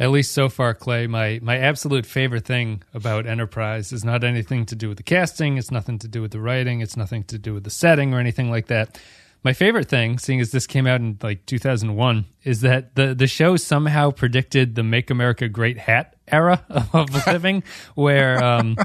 At 0.00 0.10
least 0.10 0.32
so 0.32 0.48
far, 0.48 0.72
Clay. 0.72 1.06
My 1.06 1.38
my 1.42 1.58
absolute 1.58 2.06
favorite 2.06 2.46
thing 2.46 2.82
about 2.94 3.26
Enterprise 3.26 3.92
is 3.92 4.02
not 4.02 4.24
anything 4.24 4.64
to 4.66 4.74
do 4.74 4.88
with 4.88 4.96
the 4.96 5.02
casting. 5.02 5.58
It's 5.58 5.70
nothing 5.70 5.98
to 5.98 6.08
do 6.08 6.22
with 6.22 6.30
the 6.30 6.40
writing. 6.40 6.80
It's 6.80 6.96
nothing 6.96 7.22
to 7.24 7.38
do 7.38 7.52
with 7.52 7.64
the 7.64 7.70
setting 7.70 8.14
or 8.14 8.18
anything 8.18 8.50
like 8.50 8.68
that. 8.68 8.98
My 9.44 9.52
favorite 9.52 9.88
thing, 9.88 10.18
seeing 10.18 10.40
as 10.40 10.52
this 10.52 10.66
came 10.66 10.86
out 10.86 11.00
in 11.00 11.18
like 11.22 11.44
2001, 11.44 12.24
is 12.44 12.62
that 12.62 12.94
the 12.94 13.14
the 13.14 13.26
show 13.26 13.56
somehow 13.56 14.10
predicted 14.10 14.74
the 14.74 14.82
"Make 14.82 15.10
America 15.10 15.50
Great" 15.50 15.76
hat 15.76 16.16
era 16.26 16.64
of 16.94 17.26
living, 17.26 17.62
where 17.94 18.42
um, 18.42 18.78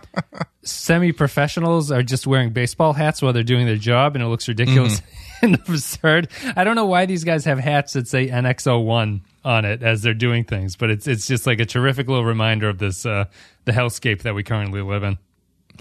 semi 0.63 1.13
professionals 1.13 1.91
are 1.91 2.04
just 2.04 2.27
wearing 2.27 2.50
baseball 2.50 2.91
hats 2.91 3.21
while 3.21 3.32
they're 3.32 3.43
doing 3.43 3.66
their 3.66 3.77
job, 3.77 4.16
and 4.16 4.23
it 4.23 4.27
looks 4.27 4.50
ridiculous 4.50 5.02
and 5.41 5.55
absurd. 5.55 6.27
I 6.57 6.66
don't 6.66 6.75
know 6.75 6.88
why 6.88 7.05
these 7.05 7.23
guys 7.23 7.45
have 7.45 7.59
hats 7.59 7.93
that 7.93 8.09
say 8.09 8.27
NX01 8.27 9.21
on 9.46 9.64
it 9.64 9.84
as 9.84 10.02
they're 10.02 10.14
doing 10.14 10.43
things, 10.43 10.75
but 10.75 10.89
it's 10.89 11.07
it's 11.07 11.28
just 11.28 11.46
like 11.48 11.59
a 11.59 11.66
terrific 11.66 12.09
little 12.09 12.25
reminder 12.25 12.68
of 12.68 12.79
this 12.79 13.06
uh, 13.06 13.25
the 13.64 13.71
hellscape 13.71 14.24
that 14.24 14.33
we 14.33 14.43
currently 14.43 14.82
live 14.82 15.04
in. 15.04 15.18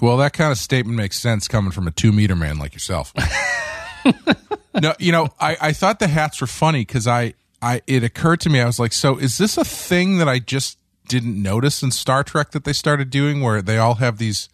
Well, 0.00 0.16
that 0.18 0.32
kind 0.32 0.52
of 0.52 0.58
statement 0.58 0.96
makes 0.96 1.18
sense 1.18 1.48
coming 1.48 1.72
from 1.72 1.88
a 1.88 1.90
two 1.90 2.12
meter 2.12 2.36
man 2.36 2.58
like 2.58 2.74
yourself. 2.74 3.12
no, 4.80 4.94
you 4.98 5.12
know, 5.12 5.28
I, 5.40 5.56
I 5.60 5.72
thought 5.72 5.98
the 5.98 6.08
hats 6.08 6.40
were 6.40 6.46
funny 6.46 6.80
because 6.80 7.06
I, 7.06 7.34
I, 7.62 7.80
it 7.86 8.04
occurred 8.04 8.40
to 8.40 8.50
me, 8.50 8.60
I 8.60 8.66
was 8.66 8.78
like, 8.78 8.92
so 8.92 9.16
is 9.16 9.38
this 9.38 9.56
a 9.56 9.64
thing 9.64 10.18
that 10.18 10.28
I 10.28 10.40
just 10.40 10.78
didn't 11.08 11.40
notice 11.40 11.82
in 11.82 11.90
Star 11.90 12.24
Trek 12.24 12.50
that 12.50 12.64
they 12.64 12.72
started 12.72 13.10
doing 13.10 13.40
where 13.40 13.62
they 13.62 13.78
all 13.78 13.96
have 13.96 14.18
these, 14.18 14.48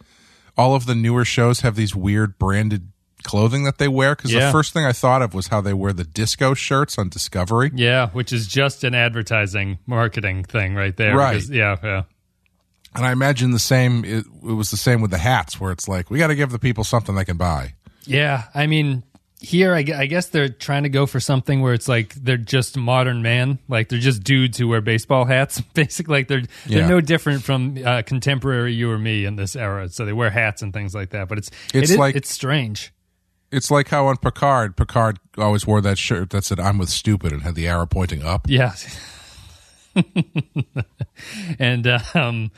all 0.57 0.74
of 0.74 0.87
the 0.87 0.95
newer 0.95 1.24
shows 1.24 1.61
have 1.61 1.74
these 1.74 1.95
weird 1.95 2.38
branded 2.38 2.93
clothing 3.23 3.65
that 3.65 3.79
they 3.79 3.88
wear? 3.88 4.15
Because 4.15 4.33
Yeah. 4.33 4.47
the 4.47 4.52
first 4.52 4.73
thing 4.73 4.84
I 4.84 4.92
thought 4.92 5.23
of 5.23 5.34
was 5.34 5.48
how 5.48 5.60
they 5.60 5.73
wear 5.74 5.92
the 5.92 6.05
disco 6.05 6.55
shirts 6.55 6.98
on 6.98 7.09
Discovery. 7.09 7.70
Yeah, 7.74 8.09
which 8.10 8.33
is 8.33 8.46
just 8.46 8.84
an 8.84 8.95
advertising 8.95 9.79
marketing 9.87 10.45
thing 10.45 10.74
right 10.74 10.96
there. 10.96 11.16
Right. 11.16 11.34
because- 11.34 11.51
yeah, 11.51 11.77
yeah. 11.83 12.02
And 12.95 13.06
I 13.06 13.12
imagine 13.12 13.52
the 13.52 13.59
same, 13.60 14.04
it, 14.04 14.27
it 14.43 14.52
was 14.52 14.71
the 14.73 14.77
same 14.77 15.01
with 15.01 15.12
the 15.12 15.18
hats 15.18 15.60
where 15.60 15.71
it's 15.71 15.87
like, 15.87 16.10
we 16.10 16.18
got 16.18 16.27
to 16.29 16.35
give 16.35 16.51
the 16.51 16.59
people 16.59 16.82
something 16.82 17.15
they 17.15 17.24
can 17.24 17.37
buy. 17.37 17.74
Yeah, 18.04 18.45
I 18.52 18.66
mean, 18.66 19.04
here 19.40 19.74
I, 19.74 19.84
I 19.96 20.07
guess 20.07 20.27
they're 20.27 20.49
trying 20.49 20.82
to 20.82 20.88
go 20.88 21.07
for 21.07 21.21
something 21.21 21.60
where 21.60 21.73
it's 21.73 21.87
like 21.88 22.15
they're 22.15 22.37
just 22.37 22.77
modern 22.77 23.23
man, 23.23 23.59
like 23.68 23.88
they're 23.90 23.99
just 24.01 24.24
dudes 24.24 24.59
who 24.59 24.66
wear 24.66 24.80
baseball 24.80 25.24
hats. 25.24 25.60
Basically, 25.74 26.18
like 26.18 26.29
they're 26.29 26.43
they're 26.66 26.80
Yeah. 26.80 26.88
no 26.88 27.01
different 27.01 27.45
from 27.45 27.79
uh, 27.82 28.02
contemporary 28.02 28.74
you 28.74 28.90
or 28.90 28.99
me 28.99 29.24
in 29.24 29.37
this 29.37 29.55
era. 29.57 29.88
So 29.88 30.05
they 30.05 30.12
wear 30.12 30.29
hats 30.30 30.60
and 30.60 30.73
things 30.73 30.93
like 30.95 31.10
that. 31.10 31.29
But 31.29 31.38
it's 31.38 31.49
It's 31.73 31.74
it 31.74 31.82
is- 31.84 31.96
like- 31.96 32.16
it's 32.16 32.30
strange. 32.30 32.93
It's 33.52 33.70
like 33.70 33.88
how 33.88 34.06
on 34.06 34.16
Picard, 34.16 34.76
Picard 34.76 35.18
always 35.37 35.66
wore 35.66 35.80
that 35.80 35.98
shirt 35.98 36.30
that 36.30 36.45
said 36.45 36.60
"I'm 36.60 36.79
with 36.79 36.88
stupid" 36.88 37.32
and 37.32 37.43
had 37.43 37.54
the 37.54 37.66
arrow 37.66 37.87
pointing 37.87 38.23
up. 38.23 38.46
Yeah. 38.48 38.74
and 41.59 41.87
um, 42.15 42.52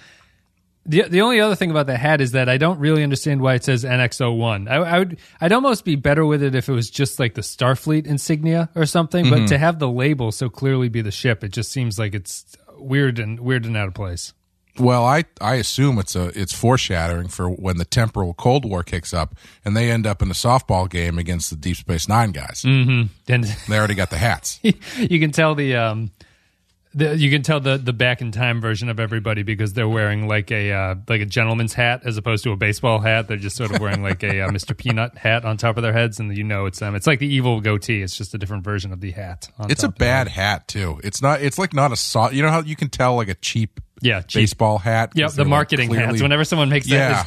the 0.85 1.03
the 1.03 1.21
only 1.21 1.41
other 1.41 1.55
thing 1.55 1.71
about 1.71 1.87
the 1.87 1.97
hat 1.97 2.21
is 2.21 2.33
that 2.33 2.49
I 2.49 2.59
don't 2.59 2.79
really 2.79 3.03
understand 3.03 3.41
why 3.41 3.55
it 3.55 3.65
says 3.65 3.85
NX01. 3.85 4.69
I, 4.69 4.77
I 4.77 4.99
would 4.99 5.19
I'd 5.41 5.53
almost 5.53 5.85
be 5.85 5.97
better 5.97 6.27
with 6.27 6.43
it 6.43 6.55
if 6.55 6.69
it 6.69 6.73
was 6.73 6.91
just 6.91 7.19
like 7.19 7.35
the 7.35 7.43
Starfleet 7.43 8.07
insignia 8.07 8.69
or 8.75 8.85
something. 8.85 9.31
But 9.31 9.47
to 9.49 9.59
have 9.59 9.79
the 9.79 9.89
label 9.89 10.33
so 10.33 10.49
clearly 10.49 10.89
be 10.89 11.01
the 11.01 11.11
ship, 11.11 11.45
it 11.45 11.53
just 11.53 11.71
seems 11.71 11.99
like 11.99 12.15
it's 12.15 12.57
weird 12.77 13.19
and 13.19 13.41
weird 13.41 13.65
and 13.65 13.77
out 13.77 13.89
of 13.89 13.95
place. 13.95 14.33
Well, 14.79 15.05
I 15.05 15.25
I 15.41 15.57
assume 15.57 15.99
it's 15.99 16.17
a 16.17 16.33
it's 16.39 16.53
foreshadowing 16.55 17.29
for 17.29 17.49
when 17.49 17.77
the 17.77 17.85
temporal 17.85 18.33
Cold 18.35 18.65
War 18.65 18.83
kicks 18.83 19.13
up 19.13 19.35
and 19.65 19.77
they 19.77 19.91
end 19.91 20.07
up 20.07 20.23
in 20.23 20.31
a 20.31 20.35
softball 20.35 20.89
game 20.89 21.19
against 21.19 21.51
the 21.51 21.57
Deep 21.57 21.77
Space 21.77 22.09
Nine 22.09 22.33
guys. 22.33 22.65
And 22.65 23.11
They 23.69 23.79
already 23.79 23.95
got 23.95 24.11
the 24.11 24.17
hats. 24.19 24.61
you 24.63 25.21
can 25.21 25.31
tell 25.31 25.55
the 25.55 25.77
um 25.77 26.11
the, 26.95 27.17
you 27.17 27.31
can 27.31 27.43
tell 27.43 27.61
the 27.61 27.79
the 27.79 27.93
back 27.93 28.21
in 28.21 28.33
time 28.33 28.61
version 28.61 28.89
of 28.89 29.01
everybody 29.01 29.43
because 29.43 29.73
they're 29.73 29.89
wearing 29.89 30.29
like 30.29 30.51
a 30.51 30.73
uh, 30.73 30.95
like 31.09 31.21
a 31.21 31.27
gentleman's 31.27 31.73
hat 31.75 32.03
as 32.05 32.17
opposed 32.17 32.45
to 32.45 32.53
a 32.53 32.57
baseball 32.57 32.99
hat. 32.99 33.29
They're 33.29 33.37
just 33.37 33.57
sort 33.57 33.75
of 33.75 33.81
wearing 33.81 34.03
like 34.03 34.23
a 34.23 34.43
uh, 34.43 34.49
Mr. 34.51 34.77
Peanut 34.77 35.17
hat 35.17 35.45
on 35.45 35.57
top 35.57 35.77
of 35.77 35.83
their 35.83 35.93
heads, 35.93 36.21
and 36.21 36.37
you 36.37 36.45
know 36.45 36.67
it's 36.67 36.79
them. 36.81 36.95
It's 36.95 37.07
like 37.07 37.19
the 37.19 37.27
evil 37.27 37.61
goatee. 37.61 38.03
It's 38.03 38.17
just 38.17 38.35
a 38.35 38.39
different 38.39 38.65
version 38.65 38.93
of 38.93 39.01
the 39.01 39.11
hat. 39.13 39.49
On 39.59 39.71
It's 39.71 39.83
a 39.83 39.89
bad 39.89 40.29
hat 40.29 40.69
too. 40.69 41.01
It's 41.03 41.23
not. 41.23 41.41
It's 41.41 41.59
like 41.59 41.73
not 41.73 41.93
a 41.93 41.97
soft. 41.97 42.35
You 42.35 42.43
know 42.43 42.51
how 42.51 42.61
you 42.63 42.77
can 42.77 42.89
tell 42.91 43.17
like 43.17 43.29
a 43.29 43.35
cheap 43.35 43.81
Yeah, 44.03 44.21
cheap. 44.23 44.43
baseball 44.43 44.79
hat. 44.79 45.13
Yeah, 45.15 45.29
the 45.29 45.43
like, 45.43 45.49
marketing 45.49 45.89
clearly- 45.89 46.07
hats. 46.07 46.23
Whenever 46.23 46.45
someone 46.45 46.69
makes 46.69 46.87
Yeah. 46.89 47.25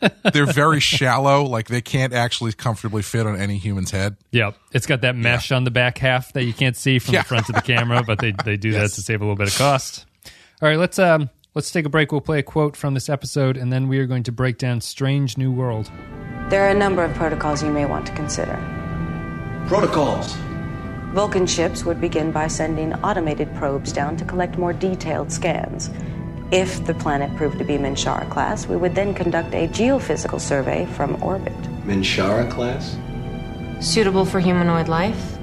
That, 0.00 0.22
They're 0.32 0.46
very 0.46 0.80
shallow. 0.80 1.44
Like 1.44 1.68
they 1.68 1.80
can't 1.80 2.12
actually 2.12 2.52
comfortably 2.52 3.02
fit 3.02 3.26
on 3.26 3.36
any 3.38 3.58
human's 3.58 3.90
head. 3.90 4.16
yeah, 4.32 4.52
it's 4.72 4.86
got 4.86 5.00
that 5.02 5.16
mesh 5.16 5.52
on 5.52 5.64
the 5.64 5.70
back 5.70 5.98
half 5.98 6.32
that 6.34 6.44
you 6.44 6.52
can't 6.52 6.76
see 6.76 6.98
from 6.98 7.14
Yeah. 7.14 7.22
the 7.22 7.28
front 7.28 7.48
of 7.48 7.54
the 7.54 7.62
camera, 7.62 8.02
but 8.06 8.18
they 8.18 8.32
they 8.44 8.56
do 8.56 8.72
that 8.78 8.90
to 8.92 9.02
save 9.02 9.20
a 9.20 9.24
little 9.24 9.36
bit 9.36 9.48
of 9.48 9.56
cost. 9.58 10.06
All 10.62 10.68
right, 10.68 10.78
let's 10.78 10.98
um 10.98 11.30
let's 11.54 11.70
take 11.70 11.84
a 11.86 11.88
break. 11.88 12.12
We'll 12.12 12.20
play 12.20 12.38
a 12.38 12.42
quote 12.42 12.76
from 12.76 12.94
this 12.94 13.08
episode, 13.08 13.56
and 13.56 13.72
then 13.72 13.88
we 13.88 13.98
are 13.98 14.06
going 14.06 14.22
to 14.24 14.32
break 14.32 14.58
down 14.58 14.80
Strange 14.80 15.36
New 15.38 15.52
World. 15.52 15.90
There 16.48 16.64
are 16.64 16.70
a 16.70 16.74
number 16.78 17.02
of 17.02 17.12
protocols 17.14 17.62
you 17.62 17.70
may 17.70 17.86
want 17.86 18.06
to 18.06 18.12
consider. 18.14 18.54
Protocols. 19.66 20.32
Vulcan 21.12 21.46
ships 21.46 21.84
would 21.84 22.00
begin 22.00 22.30
by 22.30 22.46
sending 22.46 22.92
automated 23.02 23.52
probes 23.56 23.92
down 23.92 24.16
to 24.18 24.24
collect 24.24 24.58
more 24.58 24.72
detailed 24.72 25.32
scans. 25.32 25.88
If 26.52 26.86
the 26.86 26.94
planet 26.94 27.34
proved 27.36 27.58
to 27.58 27.64
be 27.64 27.74
Minshara 27.76 28.30
class, 28.30 28.68
we 28.68 28.76
would 28.76 28.94
then 28.94 29.14
conduct 29.14 29.52
a 29.52 29.66
geophysical 29.66 30.40
survey 30.40 30.86
from 30.86 31.20
orbit. 31.20 31.60
Minshara 31.84 32.48
class? 32.48 32.96
Suitable 33.84 34.24
for 34.24 34.38
humanoid 34.38 34.86
life? 34.86 35.36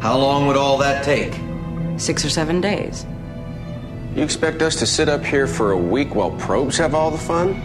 How 0.00 0.16
long 0.16 0.46
would 0.46 0.56
all 0.56 0.78
that 0.78 1.04
take? 1.04 1.34
Six 1.98 2.24
or 2.24 2.30
seven 2.30 2.60
days. 2.60 3.04
You 4.14 4.22
expect 4.22 4.62
us 4.62 4.76
to 4.76 4.86
sit 4.86 5.08
up 5.08 5.24
here 5.24 5.48
for 5.48 5.72
a 5.72 5.76
week 5.76 6.14
while 6.14 6.30
probes 6.32 6.78
have 6.78 6.94
all 6.94 7.10
the 7.10 7.18
fun? 7.18 7.60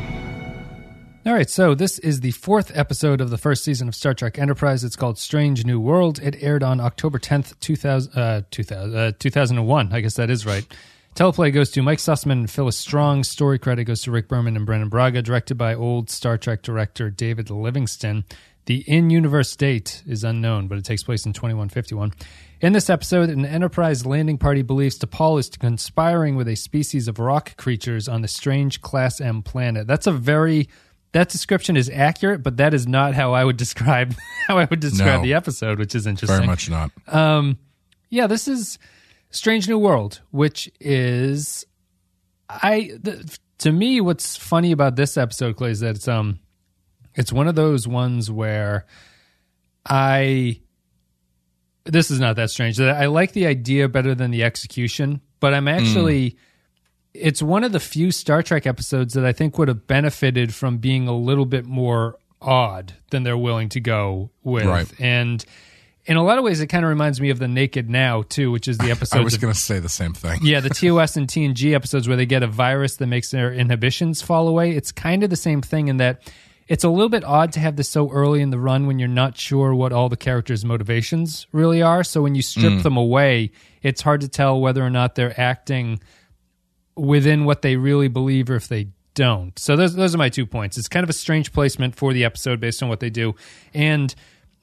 All 1.28 1.34
right, 1.34 1.50
so 1.50 1.76
this 1.76 2.00
is 2.00 2.22
the 2.22 2.32
fourth 2.32 2.72
episode 2.74 3.22
of 3.22 3.30
the 3.30 3.38
first 3.38 3.64
season 3.66 3.88
of 3.88 3.94
Star 3.94 4.16
Trek 4.16 4.40
Enterprise. 4.40 4.84
It's 4.84 4.96
called 4.96 5.20
Strange 5.20 5.64
New 5.64 5.80
World. 5.80 6.20
It 6.24 6.38
aired 6.42 6.64
on 6.64 6.80
October 6.80 7.20
10th, 7.20 7.60
2000, 7.60 8.14
uh, 8.18 8.42
2000, 8.50 8.96
uh, 8.96 9.12
2001. 9.20 9.90
I 9.92 10.02
guess 10.02 10.16
that 10.16 10.32
is 10.32 10.46
right. 10.46 10.66
Teleplay 11.18 11.52
goes 11.52 11.72
to 11.72 11.82
Mike 11.82 11.98
Sussman 11.98 12.34
and 12.34 12.50
Phyllis 12.52 12.78
Strong. 12.78 13.24
Story 13.24 13.58
credit 13.58 13.86
goes 13.86 14.04
to 14.04 14.12
Rick 14.12 14.28
Berman 14.28 14.56
and 14.56 14.68
Brannon 14.68 14.88
Braga. 14.88 15.24
Directed 15.24 15.56
by 15.56 15.74
old 15.74 16.12
Star 16.12 16.38
Trek 16.38 16.62
director 16.62 17.10
David 17.10 17.50
Livingston. 17.50 18.24
The 18.68 18.82
in 18.88 19.10
universe 19.10 19.56
date 19.56 20.04
is 20.06 20.24
unknown, 20.24 20.68
but 20.68 20.78
it 20.78 20.86
takes 20.86 21.02
place 21.02 21.26
in 21.26 21.34
2151. 21.34 22.12
In 22.62 22.74
this 22.74 22.88
episode, 22.88 23.30
an 23.32 23.46
Enterprise 23.46 24.06
landing 24.06 24.38
party 24.38 24.62
believes 24.62 25.00
T'Pol 25.00 25.40
is 25.40 25.50
conspiring 25.50 26.36
with 26.36 26.48
a 26.48 26.56
species 26.56 27.08
of 27.08 27.18
rock 27.18 27.58
creatures 27.58 28.08
on 28.08 28.22
the 28.22 28.28
strange 28.28 28.82
Class 28.82 29.20
M 29.20 29.42
planet. 29.42 29.88
That's 29.88 30.06
a 30.06 30.12
very 30.12 30.70
that 31.14 31.30
description 31.30 31.76
is 31.78 31.90
accurate, 31.90 32.44
but 32.44 32.58
that 32.58 32.76
is 32.76 32.86
not 32.86 33.16
how 33.16 33.34
I 33.34 33.44
would 33.44 33.58
describe 33.66 34.14
how 34.46 34.60
I 34.60 34.66
would 34.66 34.82
describe 34.82 35.22
No. 35.22 35.24
the 35.24 35.34
episode, 35.34 35.80
which 35.80 35.96
is 35.96 36.06
interesting. 36.06 36.38
Very 36.38 36.46
much 36.46 36.70
not. 36.70 36.92
Um, 37.08 37.58
Yeah, 38.12 38.28
this 38.28 38.48
is 38.48 38.78
Strange 39.30 39.68
New 39.68 39.78
World, 39.78 40.22
which 40.32 40.72
is 40.80 41.66
I 42.50 42.92
the, 43.00 43.38
to 43.60 43.72
me 43.72 44.02
what's 44.02 44.36
funny 44.36 44.72
about 44.72 44.96
this 44.96 45.18
episode 45.18 45.58
Clay 45.58 45.72
is 45.72 45.82
that 45.82 45.96
it's 45.96 46.08
um 46.08 46.40
it's 47.16 47.34
one 47.34 47.48
of 47.48 47.56
those 47.56 47.88
ones 47.88 48.32
where 48.32 48.86
I 49.86 50.62
this 51.86 52.12
is 52.12 52.20
not 52.20 52.36
that 52.36 52.50
strange. 52.50 52.78
that 52.78 52.96
I 52.96 53.06
like 53.08 53.32
the 53.32 53.48
idea 53.48 53.88
better 53.88 54.14
than 54.14 54.32
the 54.32 54.44
execution, 54.44 55.22
but 55.40 55.54
I'm 55.54 55.68
actually 55.68 56.38
it's 57.14 57.42
one 57.42 57.64
of 57.64 57.72
the 57.72 57.80
few 57.80 58.12
Star 58.12 58.44
Trek 58.44 58.68
episodes 58.68 59.14
that 59.16 59.26
I 59.26 59.32
think 59.32 59.58
would 59.58 59.68
have 59.68 59.88
benefited 59.88 60.54
from 60.54 60.78
being 60.78 61.08
a 61.08 61.16
little 61.16 61.46
bit 61.46 61.66
more 61.66 62.18
odd 62.42 62.94
than 63.10 63.24
they're 63.24 63.38
willing 63.38 63.70
to 63.70 63.80
go 63.80 64.30
with. 64.44 64.66
Right. 64.66 64.92
And 65.00 65.44
in 66.08 66.16
a 66.16 66.24
lot 66.24 66.38
of 66.38 66.44
ways, 66.46 66.62
it 66.62 66.68
kind 66.68 66.86
of 66.86 66.90
reminds 66.90 67.20
me 67.20 67.30
of 67.30 67.38
the 67.38 67.50
Naked 67.50 67.90
Now 67.90 68.24
too, 68.24 68.50
which 68.50 68.68
is 68.68 68.78
the 68.78 68.90
episode. 68.92 69.20
I 69.20 69.24
was 69.24 69.38
going 69.38 69.54
to 69.54 69.60
say 69.60 69.80
the 69.80 69.90
same 69.90 70.14
thing. 70.14 70.40
yeah, 70.42 70.62
the 70.62 70.70
TOS 70.70 71.18
and 71.18 71.28
TNG 71.28 71.76
episodes 71.76 72.08
where 72.08 72.16
they 72.16 72.26
get 72.26 72.44
a 72.44 72.48
virus 72.48 72.96
that 72.96 73.08
makes 73.08 73.30
their 73.32 73.52
inhibitions 73.52 74.22
fall 74.22 74.48
away. 74.48 74.72
It's 74.72 74.94
kind 74.94 75.24
of 75.24 75.30
the 75.30 75.36
same 75.36 75.62
thing 75.62 75.90
in 75.90 75.98
that 75.98 76.22
it's 76.68 76.86
a 76.86 76.90
little 76.90 77.10
bit 77.10 77.24
odd 77.24 77.52
to 77.54 77.60
have 77.60 77.76
this 77.76 77.90
so 77.90 78.10
early 78.10 78.42
in 78.42 78.50
the 78.50 78.60
run 78.60 78.88
when 78.88 79.00
you're 79.00 79.08
not 79.08 79.38
sure 79.38 79.76
what 79.76 79.92
all 79.92 80.10
the 80.10 80.18
characters' 80.18 80.66
motivations 80.66 81.46
really 81.52 81.82
are. 81.82 82.04
So 82.04 82.22
when 82.22 82.36
you 82.36 82.42
strip 82.42 82.74
mm. 82.74 82.84
them 82.84 82.98
away, 82.98 83.52
it's 83.82 84.02
hard 84.02 84.22
to 84.22 84.30
tell 84.30 84.60
whether 84.60 84.84
or 84.86 84.90
not 84.90 85.16
they're 85.16 85.40
acting 85.40 86.00
within 86.96 87.46
what 87.46 87.62
they 87.62 87.76
really 87.76 88.08
believe 88.08 88.50
or 88.50 88.56
if 88.56 88.68
they 88.68 88.88
don't. 89.14 89.58
So 89.58 89.76
those 89.76 89.96
those 89.96 90.14
are 90.14 90.18
my 90.18 90.30
two 90.30 90.46
points. 90.46 90.78
It's 90.78 90.88
kind 90.88 91.04
of 91.04 91.10
a 91.10 91.14
strange 91.14 91.52
placement 91.52 91.96
for 91.96 92.14
the 92.14 92.24
episode 92.24 92.60
based 92.60 92.84
on 92.84 92.90
what 92.90 93.00
they 93.00 93.10
do. 93.10 93.36
And 93.74 94.14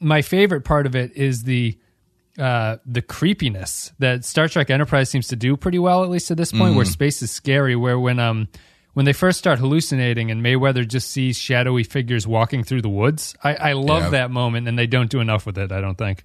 my 0.05 0.23
favorite 0.23 0.63
part 0.65 0.87
of 0.87 0.95
it 0.95 1.17
is 1.17 1.43
the 1.45 1.79
uh, 2.39 2.77
the 2.85 3.01
creepiness 3.03 3.93
that 4.01 4.25
Star 4.25 4.49
Trek 4.49 4.69
Enterprise 4.71 5.09
seems 5.09 5.29
to 5.29 5.37
do 5.37 5.57
pretty 5.57 5.79
well, 5.79 6.03
at 6.05 6.11
least 6.11 6.31
at 6.31 6.37
this 6.37 6.51
point, 6.53 6.75
where 6.75 6.85
space 6.85 7.23
is 7.23 7.31
scary. 7.31 7.77
Where 7.77 7.99
when 7.99 8.19
um 8.19 8.49
when 8.95 9.07
they 9.07 9.13
first 9.13 9.39
start 9.39 9.59
hallucinating 9.59 10.31
and 10.31 10.45
Mayweather 10.45 10.87
just 10.87 11.11
sees 11.11 11.37
shadowy 11.39 11.83
figures 11.85 12.27
walking 12.27 12.63
through 12.63 12.83
the 12.83 12.89
woods, 12.89 13.35
I, 13.43 13.55
I 13.55 13.73
love 13.73 14.05
Yeah. 14.05 14.11
that 14.11 14.31
moment, 14.31 14.69
and 14.69 14.79
they 14.79 14.87
don't 14.87 15.11
do 15.11 15.21
enough 15.21 15.47
with 15.47 15.59
it. 15.59 15.73
I 15.73 15.81
don't 15.81 15.97
think. 15.99 16.25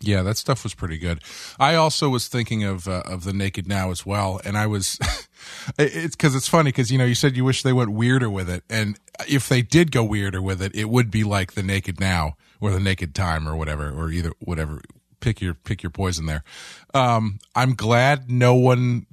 Yeah, 0.00 0.22
that 0.22 0.36
stuff 0.36 0.64
was 0.64 0.74
pretty 0.74 0.98
good. 0.98 1.20
I 1.58 1.76
also 1.76 2.08
was 2.10 2.28
thinking 2.28 2.62
of 2.64 2.86
uh, 2.88 3.02
of 3.06 3.24
the 3.24 3.32
Naked 3.32 3.66
Now 3.68 3.90
as 3.92 4.04
well, 4.04 4.40
and 4.44 4.58
I 4.58 4.66
was 4.66 4.98
it's 5.78 6.16
because 6.16 6.34
it's 6.34 6.48
funny 6.48 6.68
because 6.68 6.90
you 6.90 6.98
know 6.98 7.04
you 7.06 7.14
said 7.14 7.36
you 7.36 7.44
wish 7.44 7.62
they 7.62 7.72
went 7.72 7.92
weirder 7.92 8.28
with 8.28 8.50
it, 8.50 8.64
and 8.68 8.98
if 9.28 9.48
they 9.48 9.62
did 9.62 9.92
go 9.92 10.02
weirder 10.04 10.42
with 10.42 10.60
it, 10.60 10.74
it 10.74 10.88
would 10.90 11.10
be 11.10 11.22
like 11.24 11.52
the 11.52 11.62
Naked 11.62 12.00
Now 12.00 12.36
or 12.60 12.70
the 12.70 12.80
Naked 12.80 13.14
Time 13.14 13.48
or 13.48 13.56
whatever, 13.56 13.90
or 13.90 14.10
either 14.10 14.32
whatever. 14.40 14.80
Pick 15.20 15.40
your 15.40 15.54
pick 15.54 15.82
your 15.82 15.90
poison 15.90 16.26
there. 16.26 16.44
Um, 16.92 17.38
I'm 17.54 17.74
glad 17.74 18.30
no 18.30 18.54
one 18.54 19.06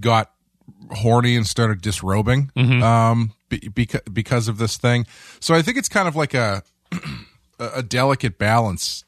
got 0.00 0.32
horny 0.90 1.36
and 1.36 1.46
started 1.46 1.80
disrobing 1.80 2.50
um, 2.82 3.32
be, 3.48 3.68
because 3.68 4.00
because 4.12 4.48
of 4.48 4.58
this 4.58 4.76
thing. 4.76 5.06
So 5.40 5.54
I 5.54 5.62
think 5.62 5.76
it's 5.76 5.88
kind 5.88 6.08
of 6.08 6.16
like 6.16 6.34
a 6.34 6.62
a 7.58 7.82
delicate 7.82 8.38
balance 8.38 9.04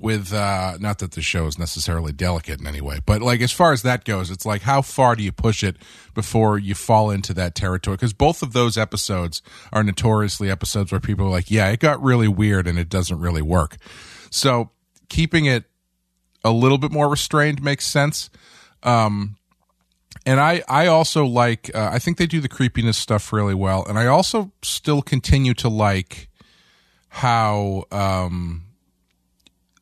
with 0.00 0.32
uh 0.32 0.76
not 0.80 0.98
that 0.98 1.12
the 1.12 1.22
show 1.22 1.46
is 1.46 1.58
necessarily 1.58 2.12
delicate 2.12 2.60
in 2.60 2.66
any 2.66 2.80
way 2.80 2.98
but 3.04 3.20
like 3.20 3.40
as 3.40 3.52
far 3.52 3.72
as 3.72 3.82
that 3.82 4.04
goes 4.04 4.30
it's 4.30 4.46
like 4.46 4.62
how 4.62 4.80
far 4.80 5.16
do 5.16 5.22
you 5.22 5.32
push 5.32 5.62
it 5.62 5.76
before 6.14 6.58
you 6.58 6.74
fall 6.74 7.10
into 7.10 7.32
that 7.34 7.54
territory? 7.54 7.96
Because 7.96 8.12
both 8.12 8.42
of 8.42 8.52
those 8.52 8.76
episodes 8.76 9.40
are 9.72 9.84
notoriously 9.84 10.50
episodes 10.50 10.90
where 10.90 11.00
people 11.00 11.26
are 11.26 11.30
like 11.30 11.50
yeah 11.50 11.68
it 11.68 11.80
got 11.80 12.02
really 12.02 12.28
weird 12.28 12.66
and 12.66 12.78
it 12.78 12.88
doesn't 12.88 13.20
really 13.20 13.42
work. 13.42 13.76
So 14.30 14.70
keeping 15.08 15.46
it 15.46 15.64
a 16.44 16.50
little 16.50 16.78
bit 16.78 16.90
more 16.90 17.08
restrained 17.08 17.62
makes 17.62 17.86
sense. 17.86 18.30
Um 18.82 19.36
and 20.26 20.40
I, 20.40 20.62
I 20.68 20.86
also 20.88 21.24
like 21.24 21.70
uh, 21.74 21.90
I 21.92 21.98
think 21.98 22.18
they 22.18 22.26
do 22.26 22.40
the 22.40 22.48
creepiness 22.48 22.98
stuff 22.98 23.32
really 23.32 23.54
well, 23.54 23.84
and 23.88 23.98
I 23.98 24.06
also 24.06 24.52
still 24.62 25.00
continue 25.00 25.54
to 25.54 25.68
like 25.68 26.28
how 27.08 27.84
um, 27.90 28.64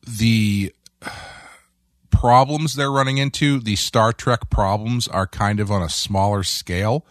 the 0.07 0.73
problems 2.11 2.75
they're 2.75 2.91
running 2.91 3.17
into, 3.17 3.59
the 3.59 3.75
Star 3.75 4.13
Trek 4.13 4.49
problems, 4.49 5.07
are 5.07 5.27
kind 5.27 5.59
of 5.59 5.71
on 5.71 5.81
a 5.81 5.89
smaller 5.89 6.43
scale, 6.43 7.05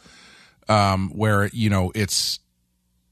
um, 0.68 1.10
where 1.10 1.46
you 1.52 1.70
know 1.70 1.92
it's 1.94 2.40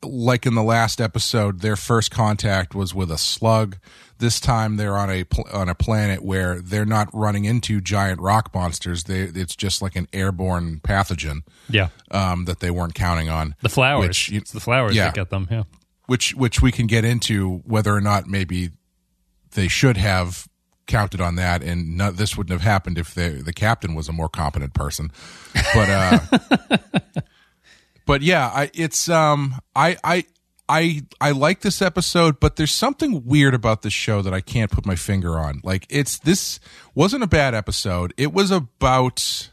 like 0.02 0.44
in 0.46 0.54
the 0.54 0.62
last 0.62 1.00
episode, 1.00 1.60
their 1.60 1.76
first 1.76 2.10
contact 2.10 2.74
was 2.74 2.94
with 2.94 3.10
a 3.10 3.18
slug. 3.18 3.78
This 4.18 4.38
time, 4.38 4.76
they're 4.76 4.96
on 4.96 5.10
a 5.10 5.24
pl- 5.24 5.46
on 5.52 5.68
a 5.68 5.74
planet 5.74 6.22
where 6.22 6.60
they're 6.60 6.84
not 6.86 7.08
running 7.12 7.44
into 7.46 7.80
giant 7.80 8.20
rock 8.20 8.54
monsters. 8.54 9.04
They 9.04 9.22
it's 9.22 9.56
just 9.56 9.82
like 9.82 9.96
an 9.96 10.06
airborne 10.12 10.80
pathogen 10.80 11.40
Yeah. 11.68 11.88
um, 12.10 12.44
that 12.44 12.60
they 12.60 12.70
weren't 12.70 12.94
counting 12.94 13.28
on. 13.28 13.54
The 13.62 13.68
flowers. 13.68 14.08
Which 14.08 14.28
you- 14.30 14.38
it's 14.38 14.52
the 14.52 14.60
flowers 14.60 14.94
yeah. 14.94 15.06
that 15.06 15.14
get 15.14 15.30
them. 15.30 15.48
Yeah. 15.50 15.64
which 16.06 16.34
which 16.34 16.62
we 16.62 16.70
can 16.70 16.86
get 16.86 17.04
into 17.04 17.62
whether 17.64 17.94
or 17.94 18.00
not 18.00 18.26
maybe 18.28 18.70
they 19.54 19.68
should 19.68 19.96
have 19.96 20.48
counted 20.86 21.20
on 21.20 21.36
that, 21.36 21.62
and 21.62 21.96
no, 21.96 22.10
this 22.10 22.36
wouldn't 22.36 22.52
have 22.52 22.68
happened 22.68 22.98
if 22.98 23.14
the 23.14 23.42
the 23.44 23.52
captain 23.52 23.94
was 23.94 24.08
a 24.08 24.12
more 24.12 24.28
competent 24.28 24.74
person. 24.74 25.10
But 25.74 25.88
uh, 25.88 26.78
but 28.06 28.22
yeah, 28.22 28.50
I 28.54 28.70
it's 28.74 29.08
um 29.08 29.56
I 29.74 29.96
I. 30.04 30.24
I 30.66 31.02
I 31.20 31.32
like 31.32 31.60
this 31.60 31.82
episode, 31.82 32.40
but 32.40 32.56
there's 32.56 32.72
something 32.72 33.26
weird 33.26 33.52
about 33.52 33.82
this 33.82 33.92
show 33.92 34.22
that 34.22 34.32
I 34.32 34.40
can't 34.40 34.70
put 34.70 34.86
my 34.86 34.96
finger 34.96 35.38
on. 35.38 35.60
Like 35.62 35.86
it's 35.90 36.18
this 36.20 36.58
wasn't 36.94 37.22
a 37.22 37.26
bad 37.26 37.52
episode. 37.52 38.14
It 38.16 38.32
was 38.32 38.50
about 38.50 39.50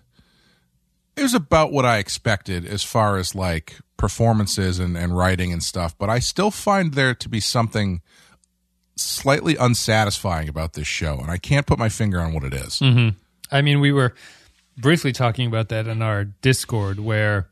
it 1.18 1.22
was 1.22 1.34
about 1.34 1.74
what 1.74 1.86
I 1.86 1.98
expected 1.98 2.66
as 2.66 2.84
far 2.84 3.18
as 3.18 3.36
like 3.36 3.78
performances 3.98 4.80
and, 4.80 4.98
and 4.98 5.16
writing 5.16 5.52
and 5.52 5.62
stuff, 5.62 5.98
but 5.98 6.10
I 6.10 6.20
still 6.20 6.50
find 6.50 6.94
there 6.94 7.14
to 7.14 7.28
be 7.30 7.42
something 7.42 8.02
slightly 8.96 9.56
unsatisfying 9.56 10.50
about 10.50 10.74
this 10.74 10.88
show, 10.88 11.18
and 11.20 11.32
I 11.32 11.38
can't 11.38 11.66
put 11.66 11.80
my 11.80 11.90
finger 11.90 12.20
on 12.20 12.34
what 12.34 12.44
it 12.44 12.54
is. 12.54 12.82
I 13.52 13.62
mean, 13.62 13.80
we 13.80 13.92
were 13.92 14.14
briefly 14.78 15.12
talking 15.12 15.48
about 15.48 15.70
that 15.70 15.88
in 15.88 16.02
our 16.02 16.24
Discord 16.26 17.00
where 17.00 17.48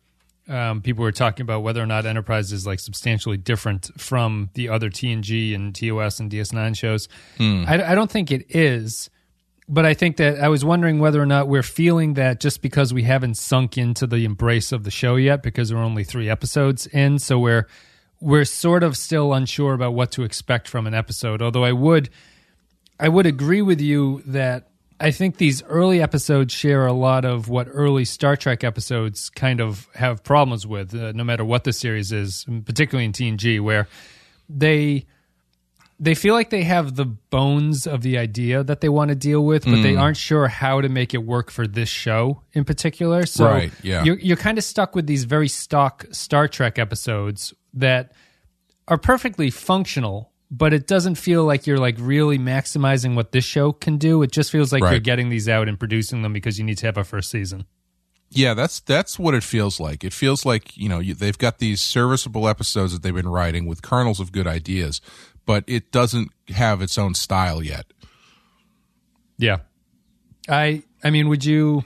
um, 0.48 0.82
people 0.82 1.04
were 1.04 1.12
talking 1.12 1.44
about 1.44 1.62
whether 1.62 1.82
or 1.82 1.86
not 1.86 2.06
Enterprise 2.06 2.52
is 2.52 2.66
like 2.66 2.80
substantially 2.80 3.38
different 3.38 3.90
from 4.00 4.50
the 4.56 4.70
other 4.70 4.90
TNG 4.90 5.54
and 5.54 5.76
TOS 5.76 6.20
and 6.20 6.32
DS9 6.32 6.76
shows. 6.78 7.08
I, 7.68 7.92
I 7.92 7.96
don't 7.96 8.10
think 8.10 8.32
it 8.32 8.46
is, 8.50 9.10
but 9.68 9.86
I 9.86 9.94
think 9.94 10.18
that 10.18 10.40
I 10.40 10.48
was 10.50 10.66
wondering 10.66 11.00
whether 11.00 11.22
or 11.22 11.28
not 11.28 11.48
we're 11.48 11.62
feeling 11.62 12.16
that 12.16 12.40
just 12.40 12.62
because 12.64 12.94
we 12.94 13.04
haven't 13.04 13.36
sunk 13.36 13.78
into 13.78 14.08
the 14.08 14.26
embrace 14.26 14.72
of 14.72 14.84
the 14.86 14.92
show 14.92 15.18
yet 15.18 15.44
because 15.44 15.72
we're 15.72 15.84
only 15.84 16.04
three 16.04 16.30
episodes 16.30 16.88
in, 16.88 17.20
so 17.20 17.38
we're 17.38 17.68
we're 18.22 18.46
sort 18.46 18.84
of 18.84 18.98
still 18.98 19.34
unsure 19.34 19.74
about 19.74 19.94
what 19.94 20.12
to 20.14 20.24
expect 20.24 20.68
from 20.68 20.88
an 20.88 20.94
episode. 20.94 21.42
Although 21.42 21.64
I 21.64 21.72
would 21.72 22.10
I 23.00 23.10
would 23.10 23.26
agree 23.26 23.62
with 23.62 23.80
you 23.80 24.22
that 24.26 24.70
I 25.00 25.12
think 25.12 25.38
these 25.38 25.64
early 25.64 26.02
episodes 26.02 26.54
share 26.54 26.86
a 26.86 26.92
lot 26.94 27.24
of 27.24 27.48
what 27.48 27.68
early 27.72 28.04
Star 28.04 28.36
Trek 28.36 28.66
episodes 28.66 29.30
kind 29.30 29.62
of 29.62 29.88
have 29.96 30.24
problems 30.24 30.68
with, 30.68 30.94
uh, 30.94 31.14
no 31.14 31.24
matter 31.24 31.46
what 31.46 31.64
the 31.64 31.72
series 31.72 32.12
is, 32.12 32.46
particularly 32.66 33.06
in 33.06 33.14
TNG, 33.14 33.62
where 33.62 33.88
they 34.50 35.06
they 36.02 36.16
feel 36.16 36.34
like 36.34 36.50
they 36.50 36.64
have 36.64 36.96
the 36.96 37.06
bones 37.06 37.86
of 37.86 38.02
the 38.02 38.18
idea 38.18 38.64
that 38.64 38.80
they 38.80 38.88
want 38.88 39.10
to 39.10 39.16
deal 39.16 39.44
with, 39.44 39.66
but 39.66 39.82
they 39.82 39.98
aren't 39.98 40.16
sure 40.16 40.48
how 40.48 40.80
to 40.80 40.88
make 40.88 41.14
it 41.14 41.18
work 41.18 41.52
for 41.52 41.68
this 41.68 41.90
show 41.90 42.42
in 42.54 42.64
particular. 42.64 43.26
So 43.26 43.46
Right, 43.46 43.72
yeah. 43.84 44.04
you're 44.04 44.18
you're 44.20 44.38
kind 44.38 44.58
of 44.58 44.64
stuck 44.64 44.96
with 44.96 45.08
these 45.08 45.26
very 45.26 45.50
stock 45.50 46.06
Star 46.12 46.48
Trek 46.48 46.80
episodes 46.80 47.54
that 47.74 48.14
are 48.88 48.98
perfectly 48.98 49.50
functional, 49.50 50.32
but 50.52 50.74
it 50.74 50.88
doesn't 50.88 51.16
feel 51.16 51.46
like 51.46 51.68
you're 51.68 51.78
like 51.78 51.96
really 52.00 52.40
maximizing 52.40 53.16
what 53.16 53.32
this 53.32 53.46
show 53.46 53.72
can 53.72 53.98
do. 53.98 54.22
It 54.24 54.32
just 54.32 54.52
feels 54.52 54.74
like 54.74 54.82
you're 54.82 55.00
getting 55.00 55.30
these 55.30 55.48
out 55.48 55.68
and 55.68 55.78
producing 55.78 56.22
them 56.22 56.34
because 56.34 56.58
you 56.58 56.66
need 56.66 56.78
to 56.80 56.88
have 56.88 56.98
a 56.98 57.04
first 57.04 57.30
season. 57.30 57.66
Yeah, 58.32 58.54
that's 58.54 58.80
that's 58.80 59.18
what 59.18 59.34
it 59.34 59.44
feels 59.44 59.80
like. 59.80 60.04
It 60.04 60.14
feels 60.14 60.46
like 60.46 60.78
you 60.78 60.88
know 60.88 61.00
you, 61.00 61.14
they've 61.16 61.38
got 61.38 61.58
these 61.58 61.82
serviceable 61.82 62.48
episodes 62.48 62.94
that 62.94 63.02
they've 63.02 63.14
been 63.14 63.28
writing 63.28 63.66
with 63.66 63.82
kernels 63.82 64.20
of 64.20 64.32
good 64.32 64.46
ideas, 64.46 65.02
but 65.46 65.64
it 65.66 65.92
doesn't 65.92 66.30
have 66.50 66.82
its 66.82 66.98
own 66.98 67.16
style 67.16 67.64
yet. 67.64 67.86
Yeah. 69.38 69.58
I 70.48 70.84
I 71.04 71.10
mean, 71.10 71.28
would 71.30 71.44
you 71.44 71.84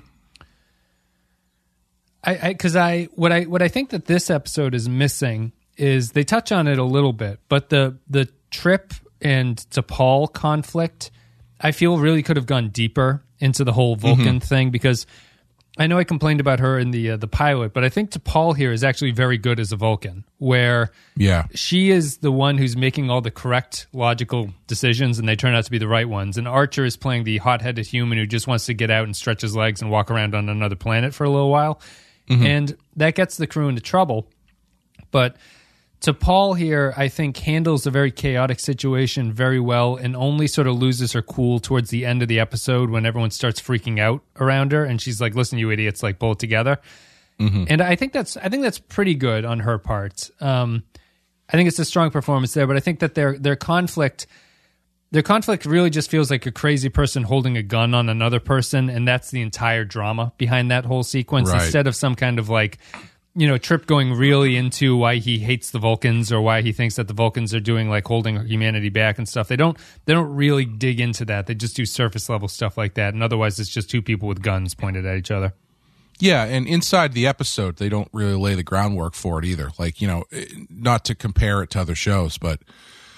I 2.23 2.49
I 2.49 2.53
cuz 2.55 2.75
I 2.75 3.05
what 3.15 3.31
I 3.31 3.43
what 3.43 3.61
I 3.61 3.69
think 3.69 3.91
that 3.91 4.05
this 4.05 4.29
episode 4.29 4.75
is 4.75 4.89
missing 4.89 5.53
is 5.77 6.11
they 6.11 6.23
touch 6.23 6.51
on 6.51 6.67
it 6.67 6.77
a 6.77 6.83
little 6.83 7.13
bit, 7.13 7.39
but 7.49 7.69
the 7.69 7.97
the 8.09 8.29
trip 8.51 8.93
and 9.21 9.57
T'Pol 9.57 10.31
conflict 10.31 11.11
I 11.63 11.71
feel 11.71 11.97
really 11.97 12.21
could 12.21 12.35
have 12.35 12.45
gone 12.45 12.69
deeper 12.69 13.23
into 13.39 13.63
the 13.63 13.71
whole 13.71 13.95
Vulcan 13.95 14.39
thing 14.39 14.69
because 14.69 15.07
I 15.77 15.87
know 15.87 15.97
I 15.97 16.03
complained 16.03 16.39
about 16.39 16.59
her 16.59 16.77
in 16.77 16.91
the 16.91 17.11
uh, 17.11 17.17
the 17.17 17.27
pilot, 17.27 17.73
but 17.73 17.83
I 17.83 17.89
think 17.89 18.11
T'Pol 18.11 18.55
here 18.55 18.71
is 18.71 18.83
actually 18.83 19.11
very 19.11 19.37
good 19.37 19.59
as 19.59 19.71
a 19.71 19.77
Vulcan 19.77 20.25
where 20.37 20.91
Yeah, 21.15 21.45
she 21.55 21.89
is 21.89 22.17
the 22.17 22.31
one 22.31 22.57
who's 22.57 22.75
making 22.75 23.09
all 23.09 23.21
the 23.21 23.31
correct 23.31 23.87
logical 23.93 24.51
decisions 24.67 25.17
and 25.17 25.27
they 25.27 25.35
turn 25.35 25.55
out 25.55 25.63
to 25.63 25.71
be 25.71 25.79
the 25.79 25.87
right 25.87 26.07
ones. 26.07 26.37
And 26.37 26.47
archer 26.47 26.85
is 26.85 26.97
playing 26.97 27.23
the 27.23 27.37
hot-headed 27.37 27.87
human 27.87 28.17
who 28.17 28.27
just 28.27 28.45
wants 28.45 28.65
to 28.67 28.73
get 28.73 28.91
out 28.91 29.05
and 29.05 29.15
stretch 29.15 29.41
his 29.41 29.55
legs 29.55 29.81
and 29.81 29.89
walk 29.89 30.11
around 30.11 30.35
on 30.35 30.49
another 30.49 30.75
planet 30.75 31.13
for 31.13 31.23
a 31.23 31.29
little 31.29 31.49
while. 31.49 31.81
And 32.29 32.77
that 32.95 33.15
gets 33.15 33.37
the 33.37 33.47
crew 33.47 33.67
into 33.67 33.81
trouble 33.81 34.29
but 35.11 35.37
T'Pol 36.03 36.57
here, 36.57 36.93
I 36.97 37.07
think 37.07 37.37
handles 37.37 37.87
a 37.87 37.91
very 37.91 38.11
chaotic 38.11 38.59
situation 38.59 39.31
very 39.31 39.59
well 39.59 39.95
and 39.95 40.17
only 40.17 40.47
sort 40.47 40.67
of 40.67 40.75
loses 40.75 41.13
her 41.13 41.21
cool 41.21 41.61
towards 41.61 41.91
the 41.91 42.05
end 42.05 42.21
of 42.21 42.27
the 42.27 42.41
episode 42.41 42.89
when 42.89 43.05
everyone 43.05 43.31
starts 43.31 43.61
freaking 43.61 44.01
out 44.01 44.21
around 44.37 44.73
her 44.73 44.83
and 44.83 45.01
she's 45.01 45.21
like, 45.21 45.33
"Listen, 45.33 45.59
you 45.59 45.71
idiots, 45.71 46.03
like 46.03 46.19
pull 46.19 46.33
it 46.33 46.39
together." 46.39 46.77
And 47.69 47.81
I 47.81 47.95
think 47.95 48.11
that's 48.11 48.35
I 48.35 48.49
think 48.49 48.63
that's 48.63 48.79
pretty 48.79 49.15
good 49.15 49.45
on 49.45 49.59
her 49.59 49.77
part. 49.77 50.29
Um, 50.41 50.83
I 51.47 51.53
think 51.55 51.67
it's 51.67 51.79
a 51.79 51.85
strong 51.85 52.11
performance 52.11 52.53
there, 52.53 52.67
but 52.67 52.75
I 52.75 52.81
think 52.81 52.99
that 52.99 53.15
their 53.15 53.37
their 53.37 53.55
conflict 53.55 54.27
their 55.11 55.21
conflict 55.21 55.65
really 55.65 55.89
just 55.91 56.09
feels 56.09 56.31
like 56.31 56.47
a 56.47 56.51
crazy 56.51 56.89
person 56.89 57.21
holding 57.21 57.55
a 57.55 57.63
gun 57.63 57.93
on 57.93 58.09
another 58.09 58.39
person, 58.39 58.89
and 58.89 59.07
that's 59.07 59.29
the 59.29 59.41
entire 59.41 59.85
drama 59.85 60.33
behind 60.37 60.71
that 60.71 60.85
whole 60.85 61.03
sequence. 61.03 61.49
Right. 61.49 61.61
Instead 61.61 61.85
of 61.87 61.95
some 61.95 62.15
kind 62.15 62.39
of 62.39 62.49
like 62.49 62.79
you 63.35 63.47
know 63.47 63.57
Trip 63.57 63.85
going 63.87 64.13
really 64.13 64.55
into 64.55 64.95
why 64.95 65.15
he 65.15 65.39
hates 65.39 65.71
the 65.71 65.79
Vulcans 65.79 66.31
or 66.31 66.39
why 66.41 66.61
he 66.61 66.71
thinks 66.71 66.95
that 66.97 67.07
the 67.07 67.13
Vulcans 67.13 67.53
are 67.53 67.59
doing 67.59 67.89
like 67.89 68.05
holding 68.05 68.45
humanity 68.45 68.89
back 68.89 69.17
and 69.17 69.27
stuff. 69.27 69.47
They 69.47 69.55
don't 69.55 69.77
they 70.05 70.13
don't 70.13 70.33
really 70.35 70.65
dig 70.65 70.99
into 70.99 71.25
that. 71.25 71.47
They 71.47 71.55
just 71.55 71.75
do 71.75 71.85
surface 71.85 72.29
level 72.29 72.47
stuff 72.47 72.77
like 72.77 72.93
that, 72.95 73.13
and 73.13 73.23
otherwise 73.23 73.59
it's 73.59 73.69
just 73.69 73.89
two 73.89 74.01
people 74.01 74.27
with 74.27 74.41
guns 74.41 74.73
pointed 74.75 75.05
at 75.05 75.17
each 75.17 75.31
other. 75.31 75.53
yeah, 76.19 76.43
and 76.43 76.67
inside 76.67 77.13
the 77.13 77.25
episode, 77.25 77.77
they 77.77 77.89
don't 77.89 78.09
really 78.13 78.35
lay 78.35 78.53
the 78.55 78.63
groundwork 78.63 79.13
for 79.15 79.39
it 79.39 79.45
either. 79.45 79.71
Like 79.79 79.99
you 80.01 80.07
know, 80.07 80.25
eh, 80.31 80.45
not 80.69 81.03
to 81.05 81.15
compare 81.15 81.63
it 81.63 81.71
to 81.71 81.81
other 81.81 81.95
shows, 81.95 82.37
but 82.37 82.59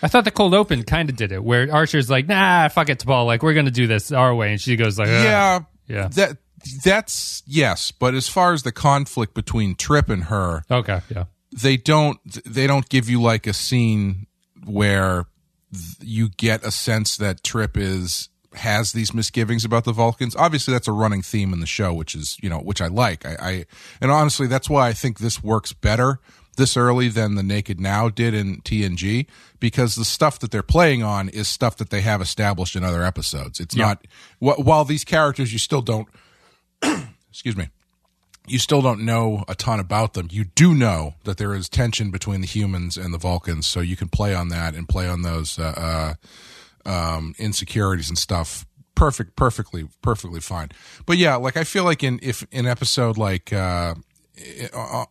I 0.01 0.07
thought 0.07 0.23
the 0.23 0.31
cold 0.31 0.53
open 0.53 0.83
kind 0.83 1.09
of 1.09 1.15
did 1.17 1.31
it, 1.33 1.43
where 1.43 1.67
Archer's 1.73 2.09
like, 2.09 2.27
"Nah, 2.27 2.69
fuck 2.69 2.89
it, 2.89 2.99
T'Pol. 2.99 3.25
Like 3.25 3.43
we're 3.43 3.53
gonna 3.53 3.69
do 3.71 3.85
this 3.87 4.11
our 4.13 4.33
way," 4.33 4.51
and 4.51 4.61
she 4.61 4.75
goes 4.77 4.97
like, 4.97 5.09
"Ugh." 5.09 5.23
yeah, 5.25 5.59
Yeah. 5.87 6.07
that 6.09 6.37
that's 6.83 7.43
yes. 7.45 7.91
But 7.91 8.13
as 8.13 8.27
far 8.27 8.53
as 8.53 8.63
the 8.63 8.71
conflict 8.71 9.33
between 9.33 9.75
Trip 9.75 10.09
and 10.09 10.25
her, 10.25 10.63
okay, 10.69 11.01
yeah, 11.09 11.25
they 11.51 11.77
don't 11.77 12.19
they 12.45 12.67
don't 12.67 12.87
give 12.89 13.09
you 13.09 13.21
like 13.21 13.47
a 13.47 13.53
scene 13.53 14.27
where 14.65 15.25
th- 15.73 15.95
you 16.01 16.29
get 16.29 16.63
a 16.65 16.71
sense 16.71 17.17
that 17.17 17.43
Trip 17.43 17.77
is 17.77 18.29
has 18.55 18.93
these 18.93 19.13
misgivings 19.13 19.65
about 19.65 19.83
the 19.83 19.91
Vulcans. 19.91 20.35
Obviously, 20.35 20.73
that's 20.73 20.87
a 20.87 20.91
running 20.93 21.21
theme 21.21 21.51
in 21.53 21.59
the 21.59 21.65
show, 21.67 21.93
which 21.93 22.15
is 22.15 22.37
you 22.41 22.49
know 22.49 22.59
which 22.59 22.81
I 22.81 22.87
like. 22.87 23.25
I, 23.25 23.35
I 23.39 23.65
and 24.01 24.11
honestly, 24.11 24.47
that's 24.47 24.69
why 24.69 24.87
I 24.87 24.93
think 24.93 25.19
this 25.19 25.43
works 25.43 25.73
better 25.73 26.19
this 26.57 26.77
early 26.77 27.09
than 27.09 27.35
the 27.35 27.43
Naked 27.43 27.81
Now 27.81 28.07
did 28.07 28.33
in 28.33 28.61
TNG 28.61 29.27
because 29.59 29.95
the 29.95 30.05
stuff 30.05 30.39
that 30.39 30.51
they're 30.51 30.63
playing 30.63 31.03
on 31.03 31.27
is 31.27 31.49
stuff 31.49 31.75
that 31.75 31.89
they 31.89 31.99
have 31.99 32.21
established 32.21 32.77
in 32.77 32.83
other 32.85 33.03
episodes. 33.03 33.59
It's 33.59 33.75
Yeah. 33.75 33.87
not 33.87 34.07
wh- 34.39 34.65
while 34.65 34.85
these 34.85 35.03
characters 35.03 35.51
you 35.51 35.59
still 35.59 35.81
don't 35.81 36.07
excuse 37.35 37.57
me 37.57 37.69
you 38.47 38.59
still 38.59 38.81
don't 38.81 39.01
know 39.01 39.43
a 39.47 39.55
ton 39.55 39.79
about 39.79 40.13
them. 40.13 40.27
You 40.31 40.45
do 40.45 40.73
know 40.73 41.15
that 41.23 41.37
there 41.37 41.53
is 41.53 41.67
tension 41.67 42.11
between 42.11 42.41
the 42.41 42.47
humans 42.47 42.97
and 42.97 43.13
the 43.13 43.17
Vulcans, 43.17 43.67
so 43.67 43.79
you 43.79 43.95
can 43.95 44.07
play 44.07 44.35
on 44.35 44.49
that 44.49 44.75
and 44.75 44.87
play 44.87 45.07
on 45.07 45.23
those 45.23 45.57
uh, 45.57 46.15
uh, 46.85 46.89
um, 46.89 47.33
insecurities 47.37 48.09
and 48.09 48.17
stuff. 48.17 48.65
Perfect, 48.93 49.35
perfectly, 49.35 49.87
perfectly 50.01 50.39
fine. 50.39 50.69
But 51.05 51.17
yeah, 51.17 51.35
like 51.35 51.57
I 51.57 51.63
feel 51.63 51.83
like 51.83 52.03
in 52.03 52.19
if 52.21 52.45
in 52.51 52.65
episode 52.65 53.17
like 53.17 53.51
uh, 53.51 53.95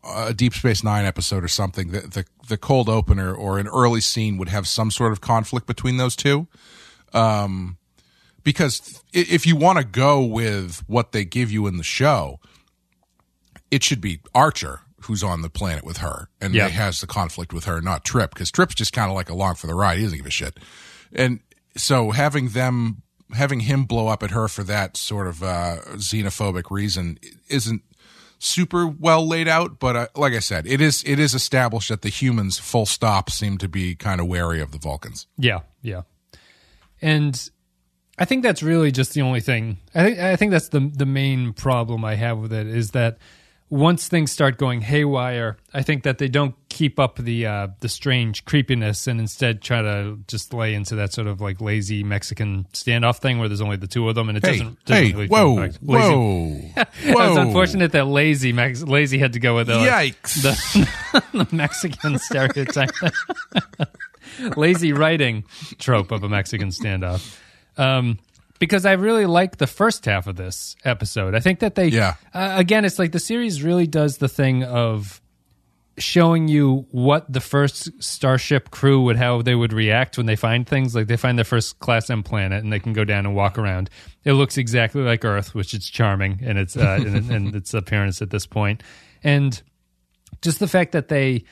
a 0.05 0.33
Deep 0.35 0.55
Space 0.55 0.85
Nine 0.85 1.05
episode 1.05 1.45
or 1.45 1.49
something, 1.49 1.91
the, 1.91 2.01
the 2.01 2.25
the 2.49 2.57
cold 2.57 2.89
opener 2.89 3.35
or 3.35 3.59
an 3.59 3.69
early 3.69 4.01
scene 4.01 4.39
would 4.39 4.49
have 4.49 4.69
some 4.69 4.91
sort 4.91 5.13
of 5.13 5.21
conflict 5.21 5.67
between 5.67 5.97
those 5.97 6.17
two. 6.17 6.47
Um, 7.13 7.79
because 8.45 9.03
if 9.13 9.47
you 9.47 9.57
want 9.57 9.79
to 9.79 9.85
go 9.85 10.23
with 10.23 10.83
what 10.87 11.13
they 11.13 11.25
give 11.25 11.51
you 11.51 11.67
in 11.67 11.77
the 11.79 11.83
show, 11.85 12.39
it 13.71 13.83
should 13.83 14.01
be 14.01 14.21
Archer 14.35 14.81
who's 15.03 15.23
on 15.23 15.43
the 15.43 15.51
planet 15.51 15.85
with 15.85 15.99
her 15.99 16.29
and 16.41 16.55
Yeah. 16.55 16.69
has 16.69 17.01
the 17.01 17.07
conflict 17.07 17.53
with 17.53 17.65
her, 17.65 17.81
not 17.83 18.05
Trip, 18.05 18.33
because 18.33 18.51
Trip's 18.51 18.75
just 18.75 18.93
kind 18.93 19.11
of 19.11 19.15
like 19.15 19.29
along 19.29 19.57
for 19.57 19.67
the 19.67 19.75
ride. 19.75 19.99
He 19.99 20.05
doesn't 20.05 20.17
give 20.19 20.27
a 20.27 20.31
shit. 20.31 20.59
And 21.13 21.41
so 21.77 22.11
having 22.13 22.51
them, 22.51 23.03
having 23.35 23.61
him 23.61 23.85
blow 23.85 24.09
up 24.09 24.23
at 24.23 24.31
her 24.31 24.49
for 24.49 24.63
that 24.65 24.97
sort 24.97 25.27
of 25.27 25.43
uh, 25.43 25.77
xenophobic 25.97 26.71
reason 26.71 27.19
isn't 27.49 27.83
super 28.39 28.87
well 28.87 29.27
laid 29.27 29.47
out. 29.47 29.79
But 29.79 29.97
uh, 29.97 30.07
like 30.15 30.33
I 30.33 30.39
said, 30.39 30.67
it 30.67 30.81
is 30.81 31.03
it 31.05 31.19
is 31.19 31.35
established 31.35 31.91
that 31.91 32.01
the 32.03 32.09
humans, 32.09 32.59
full 32.59 32.87
stop, 32.87 33.29
seem 33.31 33.59
to 33.59 33.69
be 33.69 33.95
kind 33.95 34.21
of 34.23 34.27
wary 34.27 34.61
of 34.61 34.71
the 34.73 34.79
Vulcans. 34.79 35.27
Yeah, 35.37 35.61
yeah. 35.83 36.03
And 37.03 37.51
I 38.19 38.25
think 38.25 38.43
that's 38.43 38.63
really 38.63 38.93
just 38.93 39.13
the 39.15 39.23
only 39.23 39.41
thing. 39.41 39.79
I 39.95 40.05
think 40.05 40.19
I 40.19 40.37
think 40.37 40.51
that's 40.53 40.69
the 40.69 40.81
the 40.95 41.07
main 41.07 41.53
problem 41.53 42.05
I 42.05 42.15
have 42.15 42.39
with 42.39 42.53
it 42.53 42.67
is 42.67 42.93
that 42.93 43.19
once 43.71 44.07
things 44.07 44.31
start 44.31 44.57
going 44.57 44.83
haywire, 44.83 45.57
I 45.73 45.83
think 45.83 46.05
that 46.05 46.19
they 46.19 46.29
don't 46.29 46.55
keep 46.69 47.01
up 47.01 47.17
the 47.17 47.47
uh, 47.47 47.69
the 47.81 47.89
strange 47.89 48.45
creepiness 48.45 49.09
and 49.09 49.19
instead 49.19 49.63
try 49.63 49.83
to 49.83 50.19
just 50.29 50.55
lay 50.55 50.75
into 50.75 50.95
that 50.97 51.13
sort 51.13 51.27
of 51.27 51.41
like 51.41 51.61
lazy 51.61 52.05
Mexican 52.05 52.67
standoff 52.73 53.19
thing 53.19 53.39
where 53.41 53.49
there's 53.49 53.61
only 53.63 53.77
the 53.77 53.89
two 53.89 54.09
of 54.09 54.15
them 54.15 54.29
and 54.29 54.39
it 54.39 54.45
Hey, 54.47 54.59
doesn't, 54.59 54.85
doesn't 54.85 55.05
hey, 55.07 55.13
really 55.13 55.27
whoa. 55.27 55.55
Lazy- 55.55 55.79
whoa, 55.81 56.61
It's 56.77 57.15
whoa! 57.19 57.37
unfortunate 57.41 57.91
that 57.93 58.07
lazy 58.07 58.53
Mex- 58.53 58.83
lazy 58.85 59.19
had 59.19 59.33
to 59.33 59.41
go 59.41 59.57
with 59.57 59.67
the, 59.67 59.73
Yikes! 59.79 60.43
the, 60.43 61.23
the 61.45 61.49
Mexican 61.57 62.19
stereotype, 62.19 62.91
lazy 64.57 64.93
writing 64.93 65.45
trope 65.79 66.11
of 66.13 66.23
a 66.23 66.29
Mexican 66.29 66.69
standoff. 66.69 67.41
Um, 67.77 68.19
because 68.61 68.87
I 68.87 68.93
really 68.93 69.27
like 69.27 69.57
the 69.59 69.67
first 69.67 70.05
half 70.05 70.27
of 70.27 70.37
this 70.37 70.77
episode. 70.85 71.35
I 71.35 71.41
think 71.41 71.59
that 71.59 71.75
they, 71.75 71.89
Yeah. 71.89 72.15
uh, 72.33 72.55
again, 72.57 72.85
it's 72.85 72.99
like 72.99 73.13
the 73.13 73.19
series 73.19 73.63
really 73.63 73.87
does 73.87 74.19
the 74.19 74.29
thing 74.29 74.63
of 74.63 75.21
showing 75.99 76.49
you 76.49 76.87
what 76.91 77.31
the 77.33 77.41
first 77.41 77.89
starship 78.03 78.71
crew 78.73 79.03
would 79.03 79.17
how 79.17 79.43
they 79.43 79.55
would 79.55 79.73
react 79.73 80.17
when 80.17 80.27
they 80.27 80.35
find 80.35 80.67
things 80.67 80.93
like 80.95 81.07
they 81.07 81.17
find 81.17 81.39
their 81.39 81.45
first 81.45 81.79
class 81.79 82.11
M 82.11 82.23
planet 82.25 82.65
and 82.65 82.73
they 82.73 82.81
can 82.81 82.93
go 82.93 83.05
down 83.05 83.27
and 83.27 83.35
walk 83.37 83.59
around. 83.59 83.91
It 84.25 84.33
looks 84.33 84.57
exactly 84.59 85.03
like 85.03 85.25
Earth, 85.25 85.55
which 85.55 85.73
is 85.73 85.89
charming 85.89 86.41
in 86.41 86.57
its 86.57 86.77
uh, 86.77 86.99
in, 87.01 87.31
in 87.31 87.55
its 87.55 87.75
appearance 87.75 88.21
at 88.23 88.31
this 88.31 88.45
point, 88.47 88.83
and 89.23 89.61
just 90.43 90.59
the 90.59 90.67
fact 90.67 90.93
that 90.93 91.07
they 91.09 91.45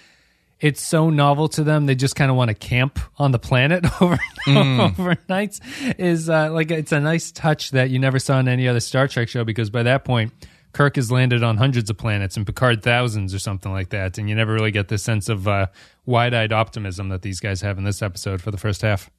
it's 0.62 0.80
so 0.80 1.10
novel 1.10 1.48
to 1.48 1.62
them 1.62 1.84
they 1.84 1.94
just 1.94 2.16
kind 2.16 2.30
of 2.30 2.36
want 2.36 2.48
to 2.48 2.54
camp 2.54 2.98
on 3.18 3.32
the 3.32 3.38
planet 3.38 3.84
over 4.00 4.18
overnights 4.46 5.60
is 5.98 6.30
uh, 6.30 6.50
like 6.50 6.70
it's 6.70 6.92
a 6.92 7.00
nice 7.00 7.30
touch 7.30 7.72
that 7.72 7.90
you 7.90 7.98
never 7.98 8.18
saw 8.18 8.38
in 8.38 8.48
any 8.48 8.66
other 8.66 8.80
Star 8.80 9.06
Trek 9.08 9.28
show 9.28 9.44
because 9.44 9.68
by 9.68 9.82
that 9.82 10.04
point 10.04 10.32
Kirk 10.72 10.96
has 10.96 11.12
landed 11.12 11.42
on 11.42 11.58
hundreds 11.58 11.90
of 11.90 11.98
planets 11.98 12.36
and 12.38 12.46
Picard 12.46 12.82
thousands 12.82 13.34
or 13.34 13.38
something 13.38 13.70
like 13.70 13.90
that 13.90 14.16
and 14.16 14.28
you 14.28 14.34
never 14.34 14.54
really 14.54 14.70
get 14.70 14.88
the 14.88 14.96
sense 14.96 15.28
of 15.28 15.46
uh, 15.46 15.66
wide-eyed 16.06 16.52
optimism 16.52 17.10
that 17.10 17.20
these 17.20 17.40
guys 17.40 17.60
have 17.60 17.76
in 17.76 17.84
this 17.84 18.00
episode 18.00 18.40
for 18.40 18.50
the 18.50 18.56
first 18.56 18.80
half. 18.80 19.10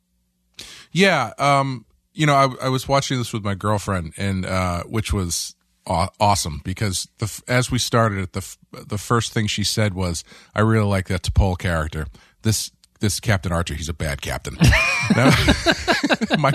Yeah, 0.91 1.33
um, 1.38 1.85
you 2.13 2.25
know, 2.25 2.35
I, 2.35 2.65
I 2.65 2.69
was 2.69 2.88
watching 2.88 3.17
this 3.17 3.33
with 3.33 3.43
my 3.43 3.55
girlfriend, 3.55 4.13
and 4.17 4.45
uh, 4.45 4.83
which 4.83 5.12
was 5.12 5.55
awesome 5.87 6.61
because 6.63 7.07
the 7.19 7.41
as 7.47 7.69
we 7.71 7.77
started 7.79 8.19
it, 8.19 8.33
the 8.33 8.55
the 8.85 8.97
first 8.97 9.33
thing 9.33 9.47
she 9.47 9.63
said 9.63 9.93
was, 9.93 10.23
"I 10.55 10.61
really 10.61 10.85
like 10.87 11.07
that 11.07 11.23
T'Pol 11.23 11.57
character. 11.57 12.07
This 12.43 12.71
this 12.99 13.19
Captain 13.19 13.51
Archer, 13.51 13.73
he's 13.73 13.89
a 13.89 13.93
bad 13.93 14.21
captain." 14.21 14.57
Now- 15.17 15.31
my 16.39 16.51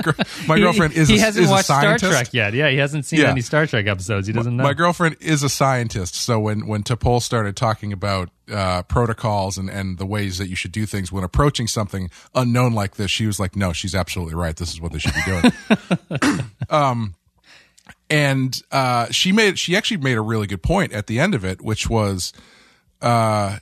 my 0.46 0.56
He- 0.56 0.62
girlfriend 0.62 0.94
is 0.94 1.06
he 1.06 1.18
a, 1.18 1.20
hasn't 1.20 1.44
is 1.44 1.50
watched 1.50 1.66
Star. 1.66 1.98
Trek 1.98 2.32
yet. 2.32 2.54
Yeah, 2.54 2.70
he 2.70 2.78
hasn't 2.78 3.04
seen 3.04 3.20
Yeah. 3.20 3.30
any 3.30 3.42
Star 3.42 3.66
Trek 3.66 3.86
episodes. 3.86 4.26
He 4.26 4.32
doesn't 4.32 4.56
know. 4.56 4.62
My 4.62 4.72
girlfriend 4.72 5.16
is 5.20 5.42
a 5.42 5.50
scientist, 5.50 6.14
so 6.14 6.40
when 6.40 6.66
when 6.66 6.82
T'Pol 6.82 7.20
started 7.20 7.56
talking 7.56 7.92
about 7.92 8.30
uh, 8.50 8.82
protocols 8.84 9.58
and 9.58 9.68
and 9.68 9.98
the 9.98 10.06
ways 10.06 10.38
that 10.38 10.48
you 10.48 10.56
should 10.56 10.72
do 10.72 10.86
things 10.86 11.12
when 11.12 11.24
approaching 11.24 11.66
something 11.66 12.08
unknown 12.34 12.72
like 12.72 12.96
this, 12.96 13.10
she 13.10 13.26
was 13.26 13.38
like, 13.38 13.54
"No, 13.54 13.74
she's 13.74 13.94
absolutely 13.94 14.34
right. 14.34 14.56
This 14.56 14.72
is 14.72 14.80
what 14.80 14.92
they 14.92 14.98
should 14.98 15.12
be 15.14 15.22
doing." 15.26 16.40
um, 16.70 17.14
and 18.10 18.60
uh, 18.72 19.06
she 19.10 19.32
made 19.32 19.58
she 19.58 19.76
actually 19.76 19.98
made 19.98 20.16
a 20.16 20.22
really 20.22 20.46
good 20.46 20.62
point 20.62 20.92
at 20.92 21.06
the 21.06 21.18
end 21.20 21.34
of 21.34 21.44
it, 21.44 21.60
which 21.60 21.88
was, 21.90 22.32
uh, 23.02 23.58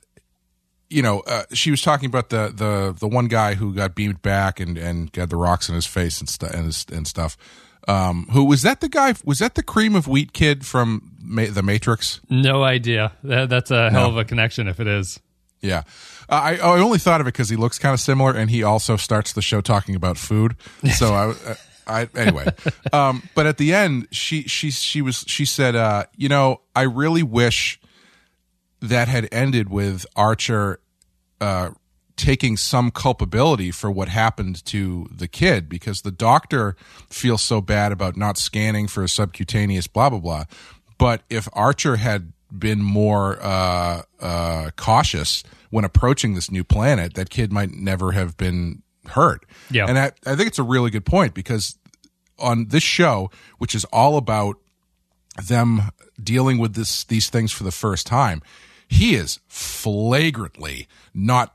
you 0.89 1.03
know, 1.03 1.21
uh, 1.21 1.43
she 1.53 1.71
was 1.71 1.83
talking 1.83 2.07
about 2.09 2.29
the 2.31 2.53
the 2.55 2.95
the 2.99 3.09
one 3.09 3.27
guy 3.29 3.55
who 3.55 3.75
got 3.75 3.95
beamed 3.95 4.23
back 4.23 4.61
and 4.61 4.79
and 4.79 5.13
got 5.13 5.31
the 5.31 5.37
rocks 5.37 5.69
in 5.69 5.75
his 5.75 5.87
face 5.87 6.21
and 6.21 6.29
stuff 6.29 6.51
and, 6.53 6.67
his- 6.67 6.87
and 6.93 7.07
stuff. 7.07 7.37
Um, 7.89 8.27
who 8.33 8.45
was 8.45 8.63
that? 8.63 8.81
The 8.81 8.89
guy 8.89 9.15
was 9.25 9.39
that 9.39 9.55
the 9.55 9.63
cream 9.63 9.95
of 9.95 10.09
wheat 10.09 10.33
kid 10.33 10.67
from 10.67 11.13
Ma- 11.21 11.47
the 11.51 11.63
Matrix? 11.63 12.21
no 12.29 12.65
idea. 12.65 13.13
That, 13.23 13.49
that's 13.49 13.71
a 13.71 13.91
hell 13.91 14.09
of 14.09 14.17
a 14.17 14.25
connection 14.25 14.67
if 14.67 14.81
it 14.81 14.89
is. 14.89 15.21
Yeah, 15.61 15.83
uh, 16.29 16.35
I 16.35 16.57
I 16.59 16.79
only 16.81 16.99
thought 16.99 17.21
of 17.21 17.27
it 17.29 17.33
because 17.33 17.49
he 17.49 17.55
looks 17.57 17.79
kind 17.79 17.95
of 17.95 18.01
similar, 18.01 18.33
and 18.33 18.51
he 18.51 18.63
also 18.65 18.97
starts 18.97 19.33
the 19.33 19.43
show 19.43 19.61
talking 19.61 19.95
about 19.95 20.19
food. 20.19 20.57
So 20.97 21.15
I. 21.15 21.57
I, 21.87 22.09
anyway, 22.15 22.47
um, 22.93 23.23
but 23.35 23.47
at 23.47 23.59
the 23.59 23.75
end, 23.75 24.09
she 24.11 24.43
she 24.43 24.71
she 24.71 25.03
was 25.03 25.25
she 25.27 25.45
said, 25.45 25.77
uh, 25.77 26.05
you 26.17 26.29
know, 26.29 26.61
I 26.75 26.83
really 26.83 27.23
wish 27.23 27.81
that 28.81 29.09
had 29.09 29.29
ended 29.33 29.71
with 29.71 30.07
Archer 30.17 30.81
uh, 31.41 31.71
taking 32.17 32.57
some 32.57 32.91
culpability 32.91 33.71
for 33.71 33.91
what 33.91 34.09
happened 34.09 34.65
to 34.67 35.09
the 35.15 35.29
kid 35.29 35.69
because 35.69 36.03
the 36.03 36.11
doctor 36.11 36.77
feels 37.11 37.43
so 37.43 37.61
bad 37.61 37.93
about 37.93 38.17
not 38.17 38.39
scanning 38.39 38.87
for 38.89 39.03
a 39.05 39.09
subcutaneous 39.09 39.87
blah 39.87 40.11
blah 40.11 40.19
blah. 40.19 40.45
But 40.99 41.23
if 41.29 41.49
Archer 41.53 41.97
had 41.97 42.33
been 42.57 42.83
more 42.83 43.39
uh, 43.43 44.03
uh, 44.21 44.71
cautious 44.77 45.43
when 45.71 45.85
approaching 45.85 46.35
this 46.35 46.51
new 46.51 46.65
planet, 46.65 47.15
that 47.15 47.29
kid 47.29 47.53
might 47.53 47.71
never 47.71 48.13
have 48.13 48.37
been 48.37 48.83
hurt. 49.09 49.45
Yeah. 49.71 49.87
and 49.87 49.99
I, 49.99 50.13
I 50.27 50.35
think 50.37 50.49
it's 50.49 50.59
a 50.59 50.63
really 50.65 50.91
good 50.91 51.05
point 51.05 51.35
because 51.35 51.79
on 52.39 52.67
this 52.69 52.83
show, 52.83 53.31
which 53.59 53.75
is 53.75 53.85
all 53.87 54.17
about 54.17 54.57
them 55.49 55.91
dealing 56.23 56.59
with 56.59 56.75
this 56.75 57.05
these 57.05 57.29
things 57.31 57.53
for 57.53 57.65
the 57.65 57.71
first 57.73 58.07
time, 58.07 58.43
he 58.89 59.15
is 59.15 59.41
flagrantly 59.49 60.87
not 61.15 61.55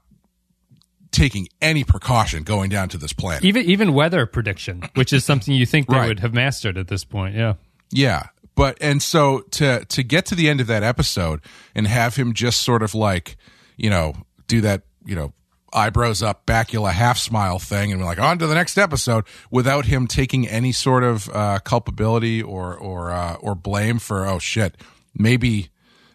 taking 1.11 1.47
any 1.61 1.83
precaution 1.83 2.43
going 2.43 2.69
down 2.69 2.87
to 2.89 2.97
this 2.97 3.13
planet. 3.13 3.43
Even 3.43 3.65
even 3.65 3.93
weather 3.93 4.25
prediction, 4.25 4.81
which 4.95 5.11
is 5.13 5.25
something 5.25 5.53
you 5.53 5.65
think 5.65 5.87
they 5.87 5.95
Right. 5.97 6.07
would 6.07 6.19
have 6.21 6.33
mastered 6.33 6.77
at 6.77 6.87
this 6.87 7.03
point. 7.03 7.35
Yeah. 7.35 7.53
Yeah. 7.91 8.27
But 8.55 8.77
and 8.81 9.01
so 9.01 9.41
to 9.51 9.85
to 9.85 10.03
get 10.03 10.25
to 10.27 10.35
the 10.35 10.49
end 10.49 10.61
of 10.61 10.67
that 10.67 10.83
episode 10.83 11.41
and 11.75 11.87
have 11.87 12.15
him 12.15 12.33
just 12.33 12.61
sort 12.61 12.81
of 12.83 12.93
like, 12.95 13.37
you 13.77 13.89
know, 13.89 14.13
do 14.47 14.61
that, 14.61 14.83
you 15.05 15.15
know, 15.15 15.33
eyebrows 15.73 16.21
up, 16.21 16.45
Bakula 16.45 16.91
half 16.91 17.17
smile 17.17 17.59
thing 17.59 17.91
and 17.91 18.01
we're 18.01 18.07
like 18.07 18.19
on 18.19 18.37
to 18.39 18.47
the 18.47 18.55
next 18.55 18.77
episode 18.77 19.25
without 19.49 19.85
him 19.85 20.07
taking 20.07 20.47
any 20.47 20.71
sort 20.71 21.03
of 21.03 21.29
uh 21.29 21.59
culpability 21.63 22.41
or 22.41 22.75
or 22.75 23.11
uh 23.11 23.35
or 23.35 23.55
blame 23.55 23.99
for 23.99 24.27
oh 24.27 24.39
shit, 24.39 24.75
maybe 25.15 25.69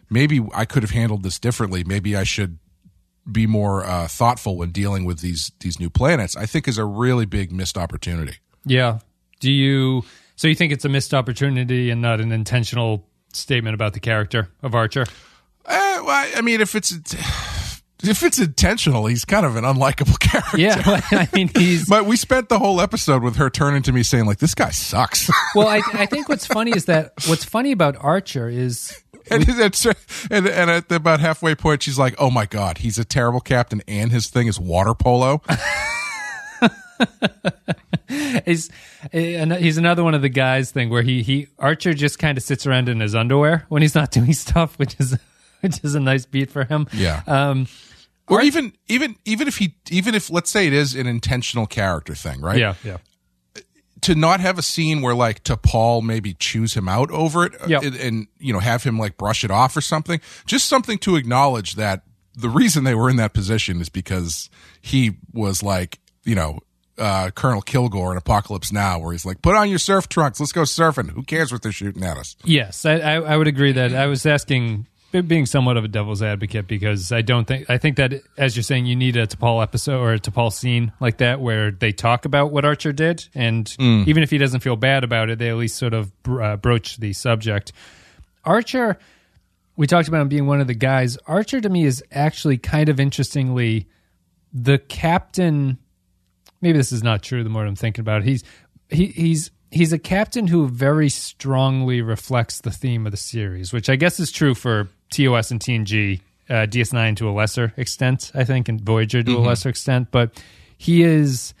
maybe 0.09 0.41
I 0.53 0.65
could 0.65 0.83
have 0.83 0.91
handled 0.91 1.23
this 1.23 1.39
differently. 1.39 1.83
Maybe 1.83 2.15
I 2.15 2.23
should 2.23 2.59
be 3.29 3.45
more 3.45 3.83
uh, 3.83 4.07
thoughtful 4.07 4.55
when 4.55 4.71
dealing 4.71 5.03
with 5.03 5.19
these 5.19 5.51
these 5.59 5.79
new 5.79 5.89
planets. 5.89 6.37
I 6.37 6.45
think 6.45 6.67
is 6.67 6.77
a 6.77 6.85
really 6.85 7.25
big 7.25 7.51
missed 7.51 7.77
opportunity. 7.77 8.37
Yeah. 8.65 8.99
Do 9.41 9.51
you 9.51 10.03
so 10.35 10.47
you 10.47 10.55
think 10.55 10.71
it's 10.71 10.85
a 10.85 10.89
missed 10.89 11.13
opportunity 11.13 11.89
and 11.89 12.01
not 12.01 12.21
an 12.21 12.31
intentional 12.31 13.05
statement 13.33 13.73
about 13.73 13.93
the 13.93 13.99
character 13.99 14.49
of 14.63 14.75
Archer? 14.75 15.01
Uh, 15.65 15.99
well, 16.05 16.09
I- 16.09 16.33
I 16.37 16.41
mean, 16.41 16.61
if 16.61 16.73
it's 16.75 16.93
if 18.03 18.23
it's 18.23 18.39
intentional, 18.39 19.05
he's 19.07 19.25
kind 19.25 19.45
of 19.45 19.55
an 19.55 19.63
unlikable 19.63 20.19
character. 20.19 20.57
Yeah, 20.57 21.01
I 21.11 21.27
mean 21.33 21.49
he's 21.55 21.87
But 21.87 22.05
we 22.05 22.15
spent 22.17 22.49
the 22.49 22.59
whole 22.59 22.79
episode 22.79 23.23
with 23.23 23.37
her 23.37 23.49
turning 23.49 23.81
to 23.83 23.91
me 23.91 24.03
saying, 24.03 24.25
like, 24.25 24.37
this 24.39 24.53
guy 24.55 24.69
sucks. 24.69 25.29
well. 25.55 25.67
I, 25.67 25.81
I 25.93 26.05
think 26.05 26.29
what's 26.29 26.45
funny 26.45 26.71
is 26.71 26.85
that 26.85 27.13
what's 27.27 27.43
funny 27.43 27.71
about 27.71 27.97
Archer 27.99 28.49
is 28.49 29.01
and, 29.29 29.43
it's, 29.47 29.85
and, 29.85 30.47
and 30.47 30.69
at 30.69 30.89
about 30.91 31.19
halfway 31.19 31.55
point, 31.55 31.83
she's 31.83 31.99
like, 31.99 32.15
oh 32.17 32.29
my 32.29 32.45
God, 32.45 32.77
he's 32.77 32.97
a 32.97 33.03
terrible 33.03 33.41
captain 33.41 33.81
and 33.87 34.11
his 34.11 34.27
thing 34.27 34.47
is 34.47 34.59
water 34.59 34.93
polo. 34.93 35.41
is 38.45 38.69
eh, 39.13 39.57
he's 39.57 39.77
another 39.77 40.03
one 40.03 40.13
of 40.13 40.21
the 40.21 40.29
guys 40.29 40.71
thing 40.71 40.89
where 40.89 41.01
he 41.01 41.21
he 41.21 41.47
Archer 41.59 41.93
just 41.93 42.19
kind 42.19 42.37
of 42.37 42.43
sits 42.43 42.65
around 42.65 42.89
in 42.89 42.99
his 42.99 43.13
underwear 43.15 43.65
when 43.69 43.81
he's 43.81 43.95
not 43.95 44.11
doing 44.11 44.33
stuff, 44.33 44.77
which 44.79 44.95
is 44.99 45.17
which 45.61 45.83
is 45.83 45.95
a 45.95 45.99
nice 45.99 46.25
beat 46.25 46.51
for 46.51 46.63
him. 46.65 46.87
Yeah. 46.93 47.21
Um, 47.27 47.67
or 48.27 48.41
even 48.41 48.73
even 48.87 49.15
even 49.25 49.47
if 49.47 49.57
he 49.57 49.75
even 49.89 50.13
if 50.15 50.29
let's 50.29 50.49
say 50.49 50.67
it 50.67 50.73
is 50.73 50.95
an 50.95 51.07
intentional 51.07 51.65
character 51.65 52.13
thing, 52.15 52.41
right? 52.41 52.57
yeah, 52.59 52.73
yeah. 52.83 52.97
To 54.01 54.13
not 54.15 54.39
have 54.41 54.59
a 54.59 54.61
scene 54.61 55.01
where 55.01 55.15
like 55.15 55.43
T'Pol 55.43 56.03
maybe 56.03 56.33
choose 56.35 56.73
him 56.75 56.87
out 56.87 57.09
over 57.09 57.45
it 57.45 57.59
uh, 57.61 57.65
Yep. 57.67 57.83
and, 57.83 57.95
and 57.95 58.27
you 58.37 58.53
know 58.53 58.59
have 58.59 58.83
him 58.83 58.99
like 58.99 59.17
brush 59.17 59.43
it 59.43 59.49
off 59.51 59.75
or 59.75 59.81
something. 59.81 60.19
Just 60.45 60.67
something 60.67 60.97
to 60.99 61.15
acknowledge 61.15 61.75
that 61.75 62.03
the 62.35 62.49
reason 62.49 62.83
they 62.83 62.93
were 62.93 63.09
in 63.09 63.15
that 63.15 63.33
position 63.33 63.81
is 63.81 63.89
because 63.89 64.49
he 64.81 65.17
was 65.33 65.63
like 65.63 65.99
you 66.25 66.35
know 66.35 66.59
uh, 66.99 67.29
Colonel 67.31 67.61
Kilgore 67.61 68.11
in 68.11 68.17
Apocalypse 68.17 68.71
Now, 68.71 68.99
where 68.99 69.11
he's 69.13 69.25
like, 69.25 69.41
"Put 69.41 69.55
on 69.55 69.69
your 69.69 69.79
surf 69.79 70.09
trunks, 70.09 70.39
let's 70.39 70.51
go 70.51 70.61
surfing. 70.63 71.11
Who 71.11 71.23
cares 71.23 71.51
what 71.51 71.61
they're 71.61 71.71
shooting 71.71 72.03
at 72.03 72.17
us?" 72.17 72.35
Yes, 72.43 72.85
I, 72.85 72.93
I, 72.95 73.13
I 73.15 73.37
would 73.37 73.47
agree 73.47 73.71
that 73.71 73.93
I 73.95 74.07
was 74.07 74.25
asking, 74.25 74.87
being 75.11 75.45
somewhat 75.45 75.77
of 75.77 75.83
a 75.83 75.87
devil's 75.87 76.21
advocate, 76.21 76.67
because 76.67 77.11
I 77.11 77.21
don't 77.21 77.47
think 77.47 77.69
I 77.69 77.77
think 77.77 77.97
that 77.97 78.21
as 78.37 78.55
you're 78.55 78.63
saying, 78.63 78.85
you 78.85 78.95
need 78.95 79.15
a 79.17 79.27
T'Pol 79.27 79.63
episode 79.63 79.99
or 79.99 80.13
a 80.13 80.19
T'Pol 80.19 80.51
scene 80.51 80.91
like 80.99 81.17
that 81.17 81.39
where 81.39 81.71
they 81.71 81.91
talk 81.91 82.25
about 82.25 82.51
what 82.51 82.65
Archer 82.65 82.91
did, 82.91 83.27
and 83.33 83.73
even 84.07 84.23
if 84.23 84.29
he 84.29 84.37
doesn't 84.37 84.59
feel 84.61 84.75
bad 84.75 85.03
about 85.03 85.29
it, 85.29 85.39
they 85.39 85.49
at 85.49 85.55
least 85.55 85.77
sort 85.77 85.93
of 85.93 86.11
uh, 86.27 86.57
broach 86.57 86.97
the 86.97 87.13
subject. 87.13 87.71
Archer, 88.43 88.97
we 89.75 89.87
talked 89.87 90.07
about 90.07 90.21
him 90.21 90.29
being 90.29 90.47
one 90.47 90.61
of 90.61 90.67
the 90.67 90.73
guys. 90.73 91.17
Archer 91.27 91.61
to 91.61 91.69
me 91.69 91.85
is 91.85 92.03
actually 92.11 92.57
kind 92.57 92.89
of 92.89 92.99
interestingly 92.99 93.87
the 94.53 94.77
captain 94.77 95.77
maybe 96.61 96.77
this 96.77 96.91
is 96.91 97.03
not 97.03 97.21
true 97.21 97.43
the 97.43 97.49
more 97.49 97.65
I'm 97.65 97.75
thinking 97.75 98.01
about 98.01 98.21
it. 98.21 98.25
He's 98.25 98.43
he, 98.89 99.07
he's 99.07 99.51
he's 99.71 99.93
a 99.93 99.99
captain 99.99 100.47
who 100.47 100.67
very 100.67 101.09
strongly 101.09 102.01
reflects 102.01 102.61
the 102.61 102.71
theme 102.71 103.05
of 103.05 103.11
the 103.11 103.17
series, 103.17 103.73
which 103.73 103.89
I 103.89 103.95
guess 103.95 104.19
is 104.19 104.31
true 104.31 104.55
for 104.55 104.89
TOS 105.09 105.51
and 105.51 105.59
TNG, 105.59 106.21
uh, 106.49 106.53
DS9 106.65 107.15
to 107.17 107.29
a 107.29 107.31
lesser 107.31 107.73
extent, 107.77 108.31
I 108.33 108.43
think, 108.43 108.69
and 108.69 108.81
Voyager 108.81 109.23
to 109.23 109.37
a 109.37 109.39
lesser 109.39 109.69
extent. 109.69 110.09
But 110.11 110.41
he 110.77 111.03
is 111.03 111.53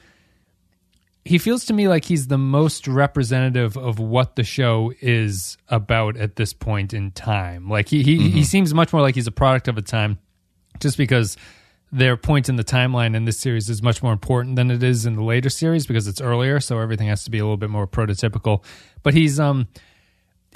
he 1.27 1.37
feels 1.37 1.65
to 1.65 1.73
me 1.73 1.87
like 1.87 2.05
he's 2.05 2.27
the 2.27 2.37
most 2.37 2.87
representative 2.87 3.77
of 3.77 3.99
what 3.99 4.35
the 4.35 4.43
show 4.43 4.93
is 5.01 5.57
about 5.67 6.17
at 6.17 6.37
this 6.37 6.53
point 6.53 6.93
in 6.93 7.11
time. 7.11 7.69
Like 7.69 7.89
he 7.89 8.01
he, 8.03 8.29
he 8.29 8.43
seems 8.43 8.73
much 8.73 8.93
more 8.93 9.01
like 9.01 9.15
he's 9.15 9.27
a 9.27 9.31
product 9.31 9.67
of 9.67 9.77
a 9.77 9.81
time, 9.81 10.19
just 10.79 10.97
because 10.97 11.37
their 11.91 12.17
point 12.17 12.49
in 12.49 12.55
the 12.57 12.63
timeline 12.63 13.15
in 13.15 13.25
this 13.25 13.39
series 13.39 13.69
is 13.69 13.81
much 13.81 14.03
more 14.03 14.11
important 14.11 14.55
than 14.57 14.69
it 14.71 14.83
is 14.83 15.05
in 15.05 15.15
the 15.15 15.23
later 15.23 15.49
series 15.49 15.85
because 15.85 16.07
it's 16.07 16.19
earlier, 16.19 16.59
so 16.59 16.79
everything 16.79 17.07
has 17.07 17.23
to 17.23 17.31
be 17.31 17.39
a 17.39 17.43
little 17.43 17.57
bit 17.57 17.69
more 17.69 17.87
prototypical. 17.87 18.63
But 19.03 19.13
he's 19.13 19.39
um 19.39 19.67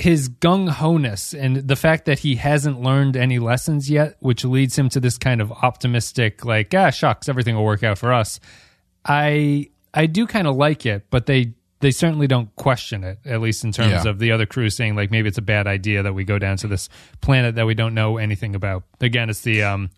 his 0.02 0.30
gung 0.30 0.68
ho 0.70 0.98
ness 0.98 1.34
and 1.34 1.56
the 1.58 1.76
fact 1.76 2.06
that 2.06 2.20
he 2.20 2.36
hasn't 2.36 2.82
learned 2.82 3.16
any 3.16 3.40
lessons 3.40 3.90
yet, 3.90 4.16
which 4.20 4.44
leads 4.44 4.78
him 4.78 4.90
to 4.90 5.00
this 5.00 5.18
kind 5.18 5.40
of 5.42 5.52
optimistic, 5.52 6.44
like, 6.44 6.74
ah, 6.74 6.90
shucks, 6.90 7.30
everything 7.30 7.56
will 7.56 7.66
work 7.66 7.84
out 7.84 7.98
for 7.98 8.12
us. 8.12 8.40
I 9.06 9.70
I 9.94 10.06
do 10.08 10.26
kind 10.28 10.48
of 10.48 10.56
like 10.56 10.86
it, 10.86 11.06
but 11.10 11.26
they 11.26 11.54
they 11.82 11.92
certainly 11.92 12.28
don't 12.28 12.56
question 12.56 13.04
it, 13.04 13.20
at 13.26 13.42
least 13.42 13.64
in 13.64 13.72
terms 13.72 14.04
Yeah. 14.06 14.10
of 14.10 14.20
the 14.20 14.32
other 14.32 14.46
crew 14.46 14.70
saying 14.70 14.96
like 14.96 15.10
maybe 15.12 15.28
it's 15.30 15.38
a 15.40 15.42
bad 15.44 15.66
idea 15.68 16.04
that 16.04 16.14
we 16.14 16.24
go 16.24 16.38
down 16.40 16.58
to 16.58 16.68
this 16.68 16.90
planet 17.22 17.56
that 17.56 17.66
we 17.66 17.74
don't 17.74 17.94
know 17.94 18.18
anything 18.18 18.54
about. 18.56 18.84
Again, 19.02 19.30
it's 19.30 19.42
the 19.42 19.64
um 19.64 19.90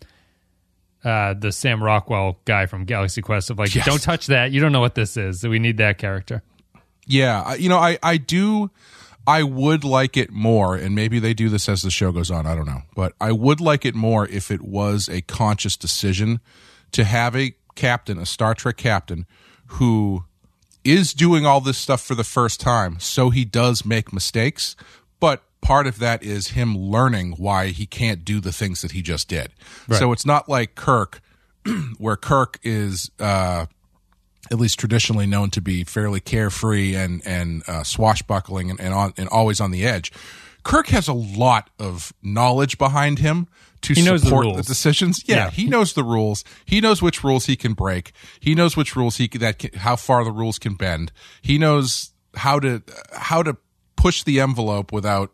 uh 1.04 1.34
the 1.34 1.52
Sam 1.52 1.82
Rockwell 1.82 2.38
guy 2.46 2.66
from 2.66 2.84
Galaxy 2.84 3.20
Quest 3.22 3.50
of 3.50 3.58
like, 3.58 3.74
Yes. 3.74 3.84
don't 3.86 4.00
touch 4.02 4.26
that. 4.28 4.52
You 4.52 4.60
don't 4.60 4.72
know 4.72 4.80
what 4.80 4.94
this 4.94 5.16
is. 5.16 5.40
So 5.40 5.50
We 5.50 5.58
need 5.58 5.76
that 5.78 5.98
character. 5.98 6.42
Yeah, 7.06 7.54
you 7.54 7.68
know, 7.68 7.78
I 7.78 7.98
I 8.02 8.16
do 8.16 8.70
I 9.26 9.42
would 9.42 9.84
like 9.84 10.16
it 10.16 10.30
more 10.30 10.76
and 10.76 10.94
maybe 10.94 11.18
they 11.18 11.34
do 11.34 11.48
this 11.48 11.68
as 11.68 11.82
the 11.82 11.90
show 11.90 12.12
goes 12.12 12.30
on, 12.30 12.46
I 12.46 12.54
don't 12.54 12.66
know. 12.66 12.82
But 12.94 13.14
I 13.20 13.32
would 13.32 13.60
like 13.60 13.84
it 13.84 13.94
more 13.94 14.28
if 14.28 14.50
it 14.50 14.62
was 14.62 15.08
a 15.08 15.22
conscious 15.22 15.76
decision 15.76 16.40
to 16.92 17.04
have 17.04 17.34
a 17.34 17.54
captain, 17.74 18.18
a 18.18 18.26
Star 18.26 18.54
Trek 18.54 18.76
captain 18.76 19.26
who 19.66 20.24
is 20.84 21.14
doing 21.14 21.46
all 21.46 21.60
this 21.60 21.78
stuff 21.78 22.02
for 22.02 22.14
the 22.14 22.24
first 22.24 22.60
time, 22.60 23.00
so 23.00 23.30
he 23.30 23.44
does 23.44 23.84
make 23.86 24.12
mistakes, 24.12 24.76
but 25.18 25.42
part 25.62 25.86
of 25.86 25.98
that 25.98 26.22
is 26.22 26.48
him 26.48 26.76
learning 26.76 27.32
why 27.38 27.68
he 27.68 27.86
can't 27.86 28.24
do 28.24 28.38
the 28.38 28.52
things 28.52 28.82
that 28.82 28.92
he 28.92 29.00
just 29.00 29.28
did. 29.28 29.50
So 29.98 30.12
it's 30.12 30.26
not 30.26 30.48
like 30.48 30.74
Kirk 30.74 31.22
where 31.98 32.16
Kirk 32.16 32.58
is 32.62 33.10
uh 33.18 33.66
at 34.50 34.58
least 34.58 34.78
traditionally 34.78 35.26
known 35.26 35.50
to 35.50 35.60
be 35.60 35.84
fairly 35.84 36.20
carefree 36.20 36.94
and 36.94 37.22
and 37.26 37.62
uh, 37.68 37.82
swashbuckling 37.82 38.70
and 38.70 38.80
and, 38.80 38.92
on, 38.94 39.14
and 39.16 39.28
always 39.30 39.60
on 39.60 39.70
the 39.70 39.84
edge. 39.86 40.12
Kirk 40.62 40.86
has 40.88 41.08
a 41.08 41.12
lot 41.12 41.68
of 41.78 42.12
knowledge 42.22 42.78
behind 42.78 43.18
him 43.18 43.48
to 43.82 43.92
He 43.92 44.00
the 44.00 44.18
support 44.18 44.44
the, 44.46 44.52
rules. 44.54 44.66
decisions. 44.66 45.22
Yeah, 45.26 45.36
Yeah. 45.36 45.50
he 45.50 45.66
knows 45.66 45.92
the 45.92 46.02
rules. 46.04 46.42
He 46.64 46.80
knows 46.80 47.02
which 47.02 47.22
rules 47.22 47.44
he 47.46 47.54
can 47.54 47.74
break. 47.74 48.12
He 48.40 48.54
knows 48.54 48.74
which 48.74 48.96
rules 48.96 49.16
he 49.18 49.28
can, 49.28 49.42
that 49.42 49.58
can, 49.58 49.74
how 49.78 49.96
far 49.96 50.24
the 50.24 50.32
rules 50.32 50.58
can 50.58 50.74
bend. 50.74 51.12
He 51.42 51.58
knows 51.58 52.12
how 52.34 52.58
to 52.60 52.82
how 53.12 53.42
to 53.42 53.56
push 53.96 54.22
the 54.22 54.40
envelope 54.40 54.90
without 54.90 55.32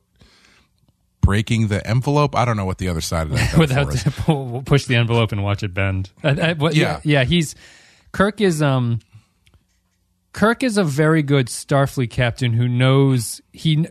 breaking 1.21 1.69
the 1.69 1.87
envelope. 1.87 2.35
I 2.35 2.45
don't 2.45 2.57
know 2.57 2.65
what 2.65 2.79
the 2.79 2.89
other 2.89 3.01
side 3.01 3.29
of 3.29 3.33
that 3.35 3.55
without 3.59 3.89
metaphor 3.89 4.47
is. 4.47 4.53
to 4.53 4.63
push 4.67 4.85
the 4.87 4.97
envelope 4.97 5.33
and 5.33 5.45
watch 5.45 5.63
it 5.63 5.73
bend. 5.75 6.11
I, 6.25 6.29
I, 6.31 6.53
what, 6.55 6.75
yeah. 6.75 7.01
Yeah. 7.05 7.21
yeah, 7.21 7.25
He's 7.25 7.55
Kirk 8.13 8.41
is 8.41 8.63
um 8.63 9.01
Kirk 10.33 10.63
is 10.63 10.79
a 10.79 10.85
very 10.85 11.23
good 11.23 11.47
Starfleet 11.47 12.11
captain 12.11 12.53
who 12.53 12.69
knows 12.69 13.41
he 13.53 13.87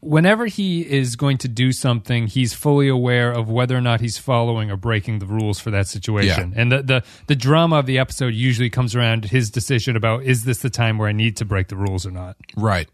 whenever 0.00 0.46
he 0.46 0.82
is 0.82 1.16
going 1.16 1.36
to 1.38 1.48
do 1.48 1.72
something, 1.72 2.28
he's 2.28 2.54
fully 2.54 2.88
aware 2.88 3.32
of 3.32 3.50
whether 3.50 3.76
or 3.76 3.80
not 3.80 4.00
he's 4.00 4.16
following 4.16 4.70
or 4.70 4.76
breaking 4.76 5.18
the 5.18 5.26
rules 5.26 5.58
for 5.58 5.70
that 5.72 5.88
situation. 5.88 6.52
Yeah. 6.54 6.60
And 6.60 6.72
the, 6.72 6.82
the 6.82 7.04
the 7.26 7.36
drama 7.36 7.76
of 7.76 7.86
the 7.86 7.98
episode 7.98 8.34
usually 8.34 8.70
comes 8.70 8.94
around 8.94 9.26
his 9.26 9.50
decision 9.50 9.96
about 9.96 10.22
is 10.22 10.44
this 10.44 10.58
the 10.58 10.70
time 10.70 10.98
where 10.98 11.08
I 11.08 11.12
need 11.12 11.36
to 11.38 11.44
break 11.44 11.68
the 11.68 11.76
rules 11.76 12.06
or 12.06 12.10
not. 12.10 12.36
Right. 12.56 12.88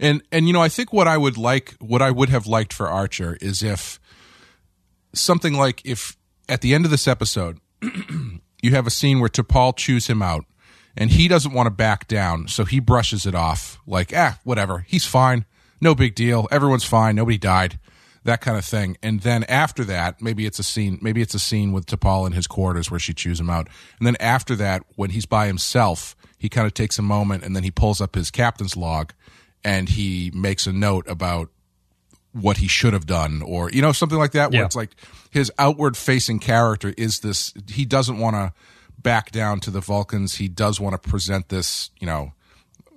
And 0.00 0.22
and 0.32 0.46
you 0.46 0.52
know, 0.52 0.62
I 0.62 0.68
think 0.68 0.92
what 0.92 1.06
I 1.06 1.16
would 1.16 1.38
like 1.38 1.76
what 1.80 2.02
I 2.02 2.10
would 2.10 2.28
have 2.28 2.46
liked 2.46 2.72
for 2.72 2.88
Archer 2.88 3.38
is 3.40 3.62
if 3.62 4.00
something 5.14 5.54
like 5.54 5.82
if 5.84 6.16
at 6.48 6.60
the 6.60 6.74
end 6.74 6.84
of 6.84 6.90
this 6.90 7.06
episode 7.06 7.60
you 8.62 8.72
have 8.72 8.86
a 8.86 8.90
scene 8.90 9.20
where 9.20 9.28
T'Pol 9.28 9.76
chews 9.76 10.06
him 10.06 10.22
out 10.22 10.44
and 10.96 11.10
he 11.10 11.28
doesn't 11.28 11.52
want 11.52 11.66
to 11.66 11.70
back 11.70 12.08
down, 12.08 12.48
so 12.48 12.64
he 12.64 12.80
brushes 12.80 13.24
it 13.24 13.34
off 13.34 13.78
like, 13.86 14.12
ah, 14.14 14.38
whatever, 14.44 14.84
he's 14.88 15.06
fine. 15.06 15.44
No 15.80 15.94
big 15.94 16.14
deal. 16.14 16.48
Everyone's 16.50 16.84
fine. 16.84 17.14
Nobody 17.14 17.38
died. 17.38 17.78
That 18.24 18.40
kind 18.40 18.58
of 18.58 18.64
thing. 18.64 18.96
And 19.00 19.20
then 19.20 19.44
after 19.44 19.84
that, 19.84 20.20
maybe 20.20 20.44
it's 20.44 20.58
a 20.58 20.64
scene 20.64 20.98
maybe 21.00 21.22
it's 21.22 21.34
a 21.34 21.38
scene 21.38 21.72
with 21.72 21.86
T'Pol 21.86 22.26
in 22.26 22.32
his 22.32 22.46
quarters 22.46 22.90
where 22.90 23.00
she 23.00 23.14
chews 23.14 23.38
him 23.38 23.48
out. 23.48 23.68
And 23.98 24.06
then 24.06 24.16
after 24.18 24.56
that, 24.56 24.82
when 24.96 25.10
he's 25.10 25.24
by 25.24 25.46
himself, 25.46 26.16
he 26.36 26.48
kind 26.48 26.66
of 26.66 26.74
takes 26.74 26.98
a 26.98 27.02
moment 27.02 27.44
and 27.44 27.54
then 27.54 27.62
he 27.62 27.70
pulls 27.70 28.00
up 28.00 28.14
his 28.14 28.30
captain's 28.30 28.76
log 28.76 29.12
and 29.64 29.88
he 29.88 30.30
makes 30.34 30.66
a 30.66 30.72
note 30.72 31.08
about 31.08 31.50
what 32.32 32.58
he 32.58 32.68
should 32.68 32.92
have 32.92 33.06
done 33.06 33.42
or 33.42 33.70
you 33.70 33.80
know 33.82 33.92
something 33.92 34.18
like 34.18 34.32
that 34.32 34.50
where 34.50 34.60
Yeah. 34.60 34.66
it's 34.66 34.76
like 34.76 34.90
his 35.30 35.50
outward 35.58 35.96
facing 35.96 36.38
character 36.38 36.92
is 36.96 37.20
this 37.20 37.52
he 37.68 37.84
doesn't 37.84 38.18
want 38.18 38.36
to 38.36 38.52
back 39.00 39.30
down 39.30 39.60
to 39.60 39.70
the 39.70 39.80
vulcans 39.80 40.34
he 40.36 40.48
does 40.48 40.78
want 40.80 41.00
to 41.00 41.08
present 41.08 41.48
this 41.48 41.90
you 42.00 42.06
know 42.06 42.32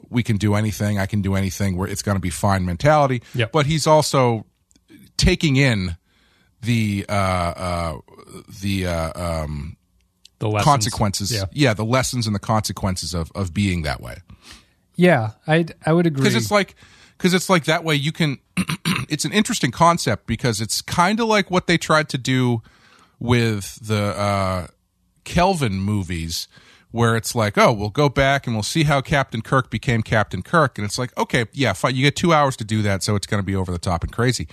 we 0.09 0.21
can 0.23 0.35
do 0.37 0.55
anything 0.55 0.99
i 0.99 1.05
can 1.05 1.21
do 1.21 1.35
anything 1.35 1.77
where 1.77 1.87
it's 1.87 2.01
going 2.01 2.15
to 2.17 2.21
be 2.21 2.29
fine 2.29 2.65
mentality 2.65 3.21
but 3.53 3.65
he's 3.65 3.87
also 3.87 4.45
taking 5.17 5.55
in 5.55 5.95
the 6.61 7.05
uh 7.07 7.11
uh 7.11 7.97
the 8.61 8.85
uh 8.87 9.11
um 9.43 9.77
The 10.39 10.49
lessons. 10.49 10.65
consequences 10.65 11.31
Yeah. 11.31 11.45
yeah 11.53 11.73
the 11.73 11.85
lessons 11.85 12.25
and 12.27 12.35
the 12.35 12.39
consequences 12.39 13.13
of 13.13 13.31
of 13.33 13.53
being 13.53 13.83
that 13.83 14.01
way 14.01 14.17
Yeah, 14.97 15.31
I 15.47 15.65
I 15.85 15.93
would 15.93 16.05
agree. 16.05 16.21
because 16.23 16.35
it's 16.35 16.51
like 16.51 16.75
because 17.21 17.35
it's 17.35 17.51
like 17.51 17.65
that 17.65 17.83
way 17.83 17.93
you 17.93 18.11
can 18.11 18.39
it's 19.07 19.25
an 19.25 19.31
interesting 19.31 19.69
concept 19.69 20.25
because 20.25 20.59
it's 20.59 20.81
kind 20.81 21.19
of 21.19 21.27
like 21.27 21.51
what 21.51 21.67
they 21.67 21.77
tried 21.77 22.09
to 22.09 22.17
do 22.17 22.63
with 23.19 23.75
the 23.85 24.01
uh 24.01 24.67
kelvin 25.23 25.73
movies 25.73 26.47
where 26.89 27.15
it's 27.15 27.35
like 27.35 27.59
oh 27.59 27.71
we'll 27.71 27.89
go 27.89 28.09
back 28.09 28.47
and 28.47 28.55
we'll 28.55 28.63
see 28.63 28.83
how 28.83 28.99
captain 29.01 29.43
kirk 29.43 29.69
became 29.69 30.01
captain 30.01 30.41
kirk 30.41 30.79
and 30.79 30.85
it's 30.85 30.97
like 30.97 31.15
okay 31.15 31.45
yeah 31.53 31.73
fine 31.73 31.95
you 31.95 32.01
get 32.01 32.15
two 32.15 32.33
hours 32.33 32.57
to 32.57 32.63
do 32.63 32.81
that 32.81 33.03
so 33.03 33.15
it's 33.15 33.27
going 33.27 33.41
to 33.41 33.45
be 33.45 33.55
over 33.55 33.71
the 33.71 33.77
top 33.77 34.03
and 34.03 34.11
crazy 34.11 34.47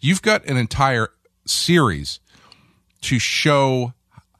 you've 0.00 0.22
got 0.22 0.44
an 0.44 0.56
entire 0.56 1.08
series 1.44 2.20
to 3.00 3.18
show 3.18 3.92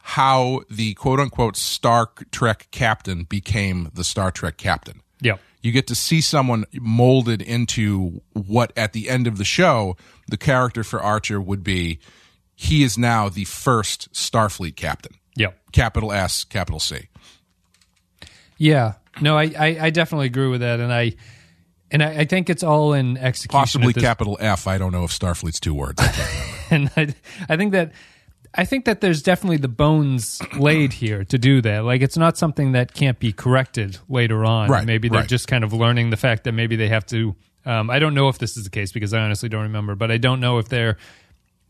how 0.02 0.60
the 0.68 0.94
quote 0.94 1.20
unquote 1.20 1.56
Star 1.56 2.10
Trek 2.30 2.68
captain 2.70 3.24
became 3.24 3.90
the 3.94 4.04
Star 4.04 4.30
Trek 4.30 4.56
captain. 4.56 5.00
Yep. 5.20 5.40
You 5.62 5.72
get 5.72 5.86
to 5.86 5.94
see 5.94 6.20
someone 6.20 6.64
molded 6.74 7.40
into 7.40 8.20
what 8.32 8.72
at 8.76 8.92
the 8.92 9.08
end 9.08 9.26
of 9.26 9.38
the 9.38 9.44
show 9.44 9.96
the 10.28 10.36
character 10.36 10.82
for 10.82 11.00
Archer 11.00 11.40
would 11.40 11.62
be. 11.62 11.98
He 12.54 12.82
is 12.82 12.98
now 12.98 13.28
the 13.28 13.44
first 13.44 14.12
Starfleet 14.12 14.76
captain. 14.76 15.14
Yep. 15.36 15.58
Capital 15.72 16.12
S, 16.12 16.44
capital 16.44 16.80
C. 16.80 17.08
Yeah. 18.58 18.94
No, 19.20 19.36
I, 19.36 19.52
I, 19.58 19.78
I 19.80 19.90
definitely 19.90 20.26
agree 20.26 20.48
with 20.48 20.60
that, 20.60 20.80
and 20.80 20.92
I 20.92 21.14
and 21.90 22.02
I, 22.02 22.20
I 22.20 22.24
think 22.24 22.48
it's 22.48 22.62
all 22.62 22.94
in 22.94 23.18
execution. 23.18 23.60
Possibly 23.60 23.92
capital 23.92 24.38
F. 24.40 24.66
I 24.66 24.78
don't 24.78 24.92
know 24.92 25.04
if 25.04 25.10
Starfleet's 25.10 25.60
two 25.60 25.74
words. 25.74 26.00
I 26.00 26.64
and 26.70 26.90
I, 26.96 27.14
I 27.48 27.56
think 27.56 27.72
that 27.72 27.92
I 28.54 28.64
think 28.64 28.84
that 28.84 29.00
there's 29.00 29.22
definitely 29.22 29.56
the 29.56 29.68
bones 29.68 30.40
laid 30.58 30.92
here 30.92 31.24
to 31.24 31.38
do 31.38 31.62
that. 31.62 31.84
Like 31.84 32.02
it's 32.02 32.18
not 32.18 32.36
something 32.36 32.72
that 32.72 32.92
can't 32.92 33.18
be 33.18 33.32
corrected 33.32 33.98
later 34.08 34.44
on. 34.44 34.68
Right, 34.68 34.86
Maybe 34.86 35.08
they're 35.08 35.20
right. 35.20 35.28
just 35.28 35.48
kind 35.48 35.64
of 35.64 35.72
learning 35.72 36.10
the 36.10 36.18
fact 36.18 36.44
that 36.44 36.52
maybe 36.52 36.76
they 36.76 36.88
have 36.88 37.06
to. 37.06 37.34
Um, 37.64 37.88
I 37.88 37.98
don't 37.98 38.14
know 38.14 38.28
if 38.28 38.38
this 38.38 38.56
is 38.56 38.64
the 38.64 38.70
case 38.70 38.92
because 38.92 39.14
I 39.14 39.20
honestly 39.20 39.48
don't 39.48 39.62
remember, 39.62 39.94
but 39.94 40.10
I 40.10 40.18
don't 40.18 40.40
know 40.40 40.58
if 40.58 40.68
they're 40.68 40.98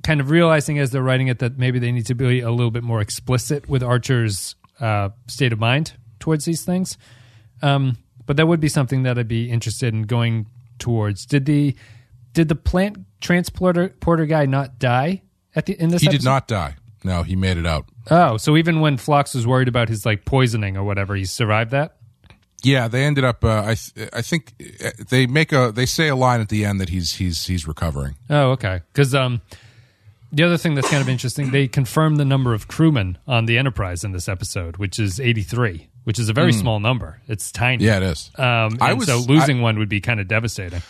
kind 0.03 0.21
of 0.21 0.31
realizing 0.31 0.79
as 0.79 0.91
they're 0.91 1.03
writing 1.03 1.29
it 1.29 1.39
that 1.39 1.59
maybe 1.59 1.79
they 1.79 1.93
need 1.93 2.07
to 2.07 2.15
be 2.15 2.41
a 2.41 2.51
little 2.51 2.73
bit 2.73 2.83
more 2.83 3.01
explicit 3.01 3.69
with 3.69 3.83
Archer's 3.83 4.57
uh, 4.81 5.11
state 5.29 5.53
of 5.53 5.61
mind 5.61 5.93
towards 6.19 6.45
these 6.45 6.65
things. 6.65 6.99
Um, 7.61 7.97
but 8.27 8.37
that 8.37 8.47
would 8.47 8.61
be 8.61 8.69
something 8.69 9.05
that 9.05 9.19
I'd 9.19 9.29
be 9.29 9.51
interested 9.51 9.95
in 9.95 10.03
going 10.03 10.47
towards. 10.79 11.27
Did 11.27 11.45
the 11.45 11.77
did 12.33 12.49
the 12.49 12.55
plant 12.57 12.99
transporter 13.21 13.91
porter 13.91 14.27
guy 14.27 14.47
not 14.47 14.79
die 14.79 15.23
at 15.55 15.67
the 15.67 15.81
in 15.81 15.91
this? 15.91 16.03
he 16.03 16.09
did 16.09 16.25
not 16.25 16.47
die. 16.49 16.77
No, 17.05 17.23
he 17.25 17.35
made 17.37 17.57
it 17.57 17.67
out. 17.67 17.87
Oh, 18.11 18.37
so 18.37 18.57
even 18.57 18.81
when 18.81 18.97
Phlox 18.97 19.35
was 19.35 19.47
worried 19.47 19.69
about 19.69 19.89
his 19.89 20.07
like 20.07 20.25
poisoning 20.25 20.77
or 20.77 20.85
whatever, 20.85 21.15
he 21.17 21.25
survived 21.25 21.73
that. 21.73 21.97
Yeah, 22.63 22.87
they 22.87 23.05
ended 23.05 23.25
up. 23.25 23.45
Uh, 23.45 23.63
I 23.67 23.75
th- 23.75 24.09
I 24.13 24.23
think 24.23 24.53
uh, 24.85 24.91
they 25.09 25.27
make 25.27 25.53
a 25.53 25.73
they 25.75 25.85
say 25.87 26.07
a 26.09 26.15
line 26.15 26.41
at 26.41 26.49
the 26.49 26.65
end 26.65 26.81
that 26.81 26.91
he's 26.91 27.15
he's 27.15 27.45
he's 27.47 27.67
recovering. 27.67 28.15
Oh, 28.31 28.53
okay. 28.53 28.83
Because 28.93 29.17
um, 29.17 29.41
the 30.31 30.45
other 30.45 30.57
thing 30.57 30.77
that's 30.77 30.89
kind 30.89 31.03
of 31.03 31.09
interesting, 31.09 31.51
they 31.51 31.67
confirmed 31.67 32.19
the 32.19 32.25
number 32.25 32.55
of 32.55 32.69
crewmen 32.69 33.19
on 33.27 33.47
the 33.47 33.59
Enterprise 33.59 34.05
in 34.05 34.13
this 34.13 34.29
episode, 34.29 34.77
which 34.77 35.01
is 35.01 35.19
eighty 35.19 35.43
three, 35.43 35.89
which 36.05 36.21
is 36.21 36.29
a 36.29 36.33
very 36.33 36.53
small 36.53 36.79
number. 36.79 37.21
It's 37.27 37.51
tiny. 37.51 37.85
Yeah, 37.85 37.97
it 37.97 38.05
is. 38.05 38.31
Um, 38.39 38.79
I 38.81 38.93
was- 38.93 39.09
so 39.09 39.19
losing 39.19 39.61
one 39.61 39.79
would 39.81 39.89
be 39.89 40.01
kind 40.01 40.21
of 40.21 40.29
devastating. 40.29 40.83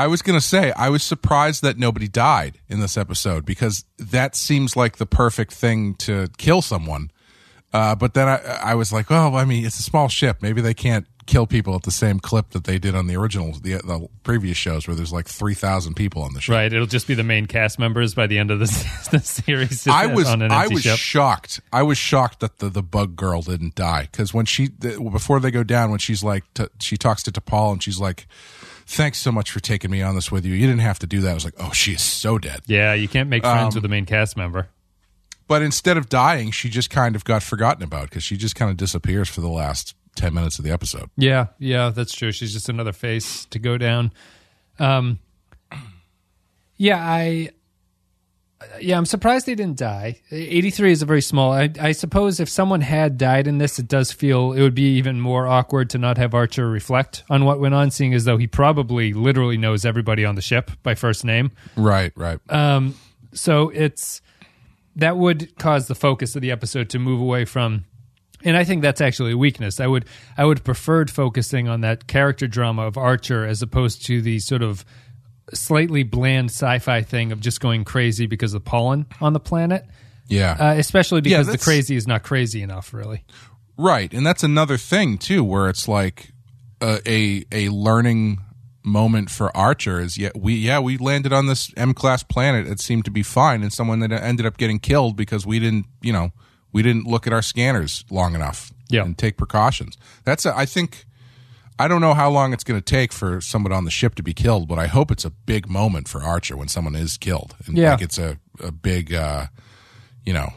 I 0.00 0.06
was 0.06 0.22
gonna 0.22 0.40
say 0.40 0.72
I 0.72 0.88
was 0.88 1.02
surprised 1.02 1.60
that 1.60 1.76
nobody 1.76 2.08
died 2.08 2.58
in 2.70 2.80
this 2.80 2.96
episode 2.96 3.44
because 3.44 3.84
that 3.98 4.34
seems 4.34 4.74
like 4.74 4.96
the 4.96 5.04
perfect 5.04 5.52
thing 5.52 5.92
to 5.96 6.28
kill 6.38 6.62
someone. 6.62 7.10
Uh, 7.70 7.94
but 7.94 8.14
then 8.14 8.26
I 8.26 8.36
I 8.62 8.74
was 8.76 8.94
like, 8.94 9.10
well, 9.10 9.36
I 9.36 9.44
mean, 9.44 9.66
it's 9.66 9.78
a 9.78 9.82
small 9.82 10.08
ship. 10.08 10.38
Maybe 10.40 10.62
they 10.62 10.72
can't 10.72 11.06
kill 11.26 11.46
people 11.46 11.74
at 11.74 11.82
the 11.82 11.90
same 11.90 12.18
clip 12.18 12.50
that 12.50 12.64
they 12.64 12.78
did 12.78 12.94
on 12.94 13.08
the 13.08 13.14
original 13.14 13.52
the, 13.52 13.74
the 13.74 14.08
previous 14.22 14.56
shows 14.56 14.88
where 14.88 14.96
there's 14.96 15.12
like 15.12 15.28
three 15.28 15.52
thousand 15.52 15.96
people 15.96 16.22
on 16.22 16.32
the 16.32 16.40
ship. 16.40 16.54
Right. 16.54 16.72
It'll 16.72 16.86
just 16.86 17.06
be 17.06 17.14
the 17.14 17.22
main 17.22 17.44
cast 17.44 17.78
members 17.78 18.14
by 18.14 18.26
the 18.26 18.38
end 18.38 18.50
of 18.50 18.58
this 18.58 19.06
the 19.08 19.20
series. 19.20 19.86
I 19.86 20.06
was 20.06 20.26
on 20.28 20.40
an 20.40 20.50
I 20.50 20.68
was 20.68 20.80
ship. 20.80 20.96
shocked. 20.96 21.60
I 21.74 21.82
was 21.82 21.98
shocked 21.98 22.40
that 22.40 22.58
the, 22.58 22.70
the 22.70 22.82
bug 22.82 23.16
girl 23.16 23.42
didn't 23.42 23.74
die 23.74 24.08
because 24.10 24.32
when 24.32 24.46
she 24.46 24.70
the, 24.78 24.98
before 25.12 25.40
they 25.40 25.50
go 25.50 25.62
down 25.62 25.90
when 25.90 25.98
she's 25.98 26.24
like 26.24 26.44
she 26.80 26.96
talks 26.96 27.22
to 27.24 27.30
T'Pol 27.30 27.72
and 27.72 27.82
she's 27.82 28.00
like, 28.00 28.26
"Thanks 28.90 29.18
so 29.18 29.30
much 29.32 29.50
for 29.50 29.60
taking 29.60 29.90
me 29.90 30.02
on 30.02 30.14
this 30.14 30.30
with 30.32 30.44
you. 30.44 30.54
You 30.54 30.66
didn't 30.66 30.80
have 30.80 30.98
to 31.00 31.06
do 31.06 31.20
that." 31.22 31.30
I 31.30 31.34
was 31.34 31.44
like, 31.44 31.54
"Oh, 31.58 31.70
she 31.72 31.92
is 31.92 32.02
so 32.02 32.38
dead." 32.38 32.60
yeah, 32.66 32.92
you 32.94 33.08
can't 33.08 33.28
make 33.28 33.44
Um, 33.44 33.56
friends 33.56 33.74
with 33.74 33.82
the 33.82 33.88
main 33.88 34.04
cast 34.06 34.36
member. 34.36 34.68
But 35.46 35.62
instead 35.62 35.96
of 35.96 36.08
dying, 36.08 36.50
she 36.52 36.68
just 36.68 36.90
kind 36.90 37.16
of 37.16 37.24
got 37.24 37.42
forgotten 37.42 37.82
about 37.82 38.04
because 38.10 38.22
she 38.22 38.36
just 38.36 38.54
kind 38.54 38.70
of 38.70 38.76
disappears 38.76 39.28
for 39.28 39.40
the 39.40 39.48
last 39.48 39.94
ten 40.16 40.32
minutes 40.34 40.58
of 40.58 40.64
the 40.64 40.70
episode. 40.70 41.10
Yeah, 41.16 41.46
yeah, 41.58 41.90
that's 41.90 42.12
true. 42.14 42.30
She's 42.32 42.52
just 42.52 42.68
another 42.68 42.92
face 42.92 43.46
to 43.46 43.58
go 43.58 43.76
down. 43.78 44.12
Um, 44.78 45.18
yeah, 46.76 46.98
I, 46.98 47.50
yeah, 48.80 48.96
I'm 48.96 49.06
surprised 49.06 49.46
they 49.46 49.54
didn't 49.54 49.78
die. 49.78 50.20
83 50.30 50.92
is 50.92 51.02
a 51.02 51.06
very 51.06 51.22
small. 51.22 51.52
I, 51.52 51.70
I 51.80 51.92
suppose 51.92 52.40
if 52.40 52.48
someone 52.48 52.82
had 52.82 53.16
died 53.16 53.46
in 53.46 53.58
this, 53.58 53.78
it 53.78 53.88
does 53.88 54.12
feel 54.12 54.52
it 54.52 54.60
would 54.60 54.74
be 54.74 54.96
even 54.96 55.20
more 55.20 55.46
awkward 55.46 55.90
to 55.90 55.98
not 55.98 56.18
have 56.18 56.34
Archer 56.34 56.68
reflect 56.68 57.24
on 57.30 57.44
what 57.44 57.58
went 57.58 57.74
on, 57.74 57.90
seeing 57.90 58.12
as 58.12 58.24
though 58.24 58.36
he 58.36 58.46
probably 58.46 59.12
literally 59.12 59.56
knows 59.56 59.84
everybody 59.84 60.24
on 60.24 60.34
the 60.34 60.42
ship 60.42 60.70
by 60.82 60.94
first 60.94 61.24
name. 61.24 61.50
Right, 61.76 62.12
right. 62.16 62.38
Um, 62.50 62.94
so 63.32 63.70
it's 63.70 64.20
that 64.96 65.16
would 65.16 65.56
cause 65.56 65.86
the 65.88 65.94
focus 65.94 66.36
of 66.36 66.42
the 66.42 66.50
episode 66.50 66.90
to 66.90 66.98
move 66.98 67.20
away 67.20 67.44
from 67.44 67.84
and 68.42 68.56
I 68.56 68.64
think 68.64 68.82
that's 68.82 69.00
actually 69.00 69.32
a 69.32 69.36
weakness. 69.36 69.80
I 69.80 69.86
would 69.86 70.06
I 70.36 70.44
would 70.44 70.64
preferred 70.64 71.10
focusing 71.10 71.68
on 71.68 71.82
that 71.82 72.06
character 72.06 72.46
drama 72.46 72.86
of 72.86 72.96
Archer 72.96 73.44
as 73.44 73.62
opposed 73.62 74.04
to 74.06 74.22
the 74.22 74.38
sort 74.38 74.62
of 74.62 74.84
slightly 75.54 76.02
bland 76.02 76.50
sci-fi 76.50 77.02
thing 77.02 77.32
of 77.32 77.40
just 77.40 77.60
going 77.60 77.84
crazy 77.84 78.26
because 78.26 78.54
of 78.54 78.64
pollen 78.64 79.06
on 79.20 79.32
the 79.32 79.40
planet. 79.40 79.84
yeah. 80.28 80.56
Uh, 80.58 80.74
especially 80.78 81.20
because 81.20 81.46
the 81.46 81.58
crazy 81.58 81.96
is 81.96 82.06
not 82.06 82.22
crazy 82.22 82.62
enough, 82.62 82.92
really. 82.94 83.24
Right, 83.76 84.12
and 84.12 84.26
that's 84.26 84.42
another 84.42 84.76
thing 84.76 85.16
too, 85.18 85.42
where 85.42 85.68
it's 85.68 85.88
like 85.88 86.32
a 86.82 87.00
a, 87.06 87.44
a 87.50 87.68
learning 87.70 88.38
moment 88.82 89.30
for 89.30 89.54
Archer 89.56 90.00
is 90.00 90.16
yeah 90.16 90.30
we 90.34 90.54
yeah 90.54 90.78
we 90.78 90.96
landed 90.98 91.32
on 91.32 91.46
this 91.46 91.72
M 91.76 91.94
class 91.94 92.22
planet. 92.22 92.66
It 92.66 92.80
seemed 92.80 93.04
to 93.06 93.10
be 93.10 93.22
fine, 93.22 93.62
and 93.62 93.72
someone 93.72 94.00
that 94.00 94.12
ended 94.12 94.44
up 94.46 94.56
getting 94.58 94.78
killed 94.78 95.16
because 95.16 95.46
we 95.46 95.58
didn't 95.58 95.86
you 96.02 96.12
know 96.12 96.32
we 96.72 96.82
didn't 96.82 97.06
look 97.06 97.26
at 97.26 97.32
our 97.32 97.42
scanners 97.42 98.04
long 98.10 98.34
enough 98.34 98.70
Yeah. 98.88 99.02
and 99.04 99.16
take 99.18 99.36
precautions. 99.36 99.96
That's 100.24 100.44
a, 100.46 100.56
I 100.56 100.66
think. 100.66 101.06
I 101.78 101.88
don't 101.88 102.00
know 102.02 102.12
how 102.14 102.28
long 102.30 102.52
it's 102.52 102.64
going 102.64 102.78
to 102.80 102.84
take 102.84 103.12
for 103.12 103.40
someone 103.40 103.72
on 103.72 103.84
the 103.84 103.90
ship 103.90 104.14
to 104.16 104.22
be 104.22 104.34
killed, 104.34 104.68
but 104.68 104.78
I 104.78 104.86
hope 104.86 105.10
it's 105.10 105.24
a 105.24 105.30
big 105.30 105.68
moment 105.68 106.08
for 106.08 106.22
Archer 106.22 106.56
when 106.56 106.68
someone 106.68 106.94
is 106.94 107.16
killed, 107.16 107.54
and 107.66 107.76
Yeah. 107.78 107.92
like 107.92 108.02
it's 108.02 108.18
a, 108.18 108.38
a 108.62 108.70
big, 108.70 109.14
uh, 109.14 109.46
you 110.26 110.32
know, 110.34 110.52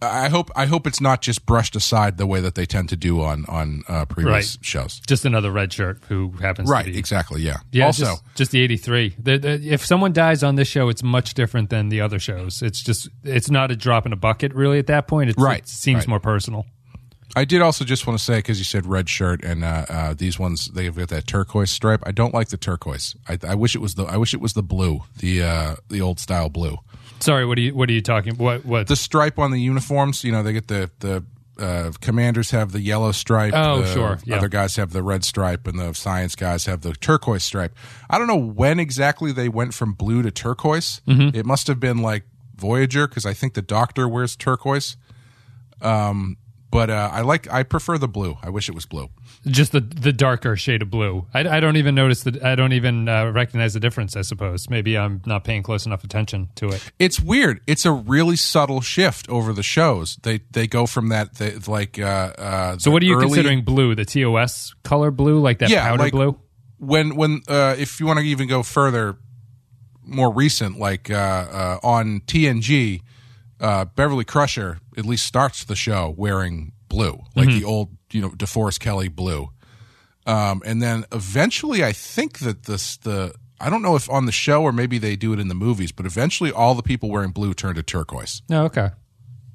I 0.00 0.28
hope 0.30 0.50
I 0.56 0.66
hope 0.66 0.86
it's 0.88 1.00
not 1.00 1.22
just 1.22 1.46
brushed 1.46 1.76
aside 1.76 2.16
the 2.18 2.26
way 2.26 2.40
that 2.40 2.56
they 2.56 2.66
tend 2.66 2.88
to 2.88 2.96
do 2.96 3.20
on 3.22 3.44
on 3.48 3.84
uh, 3.88 4.04
previous 4.04 4.56
Right. 4.56 4.64
shows. 4.64 5.00
Just 5.06 5.24
another 5.24 5.52
red 5.52 5.72
shirt 5.72 6.00
who 6.08 6.32
happens 6.40 6.68
Right, 6.68 6.82
to 6.82 6.86
be 6.86 6.92
Right, 6.92 6.98
exactly. 6.98 7.42
Yeah. 7.42 7.58
Yeah, 7.70 7.86
also, 7.86 8.04
just, 8.06 8.22
just 8.34 8.50
the 8.50 8.60
83. 8.62 9.14
The, 9.18 9.38
the, 9.38 9.48
if 9.72 9.86
someone 9.86 10.12
dies 10.12 10.42
on 10.42 10.56
this 10.56 10.66
show, 10.66 10.88
it's 10.88 11.04
much 11.04 11.34
different 11.34 11.70
than 11.70 11.88
the 11.88 12.00
other 12.00 12.18
shows. 12.18 12.62
It's 12.62 12.82
just, 12.82 13.08
it's 13.22 13.48
not 13.48 13.70
a 13.70 13.76
drop 13.76 14.04
in 14.04 14.12
a 14.12 14.16
bucket, 14.16 14.52
really, 14.54 14.80
at 14.80 14.88
that 14.88 15.06
point. 15.06 15.30
It's, 15.30 15.40
Right, 15.40 15.60
It 15.60 15.68
seems 15.68 15.98
right. 16.00 16.08
more 16.08 16.20
personal. 16.20 16.66
I 17.34 17.44
did 17.44 17.62
also 17.62 17.84
just 17.84 18.06
want 18.06 18.18
to 18.18 18.24
say 18.24 18.38
because 18.38 18.58
you 18.58 18.64
said 18.64 18.86
red 18.86 19.08
shirt 19.08 19.42
and 19.42 19.64
uh, 19.64 19.86
uh, 19.88 20.14
these 20.14 20.38
ones 20.38 20.66
they've 20.66 20.94
got 20.94 21.08
that 21.08 21.26
turquoise 21.26 21.70
stripe. 21.70 22.02
I 22.04 22.12
don't 22.12 22.34
like 22.34 22.48
the 22.48 22.56
turquoise. 22.56 23.16
I, 23.28 23.38
I 23.46 23.54
wish 23.54 23.74
it 23.74 23.80
was 23.80 23.94
the 23.94 24.04
I 24.04 24.16
wish 24.16 24.34
it 24.34 24.40
was 24.40 24.52
the 24.52 24.62
blue, 24.62 25.02
the 25.18 25.42
uh, 25.42 25.76
the 25.88 26.00
old 26.00 26.20
style 26.20 26.50
blue. 26.50 26.78
Sorry, 27.20 27.46
what 27.46 27.56
are 27.56 27.60
you, 27.60 27.74
what 27.74 27.88
are 27.88 27.92
you 27.92 28.02
talking, 28.02 28.34
what, 28.34 28.66
what? 28.66 28.88
The 28.88 28.96
stripe 28.96 29.38
on 29.38 29.52
the 29.52 29.60
uniforms. 29.60 30.24
You 30.24 30.32
know, 30.32 30.42
they 30.42 30.52
get 30.52 30.68
the 30.68 30.90
the 30.98 31.24
uh, 31.58 31.92
commanders 32.00 32.50
have 32.50 32.72
the 32.72 32.80
yellow 32.80 33.12
stripe. 33.12 33.54
Oh, 33.54 33.82
the 33.82 33.92
sure, 33.92 34.18
yeah. 34.24 34.36
Other 34.36 34.48
guys 34.48 34.76
have 34.76 34.92
the 34.92 35.02
red 35.02 35.24
stripe, 35.24 35.66
and 35.66 35.78
the 35.78 35.92
science 35.92 36.34
guys 36.34 36.66
have 36.66 36.80
the 36.80 36.92
turquoise 36.94 37.44
stripe. 37.44 37.74
I 38.10 38.18
don't 38.18 38.26
know 38.26 38.36
when 38.36 38.80
exactly 38.80 39.32
they 39.32 39.48
went 39.48 39.72
from 39.72 39.92
blue 39.92 40.22
to 40.22 40.30
turquoise. 40.30 41.00
Mm-hmm. 41.06 41.36
It 41.36 41.46
must 41.46 41.66
have 41.68 41.78
been 41.78 41.98
like 41.98 42.24
Voyager 42.56 43.06
because 43.06 43.24
I 43.24 43.34
think 43.34 43.54
the 43.54 43.62
Doctor 43.62 44.08
wears 44.08 44.34
turquoise. 44.36 44.96
Um, 45.80 46.36
but 46.72 46.90
uh, 46.90 47.10
I 47.12 47.20
like 47.20 47.48
I 47.52 47.62
prefer 47.62 47.98
the 47.98 48.08
blue. 48.08 48.36
I 48.42 48.48
wish 48.50 48.68
it 48.68 48.74
was 48.74 48.86
blue. 48.86 49.10
just 49.46 49.70
the 49.70 49.80
the 49.80 50.12
darker 50.12 50.56
shade 50.56 50.82
of 50.82 50.90
blue. 50.90 51.26
I, 51.32 51.40
I 51.40 51.60
don't 51.60 51.76
even 51.76 51.94
notice 51.94 52.24
that. 52.24 52.42
I 52.42 52.56
don't 52.56 52.72
even 52.72 53.08
uh, 53.08 53.30
recognize 53.30 53.74
the 53.74 53.80
difference. 53.80 54.16
I 54.16 54.22
suppose 54.22 54.68
maybe 54.68 54.98
I'm 54.98 55.22
not 55.26 55.44
paying 55.44 55.62
close 55.62 55.86
enough 55.86 56.02
attention 56.02 56.48
to 56.56 56.70
it. 56.70 56.82
It's 56.98 57.20
weird. 57.20 57.60
It's 57.68 57.84
a 57.84 57.92
really 57.92 58.36
subtle 58.36 58.80
shift 58.80 59.28
over 59.28 59.52
the 59.52 59.62
shows. 59.62 60.16
They 60.22 60.40
they 60.50 60.66
go 60.66 60.86
from 60.86 61.10
that 61.10 61.34
they, 61.36 61.54
like 61.68 61.98
uh, 62.00 62.32
uh, 62.38 62.78
So, 62.78 62.90
what 62.90 63.02
are 63.02 63.06
you 63.06 63.14
early- 63.16 63.26
considering 63.28 63.62
blue? 63.62 63.94
The 63.94 64.04
TOS 64.06 64.74
color 64.82 65.10
blue, 65.12 65.38
like 65.40 65.58
that 65.60 65.70
Yeah, 65.70 65.86
powder 65.86 66.02
like 66.04 66.12
blue? 66.12 66.38
when 66.78 67.14
when 67.14 67.42
uh, 67.48 67.76
if 67.78 68.00
you 68.00 68.06
want 68.06 68.18
to 68.18 68.24
even 68.24 68.48
go 68.48 68.62
further, 68.62 69.16
more 70.04 70.32
recent, 70.32 70.78
like 70.78 71.10
uh, 71.10 71.14
uh, 71.14 71.78
on 71.82 72.20
TNG, 72.26 73.02
uh, 73.62 73.86
Beverly 73.86 74.24
Crusher 74.24 74.78
at 74.98 75.06
least 75.06 75.24
starts 75.24 75.64
the 75.64 75.76
show 75.76 76.12
wearing 76.18 76.72
blue, 76.88 77.20
like 77.34 77.48
Mm-hmm. 77.48 77.58
the 77.60 77.64
old 77.64 77.96
you 78.10 78.20
know 78.20 78.28
DeForest 78.30 78.80
Kelley 78.80 79.08
blue, 79.08 79.48
um, 80.26 80.62
and 80.66 80.82
then 80.82 81.04
eventually 81.12 81.82
I 81.84 81.92
think 81.92 82.40
that 82.40 82.64
this 82.64 82.98
the 82.98 83.34
I 83.60 83.70
don't 83.70 83.80
know 83.82 83.96
if 83.96 84.10
on 84.10 84.26
the 84.26 84.32
show 84.32 84.62
or 84.62 84.72
maybe 84.72 84.98
they 84.98 85.16
do 85.16 85.32
it 85.32 85.38
in 85.38 85.48
the 85.48 85.54
movies, 85.54 85.92
but 85.92 86.04
eventually 86.04 86.50
all 86.52 86.74
the 86.74 86.82
people 86.82 87.08
wearing 87.10 87.30
blue 87.30 87.54
turn 87.54 87.76
to 87.76 87.82
turquoise. 87.82 88.42
No, 88.48 88.64
okay. 88.64 88.90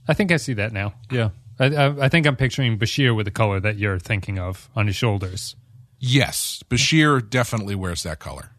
I 0.08 0.14
think 0.14 0.32
I 0.32 0.38
see 0.38 0.54
that 0.54 0.72
now. 0.72 0.94
Yeah, 1.12 1.30
I, 1.60 1.66
I, 1.66 2.06
I 2.06 2.10
think 2.10 2.26
I'm 2.26 2.38
picturing 2.38 2.80
Bashir 2.80 3.14
with 3.16 3.26
the 3.26 3.32
color 3.32 3.60
that 3.60 3.78
you're 3.78 4.00
thinking 4.00 4.40
of 4.40 4.70
on 4.76 4.88
his 4.88 4.96
shoulders. 4.96 5.56
Yes, 6.00 6.64
Bashir 6.70 7.28
definitely 7.30 7.76
wears 7.76 8.04
that 8.04 8.20
color. 8.20 8.52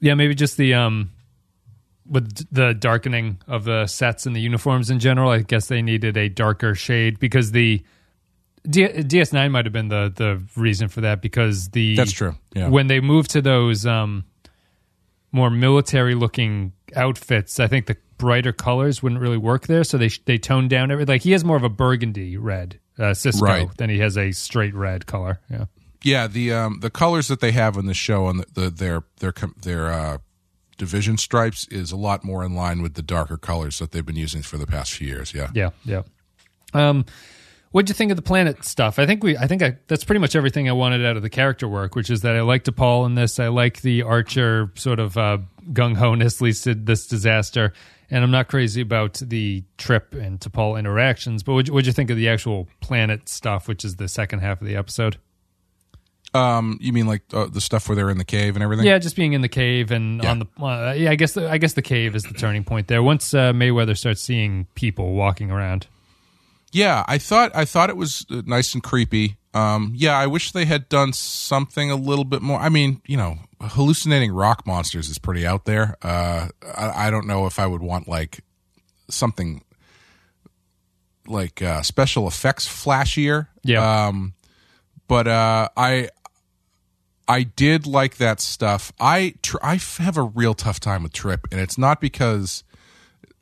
Yeah, 0.00 0.14
maybe 0.14 0.34
just 0.34 0.56
the 0.56 0.74
um, 0.74 1.10
with 2.06 2.46
the 2.52 2.74
darkening 2.74 3.40
of 3.46 3.64
the 3.64 3.86
sets 3.86 4.26
and 4.26 4.34
the 4.34 4.40
uniforms 4.40 4.90
in 4.90 4.98
general. 4.98 5.30
I 5.30 5.38
guess 5.42 5.66
they 5.68 5.82
needed 5.82 6.16
a 6.16 6.28
darker 6.28 6.74
shade 6.74 7.18
because 7.18 7.52
the 7.52 7.82
D- 8.68 8.86
DS9 8.86 9.50
might 9.50 9.66
have 9.66 9.72
been 9.72 9.88
the 9.88 10.12
the 10.14 10.42
reason 10.60 10.88
for 10.88 11.00
that 11.02 11.20
because 11.22 11.68
the 11.70 11.96
That's 11.96 12.12
true, 12.12 12.34
yeah. 12.54 12.68
When 12.68 12.86
they 12.86 13.00
moved 13.00 13.30
to 13.32 13.42
those 13.42 13.84
um, 13.86 14.24
more 15.32 15.50
military 15.50 16.14
looking 16.14 16.72
outfits, 16.94 17.58
I 17.58 17.66
think 17.66 17.86
the 17.86 17.96
brighter 18.18 18.52
colors 18.52 19.02
wouldn't 19.02 19.20
really 19.20 19.38
work 19.38 19.66
there, 19.66 19.82
so 19.84 19.98
they 19.98 20.10
they 20.26 20.38
toned 20.38 20.70
down 20.70 20.90
everything. 20.92 21.12
Like 21.14 21.22
he 21.22 21.32
has 21.32 21.44
more 21.44 21.56
of 21.56 21.64
a 21.64 21.68
burgundy 21.68 22.36
red 22.36 22.78
uh, 22.98 23.12
Sisko 23.12 23.42
Right. 23.42 23.76
than 23.78 23.90
he 23.90 23.98
has 23.98 24.16
a 24.16 24.30
straight 24.32 24.74
red 24.74 25.06
color. 25.06 25.40
Yeah. 25.50 25.64
Yeah, 26.04 26.26
the 26.26 26.52
um 26.52 26.80
the 26.80 26.90
colors 26.90 27.28
that 27.28 27.40
they 27.40 27.52
have 27.52 27.76
in 27.76 27.86
the 27.86 27.94
show 27.94 28.26
on 28.26 28.38
the, 28.38 28.46
the 28.54 28.70
their 28.70 29.02
their 29.18 29.32
their 29.62 29.92
uh 29.92 30.18
division 30.78 31.16
stripes 31.18 31.66
is 31.68 31.92
a 31.92 31.96
lot 31.96 32.24
more 32.24 32.44
in 32.44 32.54
line 32.54 32.82
with 32.82 32.94
the 32.94 33.02
darker 33.02 33.36
colors 33.36 33.78
that 33.78 33.92
they've 33.92 34.06
been 34.06 34.16
using 34.16 34.42
for 34.42 34.58
the 34.58 34.66
past 34.66 34.92
few 34.92 35.06
years. 35.08 35.32
Yeah. 35.34 35.50
Yeah, 35.54 35.70
yeah. 35.84 36.02
Um, 36.74 37.04
what'd 37.70 37.88
you 37.88 37.94
think 37.94 38.10
of 38.10 38.16
the 38.16 38.22
planet 38.22 38.64
stuff? 38.64 38.98
I 38.98 39.06
think 39.06 39.22
we, 39.22 39.36
I 39.36 39.46
think 39.46 39.62
I, 39.62 39.76
that's 39.88 40.04
pretty 40.04 40.20
much 40.20 40.34
everything 40.34 40.68
I 40.68 40.72
wanted 40.72 41.04
out 41.04 41.16
of 41.16 41.22
the 41.22 41.30
character 41.30 41.68
work, 41.68 41.94
which 41.94 42.10
is 42.10 42.22
that 42.22 42.34
I 42.36 42.40
like 42.42 42.64
T'Pol 42.64 43.06
in 43.06 43.14
this. 43.14 43.38
I 43.38 43.48
like 43.48 43.82
the 43.82 44.02
Archer 44.02 44.70
sort 44.74 44.98
of 45.00 45.16
uh, 45.16 45.38
gung 45.72 45.96
ho 45.96 46.14
ness 46.14 46.38
this 46.38 47.06
disaster, 47.06 47.72
and 48.10 48.24
I'm 48.24 48.30
not 48.30 48.48
crazy 48.48 48.80
about 48.80 49.14
the 49.22 49.64
trip 49.78 50.14
and 50.14 50.40
T'Pol 50.40 50.78
interactions. 50.78 51.42
But 51.42 51.52
what'd, 51.54 51.68
you- 51.68 51.74
what'd 51.74 51.86
you 51.86 51.92
think 51.92 52.10
of 52.10 52.16
the 52.16 52.28
actual 52.28 52.68
planet 52.80 53.28
stuff, 53.28 53.68
which 53.68 53.84
is 53.84 53.96
the 53.96 54.08
second 54.08 54.40
half 54.40 54.60
of 54.60 54.66
the 54.66 54.76
episode? 54.76 55.18
Um, 56.34 56.78
you 56.80 56.92
mean 56.92 57.06
like 57.06 57.22
uh, 57.34 57.46
the 57.46 57.60
stuff 57.60 57.88
where 57.88 57.96
they're 57.96 58.08
in 58.10 58.16
the 58.18 58.24
cave 58.24 58.56
and 58.56 58.62
everything? 58.62 58.86
Yeah, 58.86 58.98
just 58.98 59.16
being 59.16 59.34
in 59.34 59.42
the 59.42 59.48
cave 59.48 59.90
and 59.90 60.22
Yeah. 60.22 60.30
on 60.30 60.38
the 60.38 60.46
uh, 60.64 60.92
yeah. 60.96 61.10
I 61.10 61.14
guess 61.14 61.32
the, 61.34 61.50
I 61.50 61.58
guess 61.58 61.74
the 61.74 61.82
cave 61.82 62.14
is 62.16 62.22
the 62.22 62.32
turning 62.34 62.64
point 62.64 62.88
there. 62.88 63.02
Once 63.02 63.34
uh, 63.34 63.52
Mayweather 63.52 63.96
starts 63.96 64.20
seeing 64.22 64.66
people 64.74 65.12
walking 65.14 65.50
around. 65.50 65.86
Yeah, 66.72 67.04
I 67.06 67.18
thought 67.18 67.52
I 67.54 67.66
thought 67.66 67.90
it 67.90 67.96
was 67.98 68.24
uh, 68.30 68.40
nice 68.46 68.72
and 68.72 68.82
creepy. 68.82 69.36
Um, 69.52 69.92
yeah, 69.94 70.16
I 70.16 70.26
wish 70.26 70.52
they 70.52 70.64
had 70.64 70.88
done 70.88 71.12
something 71.12 71.90
a 71.90 71.96
little 71.96 72.24
bit 72.24 72.40
more. 72.40 72.58
I 72.58 72.70
mean, 72.70 73.02
you 73.06 73.18
know, 73.18 73.36
hallucinating 73.60 74.32
rock 74.32 74.66
monsters 74.66 75.10
is 75.10 75.18
pretty 75.18 75.46
out 75.46 75.66
there. 75.66 75.98
Uh, 76.00 76.48
I, 76.74 77.08
I 77.08 77.10
don't 77.10 77.26
know 77.26 77.44
if 77.44 77.58
I 77.58 77.66
would 77.66 77.82
want 77.82 78.08
like 78.08 78.40
something 79.10 79.62
like 81.26 81.62
uh, 81.62 81.82
special 81.82 82.26
effects 82.26 82.66
flashier. 82.66 83.48
Yeah. 83.62 84.06
Um, 84.06 84.32
but 85.08 85.28
uh, 85.28 85.68
I 85.76 86.08
I 87.32 87.44
did 87.44 87.86
like 87.86 88.16
that 88.18 88.40
stuff. 88.40 88.92
I 89.00 89.34
tr- 89.42 89.56
I 89.62 89.80
have 89.98 90.18
a 90.18 90.22
real 90.22 90.52
tough 90.54 90.80
time 90.80 91.02
with 91.02 91.12
Trip, 91.12 91.46
and 91.50 91.60
it's 91.60 91.78
not 91.78 92.00
because 92.00 92.62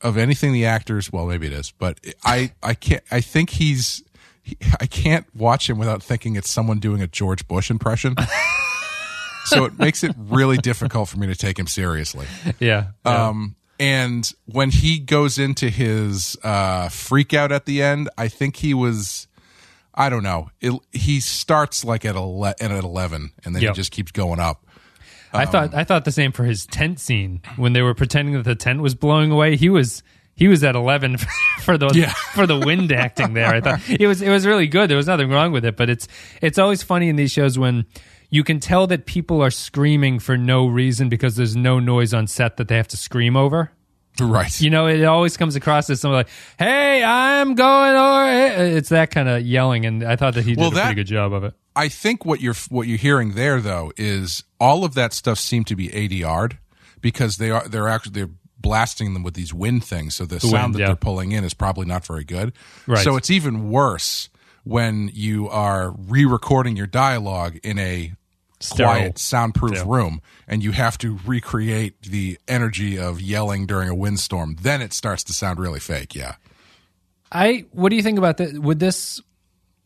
of 0.00 0.16
anything 0.16 0.52
the 0.52 0.64
actors. 0.64 1.12
Well, 1.12 1.26
maybe 1.26 1.48
it 1.48 1.52
is, 1.52 1.72
but 1.72 1.98
I 2.24 2.52
I 2.62 2.74
can't. 2.74 3.02
I 3.10 3.20
think 3.20 3.50
he's. 3.50 4.02
he- 4.42 4.56
I 4.80 4.86
can't 4.86 5.26
watch 5.34 5.68
him 5.68 5.76
without 5.78 6.02
thinking 6.02 6.36
it's 6.36 6.48
someone 6.48 6.78
doing 6.78 7.02
a 7.02 7.06
George 7.08 7.48
Bush 7.48 7.70
impression. 7.70 8.14
so 9.46 9.64
it 9.64 9.78
makes 9.78 10.04
it 10.04 10.14
really 10.16 10.56
difficult 10.56 11.08
for 11.08 11.18
me 11.18 11.26
to 11.26 11.34
take 11.34 11.58
him 11.58 11.66
seriously. 11.66 12.26
Yeah. 12.60 12.88
yeah. 13.04 13.28
Um, 13.28 13.56
and 13.80 14.30
when 14.44 14.70
he 14.70 14.98
goes 14.98 15.38
into 15.38 15.68
his 15.68 16.36
uh, 16.44 16.88
freak 16.90 17.34
out 17.34 17.50
at 17.50 17.64
the 17.64 17.82
end, 17.82 18.08
I 18.18 18.28
think 18.28 18.56
he 18.56 18.74
was, 18.74 19.26
I 19.94 20.08
don't 20.08 20.22
know, 20.22 20.50
it, 20.60 20.72
he 20.92 21.20
starts 21.20 21.84
like 21.84 22.04
at, 22.04 22.14
ele- 22.16 22.44
at 22.46 22.60
11 22.60 23.32
and 23.44 23.54
then 23.54 23.62
Yep. 23.62 23.72
he 23.72 23.76
just 23.76 23.90
keeps 23.92 24.12
going 24.12 24.38
up. 24.40 24.64
I 25.32 25.44
Um, 25.44 25.50
thought 25.52 25.74
I 25.74 25.84
thought 25.84 26.04
the 26.04 26.12
same 26.12 26.32
for 26.32 26.44
his 26.44 26.66
tent 26.66 26.98
scene 27.00 27.40
when 27.56 27.72
they 27.72 27.82
were 27.82 27.94
pretending 27.94 28.34
that 28.34 28.44
the 28.44 28.54
tent 28.56 28.80
was 28.80 28.94
blowing 28.94 29.30
away. 29.30 29.56
He 29.56 29.68
was 29.68 30.02
he 30.34 30.48
was 30.48 30.64
at 30.64 30.74
eleven 30.74 31.18
for 31.62 31.78
the 31.78 31.88
Yeah. 31.94 32.12
for 32.34 32.46
the 32.46 32.58
wind 32.58 32.90
acting 32.90 33.34
there. 33.34 33.54
I 33.54 33.60
thought 33.60 33.80
it 33.88 34.06
was 34.08 34.22
it 34.22 34.28
was 34.30 34.44
really 34.46 34.66
good. 34.66 34.90
There 34.90 34.96
was 34.96 35.06
nothing 35.06 35.30
wrong 35.30 35.52
with 35.52 35.64
it, 35.64 35.76
but 35.76 35.88
it's 35.88 36.08
it's 36.42 36.58
always 36.58 36.82
funny 36.82 37.08
in 37.08 37.14
these 37.16 37.30
shows 37.30 37.58
when 37.58 37.84
you 38.30 38.42
can 38.42 38.58
tell 38.58 38.86
that 38.88 39.06
people 39.06 39.40
are 39.42 39.50
screaming 39.50 40.18
for 40.18 40.36
no 40.36 40.66
reason 40.66 41.08
because 41.08 41.36
there's 41.36 41.54
no 41.56 41.78
noise 41.78 42.12
on 42.14 42.26
set 42.26 42.56
that 42.56 42.66
they 42.68 42.76
have 42.76 42.88
to 42.88 42.96
scream 42.96 43.36
over. 43.36 43.70
Right. 44.30 44.60
You 44.60 44.70
know, 44.70 44.86
it 44.86 45.04
always 45.04 45.36
comes 45.36 45.56
across 45.56 45.90
as 45.90 46.00
something 46.00 46.14
like, 46.14 46.28
"Hey, 46.58 47.02
I'm 47.02 47.54
going 47.54 47.96
over." 47.96 48.76
It's 48.76 48.90
that 48.90 49.10
kind 49.10 49.28
of 49.28 49.42
yelling, 49.42 49.86
and 49.86 50.04
I 50.04 50.16
thought 50.16 50.34
that 50.34 50.44
he 50.44 50.50
did 50.54 50.58
Well, 50.58 50.68
a 50.68 50.80
pretty 50.80 50.94
good 50.94 51.06
job 51.06 51.32
of 51.32 51.44
it. 51.44 51.54
I 51.74 51.88
think 51.88 52.24
what 52.24 52.40
you're 52.40 52.54
what 52.68 52.86
you're 52.86 52.98
hearing 52.98 53.34
there 53.34 53.60
though 53.60 53.92
is 53.96 54.44
all 54.58 54.84
of 54.84 54.94
that 54.94 55.12
stuff 55.12 55.38
seemed 55.38 55.66
to 55.68 55.76
be 55.76 55.88
ADR'd 55.88 56.58
because 57.00 57.36
they 57.36 57.50
are 57.50 57.66
they're 57.66 57.88
actually 57.88 58.12
they're 58.12 58.30
blasting 58.58 59.14
them 59.14 59.22
with 59.22 59.34
these 59.34 59.54
wind 59.54 59.84
things, 59.84 60.14
so 60.14 60.26
the, 60.26 60.38
sound 60.38 60.52
wind, 60.52 60.74
that 60.74 60.78
yeah. 60.80 60.86
they're 60.88 60.96
pulling 60.96 61.32
in 61.32 61.44
is 61.44 61.54
probably 61.54 61.86
not 61.86 62.04
very 62.04 62.24
good. 62.24 62.52
Right. 62.86 63.02
So 63.02 63.16
it's 63.16 63.30
even 63.30 63.70
worse 63.70 64.28
when 64.64 65.10
you 65.14 65.48
are 65.48 65.92
re-recording 65.92 66.76
your 66.76 66.86
dialogue 66.86 67.58
in 67.62 67.78
a 67.78 68.12
Sterile. 68.60 68.90
quiet, 68.90 69.18
soundproof 69.18 69.76
Yeah. 69.76 69.84
room, 69.86 70.20
and 70.46 70.62
you 70.62 70.72
have 70.72 70.98
to 70.98 71.18
recreate 71.26 72.00
the 72.02 72.38
energy 72.46 72.98
of 72.98 73.20
yelling 73.20 73.66
during 73.66 73.88
a 73.88 73.94
windstorm. 73.94 74.56
Then 74.60 74.82
it 74.82 74.92
starts 74.92 75.24
to 75.24 75.32
sound 75.32 75.58
really 75.58 75.80
fake. 75.80 76.14
Yeah. 76.14 76.34
I 77.32 77.64
what 77.72 77.90
do 77.90 77.96
you 77.96 78.02
think 78.02 78.18
about 78.18 78.36
that? 78.38 78.58
Would 78.58 78.80
this? 78.80 79.20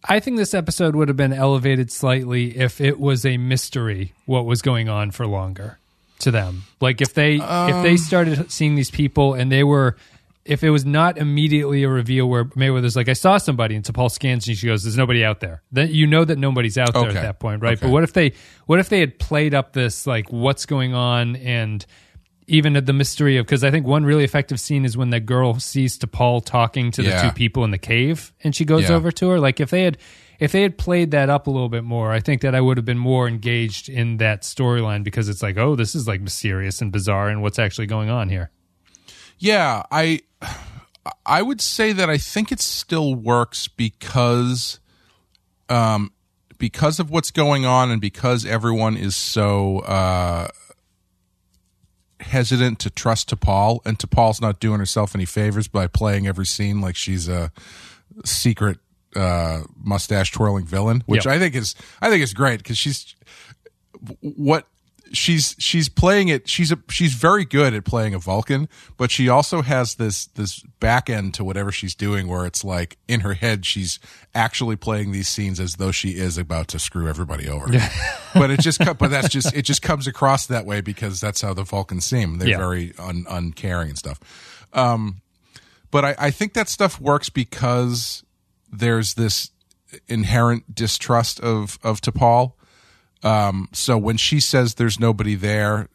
I 0.06 0.20
think 0.20 0.36
this 0.36 0.52
episode 0.54 0.94
would 0.96 1.08
have 1.08 1.16
been 1.16 1.32
elevated 1.32 1.90
slightly 1.90 2.56
if 2.58 2.80
it 2.80 3.00
was 3.00 3.24
a 3.24 3.38
mystery 3.38 4.12
what 4.26 4.44
was 4.44 4.60
going 4.60 4.88
on 4.88 5.10
for 5.12 5.26
longer 5.26 5.78
to 6.20 6.30
them. 6.30 6.64
Like 6.80 7.00
if 7.00 7.14
they 7.14 7.36
if 7.36 7.82
they 7.82 7.90
um, 7.92 7.98
started 7.98 8.50
seeing 8.50 8.74
these 8.74 8.90
people 8.90 9.34
and 9.34 9.50
they 9.50 9.64
were 9.64 9.96
if 10.44 10.62
it 10.62 10.70
was 10.70 10.84
not 10.84 11.16
immediately 11.16 11.82
a 11.84 11.88
reveal 11.88 12.28
where 12.28 12.44
Mayweather's 12.44 12.96
like 12.96 13.08
I 13.08 13.14
saw 13.14 13.38
somebody 13.38 13.74
and 13.76 13.94
Paul 13.94 14.08
scans 14.10 14.46
and 14.46 14.56
she 14.56 14.66
goes 14.66 14.82
there's 14.82 14.96
nobody 14.96 15.24
out 15.24 15.40
there. 15.40 15.62
Then 15.72 15.88
you 15.90 16.06
know 16.06 16.24
that 16.24 16.38
nobody's 16.38 16.76
out 16.76 16.92
there 16.92 17.04
Okay. 17.08 17.16
at 17.18 17.22
that 17.22 17.40
point, 17.40 17.62
right? 17.62 17.78
Okay. 17.78 17.86
But 17.86 17.92
what 17.92 18.02
if 18.04 18.12
they 18.12 18.32
what 18.66 18.78
if 18.78 18.88
they 18.88 19.00
had 19.00 19.18
played 19.18 19.54
up 19.54 19.72
this 19.72 20.06
like 20.06 20.30
what's 20.30 20.66
going 20.66 20.92
on 20.94 21.36
and 21.36 21.84
even 22.46 22.76
at 22.76 22.84
the 22.84 22.92
mystery 22.92 23.38
of 23.38 23.46
because 23.46 23.64
I 23.64 23.70
think 23.70 23.86
one 23.86 24.04
really 24.04 24.22
effective 24.24 24.60
scene 24.60 24.84
is 24.84 24.98
when 24.98 25.08
the 25.08 25.18
girl 25.20 25.58
sees 25.58 25.98
T'Pol 25.98 26.44
talking 26.44 26.90
to 26.90 27.02
the 27.02 27.08
Yeah. 27.08 27.22
two 27.22 27.30
people 27.34 27.64
in 27.64 27.70
the 27.70 27.78
cave 27.78 28.34
and 28.44 28.54
she 28.54 28.66
goes 28.66 28.90
Yeah. 28.90 28.96
over 28.96 29.10
to 29.12 29.28
her. 29.30 29.40
Like 29.40 29.60
if 29.60 29.70
they 29.70 29.82
had 29.84 29.96
if 30.40 30.52
they 30.52 30.60
had 30.62 30.76
played 30.76 31.12
that 31.12 31.30
up 31.30 31.46
a 31.46 31.50
little 31.50 31.68
bit 31.70 31.84
more, 31.84 32.12
I 32.12 32.20
think 32.20 32.42
that 32.42 32.54
I 32.54 32.60
would 32.60 32.76
have 32.76 32.84
been 32.84 32.98
more 32.98 33.26
engaged 33.28 33.88
in 33.88 34.18
that 34.18 34.42
storyline 34.42 35.04
because 35.04 35.28
it's 35.30 35.42
like, 35.42 35.56
oh, 35.56 35.74
this 35.76 35.94
is 35.94 36.06
like 36.06 36.20
mysterious 36.20 36.82
and 36.82 36.92
bizarre 36.92 37.28
and 37.30 37.40
what's 37.40 37.58
actually 37.58 37.86
going 37.86 38.10
on 38.10 38.28
here. 38.28 38.50
Yeah, 39.38 39.82
I 39.90 40.20
I 41.26 41.42
would 41.42 41.60
say 41.60 41.92
that 41.92 42.08
I 42.08 42.18
think 42.18 42.50
it 42.52 42.60
still 42.60 43.14
works 43.14 43.68
because 43.68 44.80
um 45.68 46.12
because 46.58 46.98
of 47.00 47.10
what's 47.10 47.30
going 47.30 47.66
on 47.66 47.90
and 47.90 48.00
because 48.00 48.46
everyone 48.46 48.96
is 48.96 49.16
so 49.16 49.80
uh 49.80 50.48
hesitant 52.20 52.78
to 52.78 52.90
trust 52.90 53.28
T'Pol 53.30 53.80
and 53.84 53.98
T'Pol's 53.98 54.40
not 54.40 54.60
doing 54.60 54.78
herself 54.78 55.14
any 55.14 55.24
favors 55.26 55.68
by 55.68 55.86
playing 55.86 56.26
every 56.26 56.46
scene 56.46 56.80
like 56.80 56.96
she's 56.96 57.28
a 57.28 57.52
secret 58.24 58.78
uh 59.16 59.62
mustache 59.76 60.32
twirling 60.32 60.64
villain 60.64 61.02
which 61.06 61.26
Yep. 61.26 61.34
I 61.34 61.38
think 61.38 61.54
is 61.54 61.74
I 62.00 62.08
think 62.08 62.22
is 62.22 62.32
great 62.32 62.64
cuz 62.64 62.78
she's 62.78 63.14
what 64.20 64.66
she's 65.16 65.54
she's 65.58 65.88
playing 65.88 66.28
it 66.28 66.48
she's 66.48 66.70
a 66.72 66.78
she's 66.90 67.14
very 67.14 67.44
good 67.44 67.72
at 67.74 67.84
playing 67.84 68.14
a 68.14 68.18
vulcan 68.18 68.68
but 68.96 69.10
she 69.10 69.28
also 69.28 69.62
has 69.62 69.94
this 69.94 70.26
this 70.26 70.60
back 70.80 71.08
end 71.08 71.32
to 71.34 71.42
whatever 71.44 71.70
she's 71.72 71.94
doing 71.94 72.26
where 72.28 72.44
it's 72.46 72.64
like 72.64 72.96
in 73.08 73.20
her 73.20 73.34
head 73.34 73.64
she's 73.64 73.98
actually 74.34 74.76
playing 74.76 75.12
these 75.12 75.28
scenes 75.28 75.58
as 75.60 75.76
though 75.76 75.90
she 75.92 76.10
is 76.10 76.36
about 76.36 76.68
to 76.68 76.78
screw 76.78 77.08
everybody 77.08 77.48
over 77.48 77.66
but 78.34 78.50
it 78.50 78.60
just 78.60 78.80
but 78.98 79.10
that's 79.10 79.28
just 79.28 79.54
it 79.54 79.62
just 79.62 79.82
comes 79.82 80.06
across 80.06 80.46
that 80.46 80.66
way 80.66 80.80
because 80.80 81.20
that's 81.20 81.40
how 81.40 81.54
the 81.54 81.64
vulcans 81.64 82.04
seem 82.04 82.38
they're 82.38 82.48
Yeah. 82.48 82.58
very 82.58 82.92
un, 82.98 83.24
uncaring 83.28 83.90
and 83.90 83.98
stuff 83.98 84.18
um 84.72 85.20
but 85.90 86.04
I, 86.04 86.14
I 86.18 86.30
think 86.32 86.54
that 86.54 86.68
stuff 86.68 87.00
works 87.00 87.30
because 87.30 88.24
there's 88.72 89.14
this 89.14 89.50
inherent 90.08 90.74
distrust 90.74 91.38
of 91.38 91.78
of 91.84 92.00
T'Pol. 92.00 92.54
Um, 93.24 93.68
so 93.72 93.96
when 93.96 94.18
she 94.18 94.38
says 94.38 94.74
there's 94.74 95.00
nobody 95.00 95.34
there, 95.34 95.88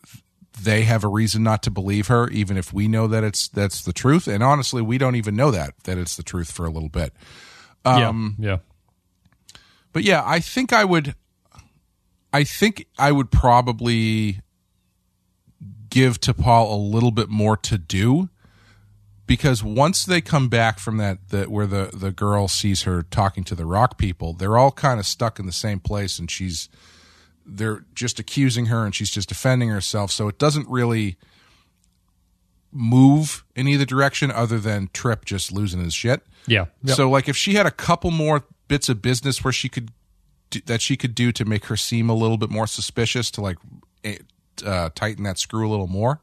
they 0.61 0.81
have 0.83 1.03
a 1.03 1.07
reason 1.07 1.43
not 1.43 1.63
to 1.63 1.71
believe 1.71 2.07
her, 2.07 2.27
even 2.29 2.57
if 2.57 2.73
we 2.73 2.87
know 2.87 3.07
that 3.07 3.23
it's 3.23 3.47
that's 3.47 3.83
the 3.83 3.93
truth. 3.93 4.27
And 4.27 4.43
honestly, 4.43 4.81
we 4.81 4.97
don't 4.97 5.15
even 5.15 5.35
know 5.35 5.51
that 5.51 5.75
that 5.83 5.97
it's 5.97 6.15
the 6.15 6.23
truth 6.23 6.51
for 6.51 6.65
a 6.65 6.69
little 6.69 6.89
bit. 6.89 7.13
Um, 7.85 8.35
yeah. 8.39 8.49
Yeah. 8.49 8.57
But 9.93 10.03
yeah, 10.03 10.23
I 10.25 10.39
think 10.39 10.73
I 10.73 10.83
would. 10.83 11.15
I 12.31 12.43
think 12.43 12.87
I 12.97 13.11
would 13.11 13.31
probably 13.31 14.41
give 15.89 16.19
T'Pol 16.19 16.71
a 16.71 16.75
little 16.75 17.09
bit 17.09 17.27
more 17.29 17.57
to 17.57 17.77
do 17.77 18.29
because 19.25 19.63
once 19.63 20.05
they 20.05 20.21
come 20.21 20.47
back 20.47 20.77
from 20.77 20.97
that, 20.97 21.29
that 21.29 21.49
where 21.49 21.65
the 21.65 21.89
the 21.93 22.11
girl 22.11 22.47
sees 22.47 22.83
her 22.83 23.03
talking 23.03 23.43
to 23.45 23.55
the 23.55 23.65
rock 23.65 23.97
people, 23.97 24.33
they're 24.33 24.57
all 24.57 24.71
kind 24.71 24.99
of 24.99 25.05
stuck 25.05 25.39
in 25.39 25.45
the 25.45 25.51
same 25.51 25.79
place, 25.79 26.19
and 26.19 26.29
she's 26.29 26.69
they're 27.57 27.85
just 27.93 28.19
accusing 28.19 28.67
her, 28.67 28.85
and 28.85 28.93
she's 28.93 29.09
just 29.09 29.29
defending 29.29 29.69
herself. 29.69 30.11
So 30.11 30.27
it 30.27 30.37
doesn't 30.37 30.67
really 30.69 31.17
move 32.71 33.43
in 33.55 33.67
either 33.67 33.85
direction 33.85 34.31
other 34.31 34.59
than 34.59 34.89
Trip 34.93 35.25
just 35.25 35.51
losing 35.51 35.83
his 35.83 35.93
shit. 35.93 36.21
Yeah. 36.45 36.65
Yep. 36.83 36.95
So 36.95 37.09
like 37.09 37.27
if 37.27 37.35
she 37.35 37.55
had 37.55 37.65
a 37.65 37.71
couple 37.71 38.11
more 38.11 38.43
bits 38.67 38.89
of 38.89 39.01
business 39.01 39.43
where 39.43 39.51
she 39.53 39.69
could 39.69 39.91
do, 40.49 40.59
that 40.67 40.81
she 40.81 40.95
could 40.95 41.15
do 41.15 41.31
to 41.31 41.45
make 41.45 41.65
her 41.65 41.77
seem 41.77 42.09
a 42.09 42.13
little 42.13 42.37
bit 42.37 42.49
more 42.49 42.67
suspicious 42.67 43.31
to 43.31 43.41
like 43.41 43.57
uh, 44.65 44.89
tighten 44.93 45.23
that 45.23 45.39
screw 45.39 45.67
a 45.67 45.71
little 45.71 45.87
more, 45.87 46.21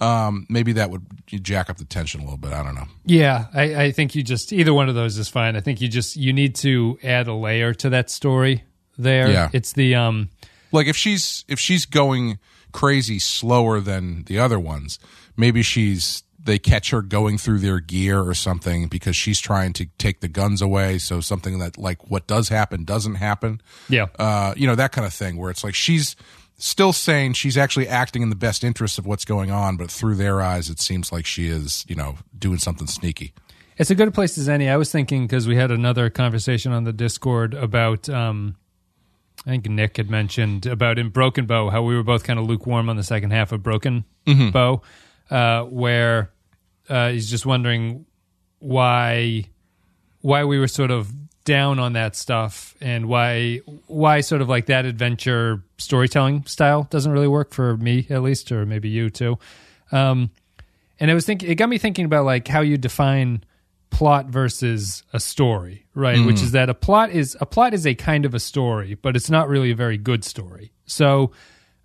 um, 0.00 0.46
maybe 0.50 0.72
that 0.72 0.90
would 0.90 1.06
jack 1.26 1.70
up 1.70 1.78
the 1.78 1.84
tension 1.84 2.20
a 2.20 2.24
little 2.24 2.38
bit. 2.38 2.52
I 2.52 2.62
don't 2.62 2.74
know. 2.74 2.86
Yeah, 3.06 3.46
I, 3.54 3.84
I 3.84 3.90
think 3.92 4.14
you 4.14 4.22
just 4.22 4.52
either 4.52 4.74
one 4.74 4.88
of 4.88 4.94
those 4.94 5.16
is 5.16 5.28
fine. 5.28 5.56
I 5.56 5.60
think 5.60 5.80
you 5.80 5.88
just 5.88 6.16
you 6.16 6.32
need 6.32 6.54
to 6.56 6.98
add 7.02 7.28
a 7.28 7.34
layer 7.34 7.72
to 7.74 7.90
that 7.90 8.10
story. 8.10 8.64
There, 8.98 9.30
Yeah. 9.30 9.48
it's 9.52 9.72
the 9.74 9.94
um, 9.94 10.28
Like 10.72 10.86
if 10.86 10.96
she's 10.96 11.44
if 11.48 11.58
she's 11.58 11.86
going 11.86 12.38
crazy 12.72 13.18
slower 13.18 13.80
than 13.80 14.24
the 14.24 14.38
other 14.38 14.58
ones, 14.58 14.98
maybe 15.36 15.62
she's 15.62 16.22
they 16.42 16.58
catch 16.58 16.90
her 16.90 17.02
going 17.02 17.36
through 17.36 17.58
their 17.58 17.80
gear 17.80 18.22
or 18.22 18.34
something 18.34 18.88
because 18.88 19.14
she's 19.14 19.38
trying 19.40 19.72
to 19.74 19.86
take 19.98 20.20
the 20.20 20.28
guns 20.28 20.62
away. 20.62 20.98
So 20.98 21.20
something 21.20 21.58
that 21.58 21.76
like 21.76 22.10
what 22.10 22.26
does 22.26 22.48
happen 22.48 22.84
doesn't 22.84 23.16
happen. 23.16 23.60
yeah, 23.88 24.06
uh, 24.18 24.54
you 24.56 24.66
know, 24.66 24.74
that 24.74 24.92
kind 24.92 25.06
of 25.06 25.12
thing, 25.12 25.36
where 25.36 25.50
it's 25.50 25.64
like 25.64 25.74
she's 25.74 26.16
still 26.58 26.92
saying 26.92 27.34
she's 27.34 27.56
actually 27.56 27.88
acting 27.88 28.22
in 28.22 28.30
the 28.30 28.36
best 28.36 28.64
interest 28.64 28.98
of 28.98 29.06
what's 29.06 29.24
going 29.24 29.50
on, 29.50 29.76
but 29.76 29.90
through 29.90 30.16
their 30.16 30.42
eyes, 30.42 30.68
it 30.68 30.80
seems 30.80 31.12
like 31.12 31.24
she 31.24 31.46
is, 31.48 31.84
you 31.88 31.94
know, 31.94 32.16
doing 32.36 32.58
something 32.58 32.86
sneaky. 32.86 33.32
It's 33.76 33.90
a 33.90 33.94
good 33.94 34.12
place 34.12 34.36
as 34.38 34.48
any. 34.48 34.68
I 34.68 34.76
was 34.76 34.90
thinking 34.90 35.26
because 35.26 35.46
we 35.46 35.54
had 35.54 35.70
another 35.70 36.10
conversation 36.10 36.72
on 36.72 36.82
the 36.82 36.92
Discord 36.92 37.54
about, 37.54 38.08
um, 38.08 38.56
I 39.48 39.52
think 39.52 39.66
Nick 39.70 39.96
had 39.96 40.10
mentioned 40.10 40.66
about 40.66 40.98
in 40.98 41.08
Broken 41.08 41.46
Bow 41.46 41.70
how 41.70 41.80
we 41.80 41.96
were 41.96 42.02
both 42.02 42.22
kind 42.22 42.38
of 42.38 42.44
lukewarm 42.46 42.90
on 42.90 42.96
the 42.96 43.02
second 43.02 43.30
half 43.30 43.50
of 43.50 43.62
Broken 43.62 44.04
Bow, 44.50 44.82
uh, 45.30 45.62
where 45.62 46.30
uh, 46.90 47.08
he's 47.08 47.30
just 47.30 47.46
wondering 47.46 48.04
why 48.58 49.46
why 50.20 50.44
we 50.44 50.58
were 50.58 50.68
sort 50.68 50.90
of 50.90 51.10
down 51.44 51.78
on 51.78 51.94
that 51.94 52.14
stuff 52.14 52.74
and 52.82 53.08
why 53.08 53.62
why 53.86 54.20
sort 54.20 54.42
of 54.42 54.50
like 54.50 54.66
that 54.66 54.84
adventure 54.84 55.64
storytelling 55.78 56.44
style 56.44 56.86
doesn't 56.90 57.10
really 57.10 57.28
work 57.28 57.54
for 57.54 57.78
me 57.78 58.06
at 58.10 58.22
least 58.22 58.52
or 58.52 58.66
maybe 58.66 58.90
you 58.90 59.08
too. 59.08 59.38
Um, 59.92 60.28
and 61.00 61.10
I 61.10 61.14
was 61.14 61.24
thinking, 61.24 61.50
it 61.50 61.54
got 61.54 61.70
me 61.70 61.78
thinking 61.78 62.04
about 62.04 62.26
like 62.26 62.48
how 62.48 62.60
you 62.60 62.76
define 62.76 63.44
plot 63.90 64.26
versus 64.26 65.02
a 65.12 65.20
story, 65.20 65.86
right? 65.94 66.24
Which 66.24 66.36
mm. 66.36 66.42
is 66.44 66.52
that 66.52 66.68
a 66.68 66.74
plot 66.74 67.10
is 67.10 67.36
a 67.40 67.46
plot 67.46 67.74
is 67.74 67.86
a 67.86 67.94
kind 67.94 68.24
of 68.24 68.34
a 68.34 68.40
story, 68.40 68.94
but 68.94 69.16
it's 69.16 69.30
not 69.30 69.48
really 69.48 69.70
a 69.70 69.76
very 69.76 69.98
good 69.98 70.24
story. 70.24 70.72
So 70.86 71.32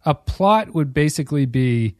a 0.06 0.14
plot 0.14 0.74
would 0.74 0.94
basically 0.94 1.46
be 1.46 1.96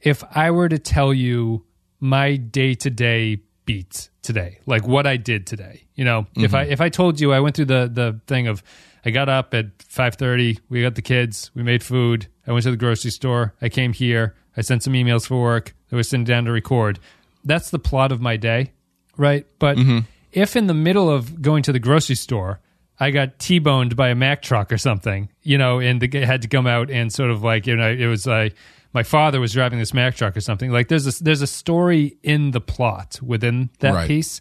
if 0.00 0.22
I 0.30 0.50
were 0.50 0.68
to 0.68 0.78
tell 0.78 1.12
you 1.12 1.64
my 2.00 2.36
day 2.36 2.74
to 2.74 2.90
day 2.90 3.42
beats 3.64 4.10
today, 4.22 4.60
like 4.66 4.86
what 4.86 5.06
I 5.06 5.16
did 5.16 5.46
today. 5.46 5.84
You 5.94 6.04
know, 6.04 6.26
if 6.36 6.52
mm-hmm. 6.52 6.56
I 6.56 6.62
if 6.64 6.80
I 6.80 6.88
told 6.88 7.20
you 7.20 7.32
I 7.32 7.40
went 7.40 7.56
through 7.56 7.66
the 7.66 7.90
the 7.92 8.20
thing 8.26 8.46
of 8.46 8.62
I 9.04 9.10
got 9.10 9.28
up 9.28 9.54
at 9.54 9.66
five 9.82 10.14
thirty, 10.14 10.58
we 10.68 10.82
got 10.82 10.94
the 10.94 11.02
kids, 11.02 11.50
we 11.54 11.62
made 11.62 11.82
food, 11.82 12.28
I 12.46 12.52
went 12.52 12.64
to 12.64 12.70
the 12.70 12.76
grocery 12.76 13.10
store, 13.10 13.54
I 13.60 13.68
came 13.68 13.92
here, 13.92 14.34
I 14.56 14.62
sent 14.62 14.82
some 14.82 14.92
emails 14.92 15.26
for 15.26 15.40
work, 15.40 15.74
I 15.92 15.96
was 15.96 16.08
sitting 16.08 16.24
down 16.24 16.44
to 16.44 16.52
record. 16.52 16.98
That's 17.44 17.70
the 17.70 17.78
plot 17.78 18.12
of 18.12 18.20
my 18.20 18.36
day, 18.36 18.72
right? 19.18 19.46
But 19.58 19.76
mm-hmm. 19.76 19.98
if 20.32 20.56
in 20.56 20.66
the 20.66 20.74
middle 20.74 21.10
of 21.10 21.42
going 21.42 21.62
to 21.64 21.72
the 21.72 21.78
grocery 21.78 22.16
store 22.16 22.60
I 23.00 23.10
got 23.10 23.38
T-boned 23.38 23.96
by 23.96 24.08
a 24.08 24.14
Mack 24.14 24.42
truck 24.42 24.72
or 24.72 24.78
something, 24.78 25.28
you 25.42 25.56
know, 25.56 25.78
and 25.78 26.00
the, 26.00 26.24
had 26.24 26.42
to 26.42 26.48
come 26.48 26.66
out 26.66 26.90
and 26.90 27.12
sort 27.12 27.30
of 27.30 27.42
like, 27.42 27.66
you 27.66 27.76
know, 27.76 27.90
it 27.90 28.06
was 28.06 28.26
like 28.26 28.56
my 28.92 29.02
father 29.02 29.40
was 29.40 29.52
driving 29.52 29.78
this 29.78 29.94
Mack 29.94 30.16
truck 30.16 30.36
or 30.36 30.40
something. 30.40 30.72
Like 30.72 30.88
there's 30.88 31.06
a, 31.06 31.22
there's 31.22 31.42
a 31.42 31.46
story 31.46 32.18
in 32.22 32.50
the 32.50 32.60
plot 32.60 33.20
within 33.22 33.70
that 33.80 33.94
Right. 33.94 34.08
piece. 34.08 34.40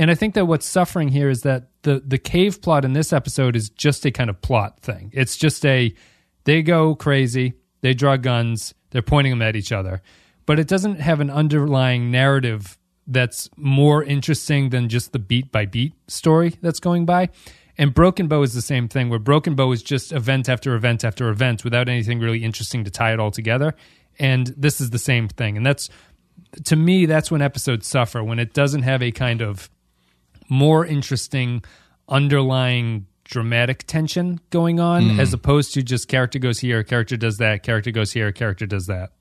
And 0.00 0.12
I 0.12 0.14
think 0.14 0.34
that 0.34 0.46
what's 0.46 0.66
suffering 0.66 1.08
here 1.08 1.28
is 1.28 1.42
that 1.42 1.70
the 1.82 2.00
the 2.06 2.18
cave 2.18 2.62
plot 2.62 2.84
in 2.84 2.92
this 2.92 3.12
episode 3.12 3.56
is 3.56 3.68
just 3.68 4.06
a 4.06 4.12
kind 4.12 4.30
of 4.30 4.40
plot 4.40 4.78
thing. 4.80 5.10
It's 5.12 5.36
just 5.36 5.66
a 5.66 5.92
they 6.44 6.62
go 6.62 6.94
crazy, 6.94 7.54
they 7.80 7.94
draw 7.94 8.16
guns, 8.16 8.74
they're 8.90 9.02
pointing 9.02 9.32
them 9.32 9.42
at 9.42 9.56
each 9.56 9.72
other. 9.72 10.02
But 10.46 10.60
it 10.60 10.68
doesn't 10.68 11.00
have 11.00 11.18
an 11.18 11.30
underlying 11.30 12.12
narrative 12.12 12.77
that's 13.08 13.48
more 13.56 14.04
interesting 14.04 14.68
than 14.68 14.88
just 14.88 15.12
the 15.12 15.18
beat 15.18 15.50
by 15.50 15.66
beat 15.66 15.94
story 16.06 16.56
that's 16.60 16.78
going 16.78 17.06
by. 17.06 17.30
And 17.78 17.94
Broken 17.94 18.28
Bow 18.28 18.42
is 18.42 18.54
the 18.54 18.62
same 18.62 18.88
thing, 18.88 19.08
where 19.08 19.18
Broken 19.18 19.54
Bow 19.54 19.72
is 19.72 19.82
just 19.82 20.12
event 20.12 20.48
after 20.48 20.74
event 20.74 21.04
after 21.04 21.30
event 21.30 21.64
without 21.64 21.88
anything 21.88 22.18
really 22.18 22.44
interesting 22.44 22.84
to 22.84 22.90
tie 22.90 23.12
it 23.12 23.20
all 23.20 23.30
together. 23.30 23.74
And 24.18 24.48
this 24.56 24.80
is 24.80 24.90
the 24.90 24.98
same 24.98 25.28
thing. 25.28 25.56
And 25.56 25.64
that's, 25.64 25.88
to 26.64 26.76
me, 26.76 27.06
that's 27.06 27.30
when 27.30 27.40
episodes 27.40 27.86
suffer, 27.86 28.22
when 28.22 28.40
it 28.40 28.52
doesn't 28.52 28.82
have 28.82 29.02
a 29.02 29.12
kind 29.12 29.40
of 29.40 29.70
more 30.48 30.84
interesting 30.84 31.62
underlying 32.08 33.06
dramatic 33.22 33.84
tension 33.86 34.40
going 34.50 34.80
on 34.80 35.10
hmm. 35.10 35.20
as 35.20 35.32
opposed 35.32 35.74
to 35.74 35.82
just 35.82 36.08
character 36.08 36.38
goes 36.38 36.58
here, 36.58 36.82
character 36.82 37.16
does 37.16 37.36
that, 37.36 37.62
character 37.62 37.92
goes 37.92 38.12
here, 38.12 38.32
character 38.32 38.66
does 38.66 38.86
that. 38.86 39.12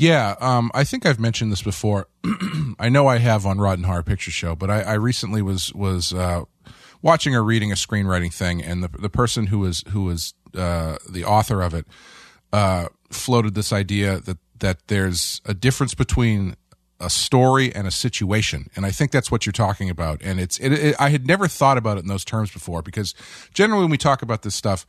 Yeah, 0.00 0.34
um, 0.40 0.70
I 0.72 0.84
think 0.84 1.04
I've 1.04 1.20
mentioned 1.20 1.52
this 1.52 1.60
before. 1.60 2.08
I 2.78 2.88
know 2.88 3.06
I 3.06 3.18
have 3.18 3.44
on 3.44 3.58
Rotten 3.58 3.84
Horror 3.84 4.02
Picture 4.02 4.30
Show, 4.30 4.56
but 4.56 4.70
I, 4.70 4.80
I 4.80 4.94
recently 4.94 5.42
was 5.42 5.74
was 5.74 6.14
uh, 6.14 6.44
watching 7.02 7.34
or 7.34 7.42
reading 7.42 7.70
a 7.70 7.74
screenwriting 7.74 8.32
thing, 8.32 8.62
and 8.62 8.82
the 8.82 8.88
the 8.88 9.10
person 9.10 9.48
who 9.48 9.58
was 9.58 9.84
who 9.90 10.04
was 10.04 10.32
uh, 10.56 10.96
the 11.06 11.26
author 11.26 11.60
of 11.60 11.74
it 11.74 11.84
uh, 12.50 12.86
floated 13.10 13.54
this 13.54 13.74
idea 13.74 14.20
that 14.20 14.38
that 14.60 14.78
there's 14.86 15.42
a 15.44 15.52
difference 15.52 15.92
between 15.92 16.56
a 16.98 17.10
story 17.10 17.70
and 17.74 17.86
a 17.86 17.90
situation, 17.90 18.70
and 18.74 18.86
I 18.86 18.92
think 18.92 19.10
that's 19.10 19.30
what 19.30 19.44
you're 19.44 19.52
talking 19.52 19.90
about. 19.90 20.22
And 20.22 20.40
it's 20.40 20.56
it, 20.60 20.72
it, 20.72 20.96
I 20.98 21.10
had 21.10 21.26
never 21.26 21.46
thought 21.46 21.76
about 21.76 21.98
it 21.98 22.04
in 22.04 22.08
those 22.08 22.24
terms 22.24 22.50
before 22.50 22.80
because 22.80 23.14
generally 23.52 23.82
when 23.82 23.90
we 23.90 23.98
talk 23.98 24.22
about 24.22 24.44
this 24.44 24.54
stuff, 24.54 24.86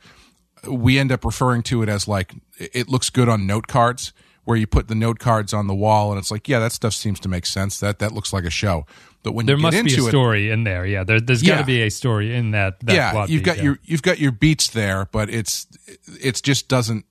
we 0.66 0.98
end 0.98 1.12
up 1.12 1.22
referring 1.22 1.64
to 1.64 1.82
it 1.82 1.90
as 1.90 2.08
like 2.08 2.32
it 2.56 2.88
looks 2.88 3.10
good 3.10 3.28
on 3.28 3.46
note 3.46 3.66
cards 3.66 4.14
where 4.44 4.56
you 4.56 4.66
put 4.66 4.88
the 4.88 4.94
note 4.94 5.18
cards 5.18 5.52
on 5.52 5.66
the 5.66 5.74
wall 5.74 6.10
and 6.10 6.18
it's 6.18 6.30
like 6.30 6.48
yeah 6.48 6.58
that 6.58 6.72
stuff 6.72 6.92
seems 6.92 7.20
to 7.20 7.28
make 7.28 7.46
sense 7.46 7.80
that 7.80 7.98
that 7.98 8.12
looks 8.12 8.32
like 8.32 8.44
a 8.44 8.50
show 8.50 8.84
but 9.22 9.34
when 9.34 9.46
There 9.46 9.56
you 9.56 9.62
get 9.62 9.84
must 9.84 9.96
be 9.96 10.02
a 10.02 10.06
it 10.06 10.08
story 10.08 10.50
in 10.50 10.64
there. 10.64 10.84
Yeah, 10.84 11.04
there, 11.04 11.20
there's 11.20 11.42
got 11.42 11.58
to 11.58 11.64
be 11.64 11.82
a 11.82 11.90
story 11.90 12.34
in 12.34 12.50
that. 12.52 12.80
that 12.80 12.94
yeah 12.94 13.12
plot 13.12 13.28
you've 13.28 13.44
got 13.44 13.58
yeah. 13.58 13.62
your 13.62 13.78
you've 13.84 14.02
got 14.02 14.18
your 14.18 14.32
beats 14.32 14.68
there 14.68 15.06
but 15.12 15.30
it's 15.30 15.66
it's 16.20 16.40
just 16.40 16.68
doesn't 16.68 17.04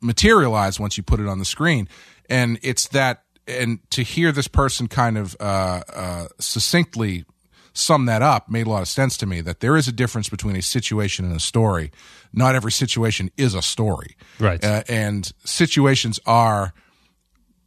materialize 0.00 0.80
once 0.80 0.96
you 0.96 1.02
put 1.02 1.20
it 1.20 1.28
on 1.28 1.38
the 1.38 1.44
screen 1.44 1.88
and 2.28 2.58
it's 2.62 2.88
that 2.88 3.24
and 3.46 3.78
to 3.90 4.02
hear 4.02 4.32
this 4.32 4.48
person 4.48 4.86
kind 4.86 5.18
of 5.18 5.36
uh, 5.40 5.82
uh, 5.92 6.28
succinctly 6.38 7.24
sum 7.72 8.06
that 8.06 8.22
up 8.22 8.48
made 8.48 8.66
a 8.66 8.70
lot 8.70 8.82
of 8.82 8.88
sense 8.88 9.16
to 9.18 9.26
me 9.26 9.40
that 9.40 9.60
there 9.60 9.76
is 9.76 9.88
a 9.88 9.92
difference 9.92 10.28
between 10.28 10.56
a 10.56 10.62
situation 10.62 11.24
and 11.24 11.36
a 11.36 11.40
story. 11.40 11.90
Not 12.32 12.54
every 12.54 12.72
situation 12.72 13.30
is 13.36 13.54
a 13.54 13.62
story. 13.62 14.16
Right. 14.38 14.62
uh, 14.64 14.82
and 14.88 15.30
situations 15.44 16.18
are 16.26 16.72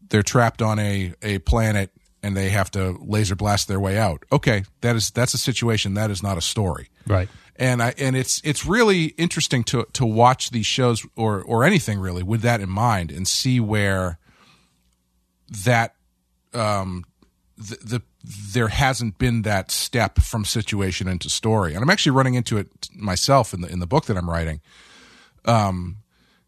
they're 0.10 0.24
trapped 0.24 0.62
on 0.62 0.80
a 0.80 1.14
a 1.22 1.40
planet 1.40 1.92
and 2.22 2.38
they 2.38 2.50
have 2.50 2.72
to 2.72 2.98
laser 3.02 3.36
blast 3.36 3.68
their 3.68 3.80
way 3.80 3.98
out. 3.98 4.24
Okay 4.32 4.64
that 4.82 4.96
is 4.96 5.12
that's 5.12 5.34
a 5.34 5.38
situation. 5.38 5.94
That 5.96 6.12
is 6.12 6.22
not 6.22 6.38
a 6.38 6.42
story. 6.42 6.90
Right. 7.08 7.30
and 7.56 7.82
I 7.82 7.94
and 7.98 8.16
it's 8.16 8.42
it's 8.44 8.66
really 8.66 9.06
interesting 9.18 9.64
to 9.66 9.86
to 9.94 10.06
watch 10.06 10.52
these 10.52 10.66
shows 10.66 11.06
or 11.16 11.42
or 11.42 11.64
anything 11.64 12.00
really 12.00 12.24
with 12.24 12.42
that 12.42 12.62
in 12.62 12.70
mind 12.70 13.12
and 13.12 13.28
see 13.28 13.60
where 13.60 14.20
that 15.66 15.96
um 16.54 17.04
the, 17.58 17.78
the 17.84 18.02
there 18.24 18.70
hasn't 18.70 19.18
been 19.18 19.42
that 19.42 19.70
step 19.70 20.20
from 20.20 20.46
situation 20.46 21.08
into 21.08 21.30
story 21.30 21.74
and 21.74 21.84
I'm 21.84 21.90
actually 21.90 22.14
running 22.14 22.36
into 22.36 22.58
it 22.58 22.90
myself 22.96 23.54
in 23.54 23.62
the 23.62 23.68
in 23.68 23.80
the 23.80 23.88
book 23.88 24.06
that 24.06 24.16
I'm 24.18 24.30
writing 24.30 24.62
um 25.46 25.98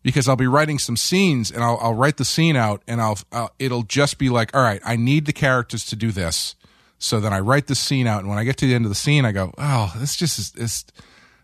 because 0.03 0.29
I'll 0.29 0.35
be 0.35 0.47
writing 0.47 0.79
some 0.79 0.95
scenes 0.97 1.51
and 1.51 1.63
I'll 1.63 1.77
I'll 1.81 1.93
write 1.93 2.17
the 2.17 2.25
scene 2.25 2.55
out 2.55 2.81
and 2.87 3.01
I'll, 3.01 3.17
I'll 3.31 3.51
it'll 3.59 3.83
just 3.83 4.17
be 4.17 4.29
like 4.29 4.55
all 4.55 4.61
right 4.61 4.81
I 4.85 4.95
need 4.95 5.25
the 5.25 5.33
characters 5.33 5.85
to 5.87 5.95
do 5.95 6.11
this 6.11 6.55
so 6.97 7.19
then 7.19 7.33
I 7.33 7.39
write 7.39 7.67
the 7.67 7.75
scene 7.75 8.07
out 8.07 8.19
and 8.21 8.29
when 8.29 8.37
I 8.37 8.43
get 8.45 8.57
to 8.57 8.67
the 8.67 8.73
end 8.73 8.85
of 8.85 8.89
the 8.89 8.95
scene 8.95 9.25
I 9.25 9.31
go 9.31 9.51
oh 9.57 9.93
this 9.97 10.15
just 10.15 10.39
is 10.39 10.51
this 10.51 10.85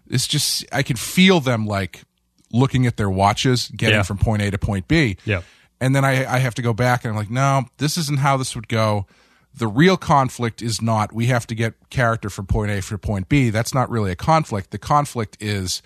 it's 0.10 0.28
just 0.28 0.65
I 0.72 0.84
can 0.84 0.96
feel 0.96 1.40
them 1.40 1.65
like 1.65 2.04
looking 2.54 2.86
at 2.86 2.98
their 2.98 3.10
watches 3.10 3.69
getting 3.75 3.96
Yeah. 3.98 4.04
from 4.04 4.17
point 4.17 4.42
A 4.42 4.52
to 4.52 4.58
point 4.58 4.88
B 4.88 5.17
Yeah. 5.25 5.42
and 5.82 5.96
then 5.96 6.06
I, 6.06 6.25
I 6.36 6.40
have 6.40 6.56
to 6.56 6.62
go 6.62 6.73
back 6.73 7.04
and 7.04 7.12
I'm 7.12 7.17
like, 7.17 7.29
no, 7.29 7.63
this 7.77 7.98
isn't 7.98 8.19
how 8.19 8.38
this 8.38 8.56
would 8.56 8.67
go. 8.67 9.08
The 9.54 9.67
real 9.67 9.97
conflict 9.97 10.62
is 10.62 10.81
not 10.81 11.13
we 11.13 11.27
have 11.27 11.45
to 11.47 11.56
get 11.56 11.73
character 11.89 12.29
from 12.29 12.47
point 12.47 12.71
A 12.71 12.81
to 12.81 12.97
point 12.97 13.29
B. 13.29 13.49
That's 13.49 13.73
not 13.73 13.89
really 13.89 14.12
a 14.12 14.15
conflict. 14.15 14.71
The 14.71 14.77
conflict 14.77 15.37
is 15.39 15.81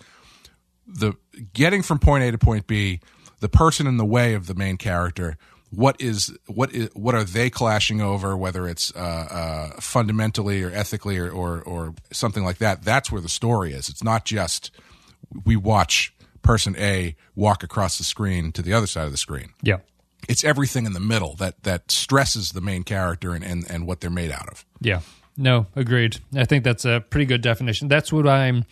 the 0.86 1.13
getting 1.53 1.82
from 1.82 1.99
point 1.99 2.24
A 2.24 2.32
to 2.32 2.38
point 2.38 2.68
B, 2.68 2.99
the 3.39 3.49
person 3.49 3.88
in 3.88 3.97
the 3.97 4.05
way 4.05 4.34
of 4.34 4.47
the 4.47 4.53
main 4.53 4.78
character. 4.78 5.38
What 5.72 5.99
is 5.99 6.38
what 6.45 6.74
is 6.74 6.89
what 6.93 7.16
are 7.16 7.24
they 7.24 7.49
clashing 7.49 8.01
over? 8.01 8.38
Whether 8.38 8.68
it's 8.68 8.95
uh, 8.95 8.99
uh, 8.99 9.82
fundamentally 9.82 10.63
or 10.63 10.72
ethically 10.72 11.18
or, 11.18 11.30
or 11.30 11.61
or 11.63 11.95
something 12.11 12.45
like 12.45 12.59
that. 12.59 12.84
That's 12.84 13.11
where 13.11 13.22
the 13.22 13.30
story 13.30 13.74
is. 13.74 13.89
It's 13.89 14.03
not 14.03 14.26
just 14.26 14.72
we 15.43 15.55
watch 15.55 16.13
person 16.43 16.76
A 16.78 17.16
walk 17.36 17.63
across 17.63 17.97
the 17.97 18.03
screen 18.03 18.51
to 18.53 18.61
the 18.61 18.72
other 18.72 18.88
side 18.88 19.05
of 19.05 19.11
the 19.11 19.18
screen 19.18 19.49
Yeah. 19.63 19.80
It's 20.28 20.43
everything 20.43 20.86
in 20.86 20.93
the 20.93 20.99
middle 20.99 21.36
that 21.36 21.63
that 21.63 21.91
stresses 21.91 22.51
the 22.51 22.61
main 22.61 22.84
character 22.84 23.34
and 23.34 23.43
and, 23.43 23.65
and 23.69 23.88
what 23.88 24.01
they're 24.01 24.09
made 24.09 24.32
out 24.32 24.47
of. 24.49 24.65
Yeah. 24.82 25.01
No, 25.38 25.67
agreed. 25.76 26.17
I 26.36 26.45
think 26.45 26.63
that's 26.63 26.86
a 26.86 27.03
pretty 27.09 27.26
good 27.26 27.41
definition. 27.41 27.88
That's 27.88 28.11
what 28.13 28.28
I'm 28.28 28.65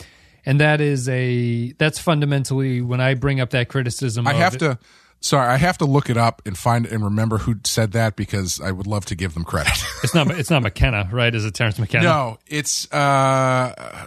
and 0.45 0.59
that 0.61 0.81
is 0.81 1.07
a 1.09 1.71
that's 1.73 1.99
fundamentally 1.99 2.81
when 2.81 3.01
I 3.01 3.13
bring 3.15 3.39
up 3.41 3.49
that 3.51 3.69
criticism 3.69 4.27
I 4.27 4.33
have 4.33 4.55
it- 4.55 4.59
to. 4.59 4.79
Sorry, 5.19 5.47
I 5.47 5.55
have 5.55 5.77
to 5.77 5.85
look 5.85 6.09
it 6.09 6.17
up 6.17 6.41
and 6.45 6.57
find 6.57 6.85
and 6.85 7.01
remember 7.01 7.37
who 7.37 7.55
said 7.63 7.93
that 7.93 8.17
because 8.17 8.59
I 8.59 8.71
would 8.73 8.87
love 8.87 9.05
to 9.05 9.15
give 9.15 9.33
them 9.35 9.45
credit. 9.45 9.71
It's 10.03 10.13
not 10.13 10.29
it's 10.31 10.49
not 10.49 10.63
McKenna, 10.63 11.07
right? 11.13 11.33
Is 11.33 11.45
it 11.45 11.53
Terrence 11.53 11.79
McKenna? 11.79 12.03
no, 12.03 12.39
it's 12.45 12.91
uh, 12.91 14.05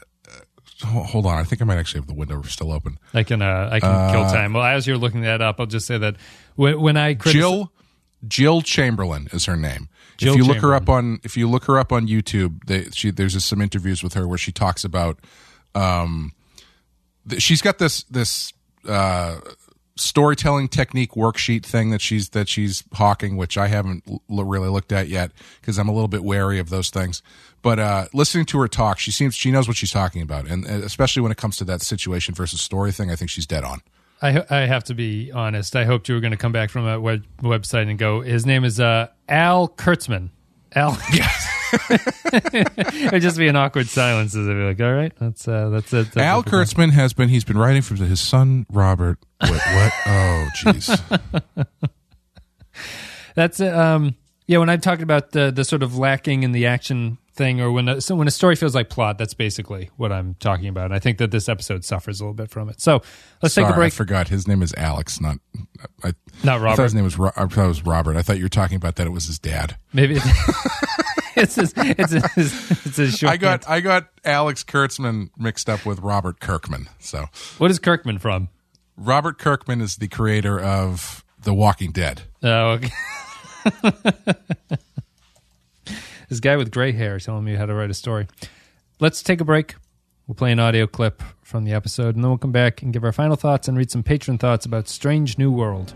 hold 0.83 1.27
on. 1.27 1.39
I 1.39 1.45
think 1.45 1.63
I 1.63 1.65
might 1.65 1.79
actually 1.79 2.01
have 2.01 2.07
the 2.07 2.15
window 2.15 2.43
still 2.43 2.73
open. 2.73 2.99
I 3.15 3.23
can 3.23 3.43
uh, 3.43 3.69
I 3.73 3.81
can 3.81 4.13
kill 4.13 4.25
time. 4.25 4.53
Well, 4.53 4.65
as 4.65 4.87
you're 4.87 4.99
looking 4.99 5.23
that 5.23 5.41
up, 5.41 5.61
I'll 5.61 5.67
just 5.67 5.87
say 5.87 5.99
that 5.99 6.17
when, 6.55 6.81
when 6.81 6.97
I 6.97 7.15
critici- 7.15 7.33
Jill 7.33 7.73
Jill 8.27 8.63
Chamberlain 8.63 9.29
is 9.33 9.45
her 9.47 9.57
name. 9.57 9.89
Jill 10.17 10.33
if 10.33 10.39
you 10.39 10.45
look 10.45 10.59
her 10.59 10.75
up 10.75 10.89
on 10.89 11.21
if 11.25 11.37
you 11.37 11.49
look 11.49 11.65
her 11.65 11.79
up 11.79 11.93
on 11.93 12.09
YouTube, 12.09 12.65
they, 12.67 12.85
she 12.91 13.11
there's 13.11 13.43
some 13.45 13.61
interviews 13.61 14.03
with 14.03 14.15
her 14.15 14.27
where 14.27 14.39
she 14.39 14.53
talks 14.53 14.85
about 14.85 15.19
um 15.75 16.33
th- 17.29 17.43
she's 17.43 17.61
got 17.61 17.79
this 17.79 18.05
this 18.05 18.53
uh 18.89 19.39
storytelling 19.97 20.69
technique 20.69 21.13
worksheet 21.13 21.65
thing 21.65 21.91
that 21.91 22.01
she's 22.01 22.31
that 22.31 22.49
she's 22.49 22.85
hawking 22.93 23.37
which 23.37 23.57
I 23.57 23.69
haven't 23.69 24.05
l- 24.07 24.45
really 24.45 24.69
looked 24.69 24.93
at 24.93 25.09
yet 25.09 25.33
because 25.61 25.79
I'm 25.79 25.89
a 25.89 25.93
little 25.93 26.09
bit 26.09 26.23
wary 26.23 26.59
of 26.59 26.69
those 26.69 26.91
things. 26.91 27.23
But 27.63 27.79
uh 27.79 28.07
listening 28.13 28.45
to 28.47 28.59
her 28.61 28.69
talk, 28.69 28.99
she 28.99 29.11
seems 29.11 29.35
she 29.35 29.51
knows 29.51 29.67
what 29.69 29.77
she's 29.77 29.91
talking 29.91 30.23
about 30.23 30.47
and, 30.47 30.67
especially 30.67 31.23
when 31.23 31.33
it 31.33 31.39
comes 31.39 31.57
to 31.59 31.65
that 31.65 31.83
situation 31.83 32.35
versus 32.35 32.61
story 32.61 32.93
thing, 32.93 33.11
I 33.11 33.17
think 33.17 33.31
she's 33.31 33.47
dead 33.47 33.65
on. 33.65 33.81
I 34.23 34.45
I 34.51 34.61
have 34.67 34.85
to 34.85 34.95
be 34.95 35.33
honest. 35.33 35.77
I 35.77 35.85
hoped 35.85 36.09
you 36.09 36.15
were 36.15 36.21
going 36.21 36.31
to 36.31 36.37
come 36.37 36.53
back 36.53 36.71
from 36.71 36.87
a 36.87 37.01
web, 37.01 37.25
website 37.41 37.89
and 37.89 37.99
go. 37.99 38.21
His 38.21 38.47
name 38.47 38.65
is 38.65 38.81
uh, 38.81 39.09
Al 39.29 39.69
Kurtzman. 39.69 40.31
Al. 40.75 40.97
Yes. 41.13 41.47
It'd 42.33 43.23
just 43.23 43.39
be 43.39 43.49
an 43.49 43.57
awkward 43.57 43.89
silence 43.89 44.35
as 44.35 44.49
I'd 44.49 44.55
be 44.55 44.63
like, 44.63 44.81
all 44.81 44.93
right, 44.95 45.13
that's 45.19 45.47
uh, 45.49 45.69
that's 45.71 45.93
it. 45.93 46.13
That's 46.13 46.17
Al. 46.17 46.43
Kurtzman 46.43 46.91
has 46.93 47.13
been 47.13 47.29
he's 47.29 47.45
been 47.45 47.59
writing 47.59 47.83
for 47.83 47.95
his 47.95 48.21
son 48.21 48.67
Robert. 48.71 49.19
What? 49.41 49.51
what? 49.51 49.93
Oh, 50.07 50.49
jeez. 50.57 51.67
That's 53.35 53.61
uh, 53.61 53.67
um 53.79 54.15
yeah. 54.47 54.59
When 54.59 54.71
I 54.71 54.77
talked 54.77 55.03
about 55.03 55.33
the 55.33 55.51
the 55.51 55.65
sort 55.65 55.83
of 55.83 55.97
lacking 55.99 56.43
in 56.43 56.53
the 56.53 56.67
action 56.67 57.19
thing, 57.35 57.61
or 57.61 57.71
when 57.71 57.89
a, 57.89 58.01
so 58.01 58.15
when 58.17 58.27
a 58.27 58.31
story 58.31 58.57
feels 58.57 58.75
like 58.75 58.89
plot, 58.89 59.19
that's 59.19 59.35
basically 59.35 59.91
what 59.99 60.11
I'm 60.11 60.35
talking 60.41 60.69
about. 60.69 60.87
And 60.87 60.95
I 60.95 60.99
think 60.99 61.19
that 61.19 61.31
this 61.31 61.49
episode 61.51 61.85
suffers 61.85 62.21
a 62.21 62.25
little 62.25 62.35
bit 62.35 62.51
from 62.51 62.71
it. 62.71 62.81
So 62.81 63.03
let's 63.43 63.55
Sorry, 63.55 63.67
take 63.67 63.75
a 63.75 63.77
break. 63.77 63.93
I 63.93 63.97
forgot 63.97 64.29
his 64.29 64.49
name 64.49 64.63
is 64.63 64.73
Alex, 64.77 65.21
not 65.21 65.37
I, 66.03 66.15
Not 66.43 66.57
I 66.57 66.59
thought 66.59 66.61
Robert. 66.63 66.83
his 66.85 66.95
name 66.95 67.05
was 67.05 67.19
Ro- 67.19 67.33
I 67.37 67.45
thought 67.47 67.65
it 67.65 67.69
was 67.69 67.85
Robert. 67.85 68.17
I 68.17 68.23
thought 68.23 68.39
you 68.39 68.45
were 68.45 68.49
talking 68.49 68.77
about 68.77 68.97
that 68.97 69.07
it 69.07 69.11
was 69.11 69.27
his 69.27 69.39
dad. 69.39 69.77
Maybe 69.93 70.17
it's 70.17 70.27
it's 71.37 71.55
his, 71.57 71.75
it's 71.77 72.13
his, 72.35 72.87
it's 72.87 72.97
his 72.97 73.19
short. 73.19 73.33
I 73.33 73.37
got 73.37 73.69
I 73.69 73.81
got 73.81 74.09
Alex 74.25 74.65
Kurtzman 74.65 75.29
mixed 75.37 75.69
up 75.69 75.85
with 75.85 75.99
Robert 76.01 76.41
Kirkman. 76.41 76.89
So 77.01 77.27
what 77.59 77.71
is 77.71 77.79
Kirkman 77.79 78.19
from? 78.19 78.49
Robert 78.97 79.39
Kirkman 79.39 79.83
is 79.83 79.97
the 79.97 80.09
creator 80.09 80.59
of 80.59 81.23
The 81.39 81.53
Walking 81.53 81.93
Dead. 81.93 82.23
Oh, 82.43 82.79
okay. 82.79 82.91
this 86.31 86.41
guy 86.41 86.57
with 86.57 86.71
gray 86.71 86.93
hair 86.93 87.19
telling 87.19 87.45
me 87.45 87.57
how 87.57 87.67
to 87.67 87.75
write 87.75 87.91
a 87.91 87.95
story. 87.95 88.27
Let's 88.99 89.23
take 89.23 89.43
a 89.43 89.45
break. 89.45 89.75
We'll 90.27 90.35
play 90.35 90.51
an 90.51 90.59
audio 90.59 90.87
clip 90.87 91.23
from 91.43 91.65
the 91.65 91.75
episode, 91.75 92.15
and 92.15 92.25
then 92.25 92.31
we'll 92.31 92.39
come 92.39 92.53
back 92.53 92.81
and 92.81 92.91
give 92.91 93.05
our 93.05 93.13
final 93.13 93.37
thoughts 93.37 93.69
and 93.69 93.77
read 93.77 93.91
some 93.91 94.03
patron 94.03 94.39
thoughts 94.39 94.65
about 94.65 94.89
Strange 94.89 95.37
New 95.37 95.53
World. 95.53 95.95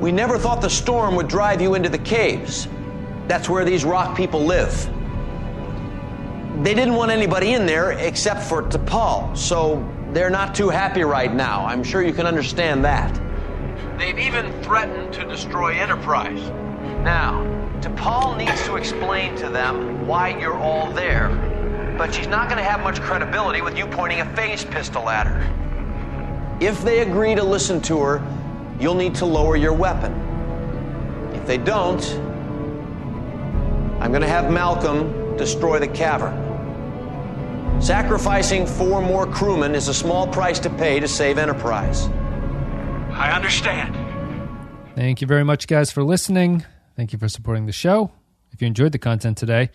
We 0.00 0.10
never 0.10 0.38
thought 0.38 0.62
the 0.62 0.70
storm 0.70 1.16
would 1.16 1.28
drive 1.28 1.60
you 1.60 1.74
into 1.74 1.90
the 1.90 1.98
caves. 1.98 2.66
That's 3.28 3.50
where 3.50 3.64
these 3.64 3.84
rock 3.84 4.16
people 4.16 4.40
live. 4.40 4.72
They 6.62 6.72
didn't 6.72 6.94
want 6.94 7.10
anybody 7.10 7.52
in 7.52 7.66
there 7.66 7.92
except 7.92 8.42
for 8.42 8.62
T'Pol, 8.62 9.36
so 9.36 9.86
they're 10.16 10.30
not 10.30 10.54
too 10.54 10.70
happy 10.70 11.02
right 11.02 11.34
now. 11.34 11.66
I'm 11.66 11.84
sure 11.84 12.02
you 12.02 12.14
can 12.14 12.26
understand 12.26 12.82
that. 12.86 13.20
They've 13.98 14.18
even 14.18 14.50
threatened 14.62 15.12
to 15.12 15.28
destroy 15.28 15.74
Enterprise. 15.74 16.40
Now, 17.04 17.44
T'Pol 17.82 18.38
needs 18.38 18.64
to 18.64 18.76
explain 18.76 19.36
to 19.36 19.50
them 19.50 20.06
why 20.06 20.38
you're 20.38 20.56
all 20.56 20.90
there, 20.90 21.28
but 21.98 22.14
she's 22.14 22.28
not 22.28 22.48
going 22.48 22.56
to 22.56 22.64
have 22.64 22.80
much 22.80 22.98
credibility 23.02 23.60
with 23.60 23.76
you 23.76 23.86
pointing 23.86 24.20
a 24.20 24.34
phase 24.34 24.64
pistol 24.64 25.10
at 25.10 25.26
her. 25.26 26.58
If 26.62 26.82
they 26.82 27.00
agree 27.00 27.34
to 27.34 27.44
listen 27.44 27.82
to 27.82 28.00
her, 28.00 28.26
you'll 28.80 28.94
need 28.94 29.14
to 29.16 29.26
lower 29.26 29.54
your 29.54 29.74
weapon. 29.74 30.14
If 31.34 31.46
they 31.46 31.58
don't, 31.58 32.02
I'm 34.00 34.12
going 34.12 34.22
to 34.22 34.28
have 34.28 34.50
Malcolm 34.50 35.36
destroy 35.36 35.78
the 35.78 35.88
cavern. 35.88 36.45
Sacrificing 37.80 38.66
four 38.66 39.02
more 39.02 39.26
crewmen 39.26 39.74
is 39.74 39.88
a 39.88 39.94
small 39.94 40.26
price 40.26 40.58
to 40.60 40.70
pay 40.70 40.98
to 41.00 41.08
save 41.08 41.38
Enterprise. 41.38 42.06
I 43.10 43.32
understand. 43.34 43.94
Thank 44.94 45.20
you 45.20 45.26
very 45.26 45.44
much, 45.44 45.66
guys, 45.66 45.90
for 45.90 46.02
listening. 46.02 46.64
Thank 46.96 47.12
you 47.12 47.18
for 47.18 47.28
supporting 47.28 47.66
the 47.66 47.72
show. 47.72 48.10
If 48.52 48.62
you 48.62 48.66
enjoyed 48.66 48.92
the 48.92 48.98
content 48.98 49.36
today, 49.36 49.70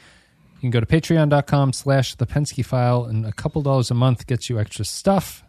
you 0.56 0.60
can 0.62 0.72
go 0.72 0.80
to 0.80 0.86
patreon.com 0.86 1.74
slash 1.74 2.16
the 2.16 2.26
Pensky 2.26 2.66
file, 2.66 3.06
and 3.06 3.26
a 3.26 3.32
couple 3.32 3.62
dollars 3.62 3.92
a 3.92 3.94
month 3.94 4.26
gets 4.26 4.50
you 4.50 4.60
extra 4.60 4.84
stuff. 4.84 5.44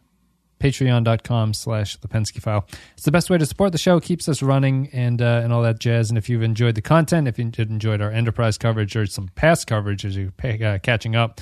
Patreon.com 0.60 1.54
slash 1.54 1.96
the 1.96 2.08
Pensky 2.08 2.40
file. 2.40 2.66
It's 2.94 3.04
the 3.04 3.10
best 3.10 3.30
way 3.30 3.38
to 3.38 3.46
support 3.46 3.72
the 3.72 3.78
show, 3.78 3.98
keeps 3.98 4.28
us 4.28 4.42
running, 4.42 4.90
and 4.92 5.20
uh, 5.20 5.40
and 5.42 5.52
all 5.52 5.62
that 5.62 5.80
jazz. 5.80 6.10
And 6.10 6.18
if 6.18 6.28
you've 6.28 6.42
enjoyed 6.42 6.74
the 6.74 6.82
content, 6.82 7.26
if 7.26 7.38
you 7.38 7.46
did 7.46 7.70
enjoyed 7.70 8.00
our 8.00 8.10
enterprise 8.10 8.58
coverage 8.58 8.94
or 8.94 9.06
some 9.06 9.28
past 9.34 9.66
coverage 9.66 10.04
as 10.04 10.16
you're 10.16 10.32
uh, 10.44 10.78
catching 10.82 11.16
up, 11.16 11.40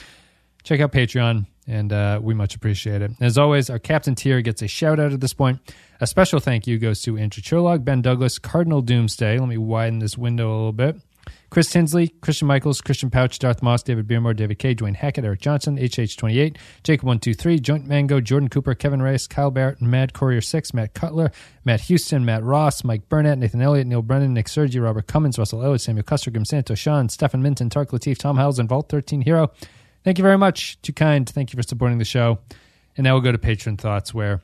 check 0.62 0.80
out 0.80 0.92
Patreon, 0.92 1.46
and 1.66 1.92
uh, 1.92 2.20
we 2.22 2.34
much 2.34 2.54
appreciate 2.54 3.02
it. 3.02 3.12
As 3.20 3.38
always, 3.38 3.70
our 3.70 3.78
captain 3.78 4.14
tier 4.14 4.40
gets 4.42 4.62
a 4.62 4.68
shout 4.68 4.98
out 5.00 5.12
at 5.12 5.20
this 5.20 5.34
point. 5.34 5.60
A 6.00 6.06
special 6.06 6.40
thank 6.40 6.66
you 6.66 6.78
goes 6.78 7.02
to 7.02 7.16
Andrew 7.16 7.42
Churlog, 7.42 7.84
Ben 7.84 8.02
Douglas, 8.02 8.38
Cardinal 8.38 8.82
Doomsday. 8.82 9.38
Let 9.38 9.48
me 9.48 9.58
widen 9.58 9.98
this 9.98 10.16
window 10.16 10.50
a 10.50 10.56
little 10.56 10.72
bit. 10.72 10.96
Chris 11.50 11.70
Tinsley, 11.70 12.08
Christian 12.20 12.46
Michaels, 12.46 12.80
Christian 12.80 13.10
Pouch, 13.10 13.38
Darth 13.38 13.60
Moss, 13.62 13.82
David 13.82 14.06
Beermore, 14.06 14.36
David 14.36 14.58
K, 14.60 14.74
Dwayne 14.74 14.94
Hackett, 14.94 15.24
Eric 15.24 15.40
Johnson, 15.40 15.76
HH28, 15.76 16.56
Jacob123, 16.84 17.60
Joint 17.60 17.86
Mango, 17.86 18.20
Jordan 18.20 18.48
Cooper, 18.48 18.74
Kevin 18.74 19.02
Reyes, 19.02 19.26
Kyle 19.26 19.50
Barrett, 19.50 19.82
Mad 19.82 20.12
Courier 20.12 20.40
6, 20.40 20.72
Matt 20.74 20.94
Cutler, 20.94 21.32
Matt 21.64 21.82
Houston, 21.82 22.24
Matt 22.24 22.44
Ross, 22.44 22.84
Mike 22.84 23.08
Burnett, 23.08 23.38
Nathan 23.38 23.60
Elliott, 23.60 23.88
Neil 23.88 24.02
Brennan, 24.02 24.32
Nick 24.32 24.48
Sergi, 24.48 24.78
Robert 24.78 25.08
Cummins, 25.08 25.38
Russell 25.38 25.64
Elliott, 25.64 25.80
Samuel 25.80 26.04
Custer, 26.04 26.30
Grim 26.30 26.44
Santo, 26.44 26.74
Sean, 26.74 27.08
Stefan 27.08 27.42
Minton, 27.42 27.68
Tark 27.68 27.90
Latif, 27.90 28.18
Tom 28.18 28.36
Howells, 28.36 28.60
and 28.60 28.68
Vault 28.68 28.88
13 28.88 29.22
Hero. 29.22 29.50
Thank 30.04 30.18
you 30.18 30.22
very 30.22 30.38
much. 30.38 30.80
Too 30.82 30.92
kind. 30.92 31.28
Thank 31.28 31.52
you 31.52 31.56
for 31.56 31.62
supporting 31.62 31.98
the 31.98 32.04
show. 32.04 32.38
And 32.96 33.04
now 33.04 33.14
we'll 33.14 33.22
go 33.22 33.32
to 33.32 33.38
patron 33.38 33.76
thoughts 33.76 34.12
where 34.14 34.40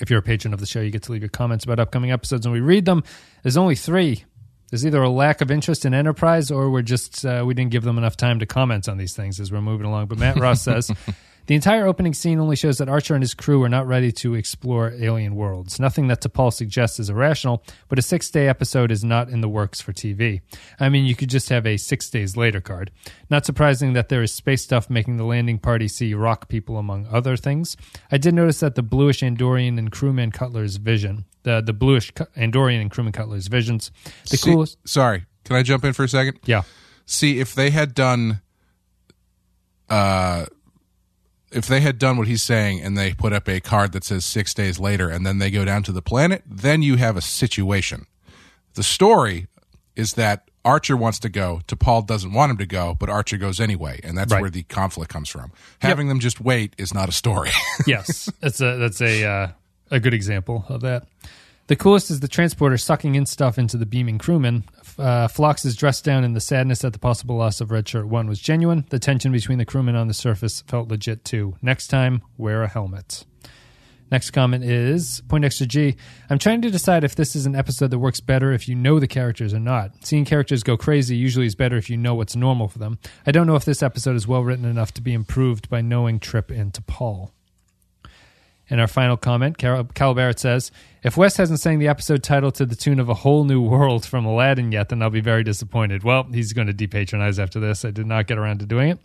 if 0.00 0.10
you're 0.10 0.18
a 0.18 0.22
patron 0.22 0.52
of 0.54 0.60
the 0.60 0.66
show, 0.66 0.80
you 0.80 0.90
get 0.90 1.02
to 1.04 1.12
leave 1.12 1.22
your 1.22 1.28
comments 1.28 1.64
about 1.64 1.78
upcoming 1.78 2.10
episodes 2.10 2.46
and 2.46 2.52
we 2.52 2.60
read 2.60 2.84
them. 2.84 3.04
There's 3.42 3.56
only 3.56 3.74
three. 3.74 4.24
There's 4.70 4.86
either 4.86 5.02
a 5.02 5.08
lack 5.10 5.42
of 5.42 5.50
interest 5.50 5.84
in 5.84 5.92
Enterprise 5.92 6.50
or 6.50 6.70
we're 6.70 6.82
just, 6.82 7.24
uh, 7.26 7.44
we 7.46 7.52
didn't 7.52 7.72
give 7.72 7.82
them 7.82 7.98
enough 7.98 8.16
time 8.16 8.38
to 8.38 8.46
comment 8.46 8.88
on 8.88 8.96
these 8.96 9.14
things 9.14 9.38
as 9.38 9.52
we're 9.52 9.60
moving 9.60 9.86
along. 9.86 10.06
But 10.06 10.18
Matt 10.18 10.38
Ross 10.38 10.62
says, 10.62 10.90
the 11.46 11.54
entire 11.54 11.86
opening 11.86 12.14
scene 12.14 12.38
only 12.38 12.56
shows 12.56 12.78
that 12.78 12.88
Archer 12.88 13.14
and 13.14 13.22
his 13.22 13.34
crew 13.34 13.62
are 13.62 13.68
not 13.68 13.86
ready 13.86 14.12
to 14.12 14.34
explore 14.34 14.92
alien 14.92 15.34
worlds. 15.34 15.80
Nothing 15.80 16.08
that 16.08 16.20
T'Pol 16.20 16.52
suggests 16.52 17.00
is 17.00 17.10
irrational, 17.10 17.64
but 17.88 17.98
a 17.98 18.02
six 18.02 18.30
day 18.30 18.48
episode 18.48 18.90
is 18.90 19.02
not 19.02 19.28
in 19.28 19.40
the 19.40 19.48
works 19.48 19.80
for 19.80 19.92
TV. 19.92 20.40
I 20.78 20.88
mean, 20.88 21.04
you 21.04 21.14
could 21.16 21.30
just 21.30 21.48
have 21.48 21.66
a 21.66 21.76
six 21.76 22.08
days 22.10 22.36
later 22.36 22.60
card. 22.60 22.90
Not 23.28 23.44
surprising 23.44 23.92
that 23.94 24.08
there 24.08 24.22
is 24.22 24.32
space 24.32 24.62
stuff 24.62 24.88
making 24.88 25.16
the 25.16 25.24
landing 25.24 25.58
party 25.58 25.88
see 25.88 26.14
rock 26.14 26.48
people, 26.48 26.78
among 26.78 27.06
other 27.10 27.36
things. 27.36 27.76
I 28.10 28.18
did 28.18 28.34
notice 28.34 28.60
that 28.60 28.74
the 28.74 28.82
bluish 28.82 29.20
Andorian 29.20 29.78
and 29.78 29.90
crewman 29.90 30.30
Cutler's 30.30 30.76
vision, 30.76 31.24
the, 31.42 31.60
the 31.60 31.72
bluish 31.72 32.12
Andorian 32.12 32.80
and 32.80 32.90
crewman 32.90 33.12
Cutler's 33.12 33.48
visions, 33.48 33.90
the 34.30 34.36
See- 34.36 34.50
coolest. 34.52 34.78
Sorry, 34.86 35.24
can 35.44 35.56
I 35.56 35.62
jump 35.62 35.84
in 35.84 35.92
for 35.92 36.04
a 36.04 36.08
second? 36.08 36.38
Yeah. 36.44 36.62
See 37.04 37.40
if 37.40 37.54
they 37.54 37.70
had 37.70 37.94
done, 37.94 38.40
uh, 39.88 40.46
if 41.52 41.66
they 41.66 41.80
had 41.80 41.98
done 41.98 42.16
what 42.16 42.26
he's 42.28 42.42
saying 42.42 42.80
and 42.80 42.96
they 42.96 43.12
put 43.12 43.32
up 43.32 43.48
a 43.48 43.60
card 43.60 43.92
that 43.92 44.04
says 44.04 44.24
six 44.24 44.54
days 44.54 44.78
later 44.78 45.08
and 45.08 45.26
then 45.26 45.38
they 45.38 45.50
go 45.50 45.64
down 45.64 45.82
to 45.84 45.92
the 45.92 46.02
planet, 46.02 46.42
then 46.46 46.82
you 46.82 46.96
have 46.96 47.16
a 47.16 47.20
situation. 47.22 48.06
The 48.74 48.82
story 48.82 49.46
is 49.96 50.14
that 50.14 50.48
Archer 50.64 50.96
wants 50.96 51.18
to 51.20 51.28
go, 51.28 51.60
T'Pol 51.66 52.06
doesn't 52.06 52.32
want 52.32 52.50
him 52.52 52.56
to 52.58 52.66
go, 52.66 52.96
but 52.98 53.08
Archer 53.10 53.36
goes 53.36 53.60
anyway, 53.60 54.00
and 54.04 54.16
that's 54.16 54.32
Right. 54.32 54.40
where 54.40 54.50
the 54.50 54.62
conflict 54.62 55.10
comes 55.12 55.28
from. 55.28 55.52
Having 55.80 56.08
them 56.08 56.20
just 56.20 56.40
wait 56.40 56.74
is 56.78 56.94
not 56.94 57.08
a 57.08 57.12
story. 57.12 57.50
yes, 57.86 58.30
that's 58.40 58.60
a 58.60 58.76
that's 58.76 59.00
a 59.00 59.24
uh, 59.24 59.48
a 59.90 59.98
good 60.00 60.14
example 60.14 60.64
of 60.68 60.80
that. 60.82 61.06
The 61.66 61.76
coolest 61.76 62.10
is 62.10 62.20
the 62.20 62.28
transporter 62.28 62.76
sucking 62.78 63.14
in 63.14 63.26
stuff 63.26 63.58
into 63.58 63.76
the 63.76 63.86
beaming 63.86 64.18
crewman. 64.18 64.64
Uh, 64.98 65.28
is 65.64 65.76
dressed 65.76 66.04
down, 66.04 66.24
and 66.24 66.36
the 66.36 66.40
sadness 66.40 66.84
at 66.84 66.92
the 66.92 66.98
possible 66.98 67.36
loss 67.36 67.60
of 67.60 67.70
Red 67.70 67.88
Shirt 67.88 68.06
One 68.06 68.28
was 68.28 68.38
genuine. 68.38 68.86
The 68.90 68.98
tension 68.98 69.32
between 69.32 69.58
the 69.58 69.64
crewmen 69.64 69.96
on 69.96 70.08
the 70.08 70.14
surface 70.14 70.62
felt 70.62 70.88
legit 70.88 71.24
too. 71.24 71.56
Next 71.62 71.88
time, 71.88 72.22
wear 72.36 72.62
a 72.62 72.68
helmet. 72.68 73.24
Next 74.12 74.32
comment 74.32 74.62
is 74.62 75.22
Point 75.26 75.46
Extra 75.46 75.64
G. 75.64 75.96
I'm 76.28 76.38
trying 76.38 76.60
to 76.60 76.70
decide 76.70 77.02
if 77.02 77.14
this 77.14 77.34
is 77.34 77.46
an 77.46 77.56
episode 77.56 77.90
that 77.90 77.98
works 77.98 78.20
better 78.20 78.52
if 78.52 78.68
you 78.68 78.74
know 78.74 79.00
the 79.00 79.06
characters 79.06 79.54
or 79.54 79.58
not. 79.58 79.92
Seeing 80.04 80.26
characters 80.26 80.62
go 80.62 80.76
crazy 80.76 81.16
usually 81.16 81.46
is 81.46 81.54
better 81.54 81.78
if 81.78 81.88
you 81.88 81.96
know 81.96 82.14
what's 82.14 82.36
normal 82.36 82.68
for 82.68 82.78
them. 82.78 82.98
I 83.26 83.32
don't 83.32 83.46
know 83.46 83.56
if 83.56 83.64
this 83.64 83.82
episode 83.82 84.14
is 84.14 84.28
well 84.28 84.44
written 84.44 84.66
enough 84.66 84.92
to 84.94 85.00
be 85.00 85.14
improved 85.14 85.70
by 85.70 85.80
knowing 85.80 86.20
Trip 86.20 86.50
and 86.50 86.74
T'Pol. 86.74 87.30
And 88.72 88.80
our 88.80 88.86
final 88.86 89.18
comment, 89.18 89.58
Carol, 89.58 89.84
Cal 89.84 90.14
Barrett 90.14 90.38
says, 90.38 90.72
If 91.02 91.14
Wes 91.18 91.36
hasn't 91.36 91.60
sang 91.60 91.78
the 91.78 91.88
episode 91.88 92.22
title 92.22 92.50
to 92.52 92.64
the 92.64 92.74
tune 92.74 93.00
of 93.00 93.10
A 93.10 93.12
Whole 93.12 93.44
New 93.44 93.60
World 93.60 94.06
from 94.06 94.24
Aladdin 94.24 94.72
yet, 94.72 94.88
then 94.88 95.02
I'll 95.02 95.10
be 95.10 95.20
very 95.20 95.44
disappointed. 95.44 96.04
Well, 96.04 96.22
he's 96.32 96.54
going 96.54 96.68
to 96.68 96.72
depatronize 96.72 97.38
after 97.38 97.60
this. 97.60 97.84
I 97.84 97.90
did 97.90 98.06
not 98.06 98.26
get 98.26 98.38
around 98.38 98.60
to 98.60 98.66
doing 98.66 98.88
it. 98.88 98.98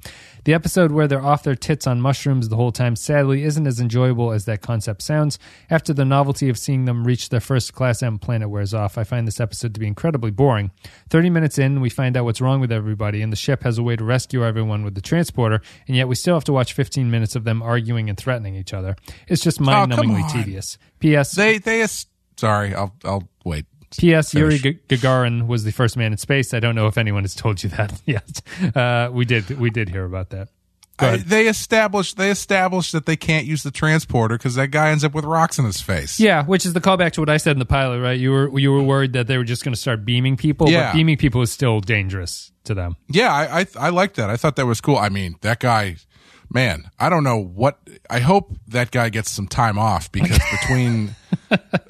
The 0.43 0.53
episode 0.53 0.91
where 0.91 1.07
they're 1.07 1.21
off 1.23 1.43
their 1.43 1.55
tits 1.55 1.87
on 1.87 2.01
mushrooms 2.01 2.49
the 2.49 2.55
whole 2.55 2.71
time 2.71 2.95
sadly 2.95 3.43
isn't 3.43 3.67
as 3.67 3.79
enjoyable 3.79 4.31
as 4.31 4.45
that 4.45 4.61
concept 4.61 5.01
sounds. 5.01 5.39
After 5.69 5.93
the 5.93 6.05
novelty 6.05 6.49
of 6.49 6.57
seeing 6.57 6.85
them 6.85 7.05
reach 7.05 7.29
their 7.29 7.39
first 7.39 7.73
Class 7.73 8.01
M 8.01 8.17
planet 8.19 8.49
wears 8.49 8.73
off, 8.73 8.97
I 8.97 9.03
find 9.03 9.27
this 9.27 9.39
episode 9.39 9.73
to 9.73 9.79
be 9.79 9.87
incredibly 9.87 10.31
boring. 10.31 10.71
30 11.09 11.29
minutes 11.29 11.57
in, 11.57 11.81
we 11.81 11.89
find 11.89 12.15
out 12.17 12.25
what's 12.25 12.41
wrong 12.41 12.59
with 12.59 12.71
everybody, 12.71 13.21
and 13.21 13.31
the 13.31 13.37
ship 13.37 13.63
has 13.63 13.77
a 13.77 13.83
way 13.83 13.95
to 13.95 14.03
rescue 14.03 14.45
everyone 14.45 14.83
with 14.83 14.95
the 14.95 15.01
transporter, 15.01 15.61
and 15.87 15.95
yet 15.95 16.07
we 16.07 16.15
still 16.15 16.35
have 16.35 16.43
to 16.45 16.53
watch 16.53 16.73
15 16.73 17.09
minutes 17.09 17.35
of 17.35 17.43
them 17.43 17.61
arguing 17.61 18.09
and 18.09 18.17
threatening 18.17 18.55
each 18.55 18.73
other. 18.73 18.95
It's 19.27 19.41
just 19.41 19.61
oh, 19.61 19.65
mind 19.65 19.91
numbingly 19.91 20.23
on. 20.23 20.29
tedious. 20.29 20.77
P.S. 20.99 21.31
They 21.35 21.57
they 21.57 21.85
sorry, 22.37 22.73
I'll 22.73 22.95
I'll 23.03 23.27
wait. 23.43 23.65
P.S. 23.97 24.33
Yuri 24.33 24.57
G- 24.57 24.79
Gagarin 24.89 25.47
was 25.47 25.63
the 25.63 25.71
first 25.71 25.95
man 25.97 26.11
in 26.11 26.17
space. 26.17 26.53
I 26.53 26.59
don't 26.59 26.75
know 26.75 26.87
if 26.87 26.97
anyone 26.97 27.23
has 27.23 27.35
told 27.35 27.63
you 27.63 27.69
that 27.69 28.01
yet. 28.05 28.41
Uh, 28.75 29.09
we 29.11 29.25
did. 29.25 29.49
We 29.59 29.69
did 29.69 29.89
hear 29.89 30.05
about 30.05 30.29
that. 30.31 30.49
I- 30.99 31.17
they 31.17 31.47
established 31.47 32.17
they 32.17 32.31
established 32.31 32.91
that 32.93 33.05
they 33.05 33.15
can't 33.15 33.45
use 33.45 33.61
the 33.61 33.69
transporter 33.69 34.35
because 34.35 34.55
that 34.55 34.71
guy 34.71 34.89
ends 34.89 35.03
up 35.03 35.13
with 35.13 35.25
rocks 35.25 35.59
in 35.59 35.65
his 35.65 35.79
face. 35.79 36.19
Yeah, 36.19 36.43
which 36.43 36.65
is 36.65 36.73
the 36.73 36.81
callback 36.81 37.11
to 37.13 37.21
what 37.21 37.29
I 37.29 37.37
said 37.37 37.51
in 37.51 37.59
the 37.59 37.65
pilot, 37.67 38.01
right? 38.01 38.19
You 38.19 38.31
were 38.31 38.59
you 38.59 38.71
were 38.71 38.81
worried 38.81 39.13
that 39.13 39.27
they 39.27 39.37
were 39.37 39.43
just 39.43 39.63
going 39.63 39.73
to 39.75 39.79
start 39.79 40.03
beaming 40.05 40.37
people, 40.37 40.67
Yeah. 40.69 40.91
but 40.91 40.97
beaming 40.97 41.17
people 41.17 41.43
is 41.43 41.51
still 41.51 41.81
dangerous 41.81 42.51
to 42.63 42.73
them. 42.73 42.95
Yeah, 43.09 43.31
I, 43.31 43.59
I 43.61 43.65
I 43.79 43.89
liked 43.89 44.15
that. 44.15 44.29
I 44.31 44.37
thought 44.37 44.55
that 44.55 44.65
was 44.65 44.81
cool. 44.81 44.97
I 44.97 45.09
mean, 45.09 45.35
that 45.41 45.59
guy, 45.59 45.97
man, 46.51 46.89
I 46.99 47.09
don't 47.09 47.23
know 47.23 47.37
what. 47.37 47.77
I 48.09 48.19
hope 48.19 48.57
that 48.67 48.89
guy 48.89 49.09
gets 49.09 49.29
some 49.29 49.47
time 49.47 49.77
off 49.77 50.11
because 50.11 50.39
between 50.61 51.15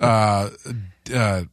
uh, 0.02 0.50
uh, 1.14 1.44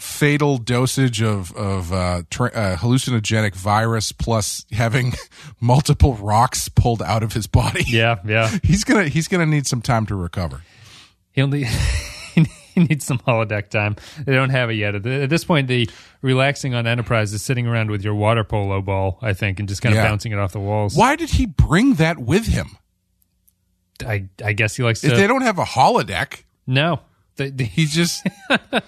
fatal 0.00 0.58
dosage 0.58 1.22
of 1.22 1.52
of 1.56 1.92
uh, 1.92 2.22
tra- 2.30 2.52
uh, 2.52 2.76
hallucinogenic 2.76 3.54
virus 3.54 4.12
plus 4.12 4.64
having 4.72 5.12
multiple 5.60 6.14
rocks 6.14 6.68
pulled 6.68 7.02
out 7.02 7.22
of 7.22 7.32
his 7.34 7.46
body, 7.46 7.84
Yeah, 7.86 8.16
yeah. 8.26 8.48
he's 8.62 8.84
gonna 8.84 9.08
he's 9.08 9.28
gonna 9.28 9.46
need 9.46 9.66
some 9.66 9.82
time 9.82 10.06
to 10.06 10.14
recover. 10.14 10.62
He'll 11.32 11.46
need 11.48 11.66
he 12.34 12.46
needs 12.76 13.04
some 13.04 13.18
holodeck 13.18 13.68
time. 13.68 13.96
They 14.24 14.32
don't 14.34 14.50
have 14.50 14.70
it 14.70 14.74
yet. 14.74 14.94
At, 14.94 15.02
this 15.28 15.44
point, 15.44 15.68
the 15.68 15.88
relaxing 16.22 16.74
on 16.74 16.86
Enterprise 16.86 17.32
is 17.32 17.42
sitting 17.42 17.66
around 17.66 17.90
with 17.90 18.02
your 18.02 18.14
water 18.14 18.42
polo 18.44 18.80
ball, 18.80 19.18
I 19.20 19.32
think, 19.34 19.58
and 19.60 19.68
just 19.68 19.82
kind 19.82 19.92
of 19.94 19.96
Yeah. 20.02 20.08
bouncing 20.08 20.32
it 20.32 20.38
off 20.38 20.52
the 20.52 20.60
walls. 20.60 20.96
Why 20.96 21.16
did 21.16 21.30
he 21.30 21.46
bring 21.46 21.94
that 21.94 22.18
with 22.18 22.46
him? 22.46 22.78
I 24.06 24.28
I 24.44 24.54
guess 24.54 24.76
he 24.76 24.82
likes 24.82 25.02
to 25.02 25.08
If 25.08 25.12
to. 25.14 25.18
they 25.18 25.26
don't 25.26 25.42
have 25.42 25.58
a 25.58 25.64
holodeck, 25.64 26.44
no, 26.66 27.00
They- 27.36 27.50
they- 27.50 27.64
He's 27.64 27.92
just 27.94 28.26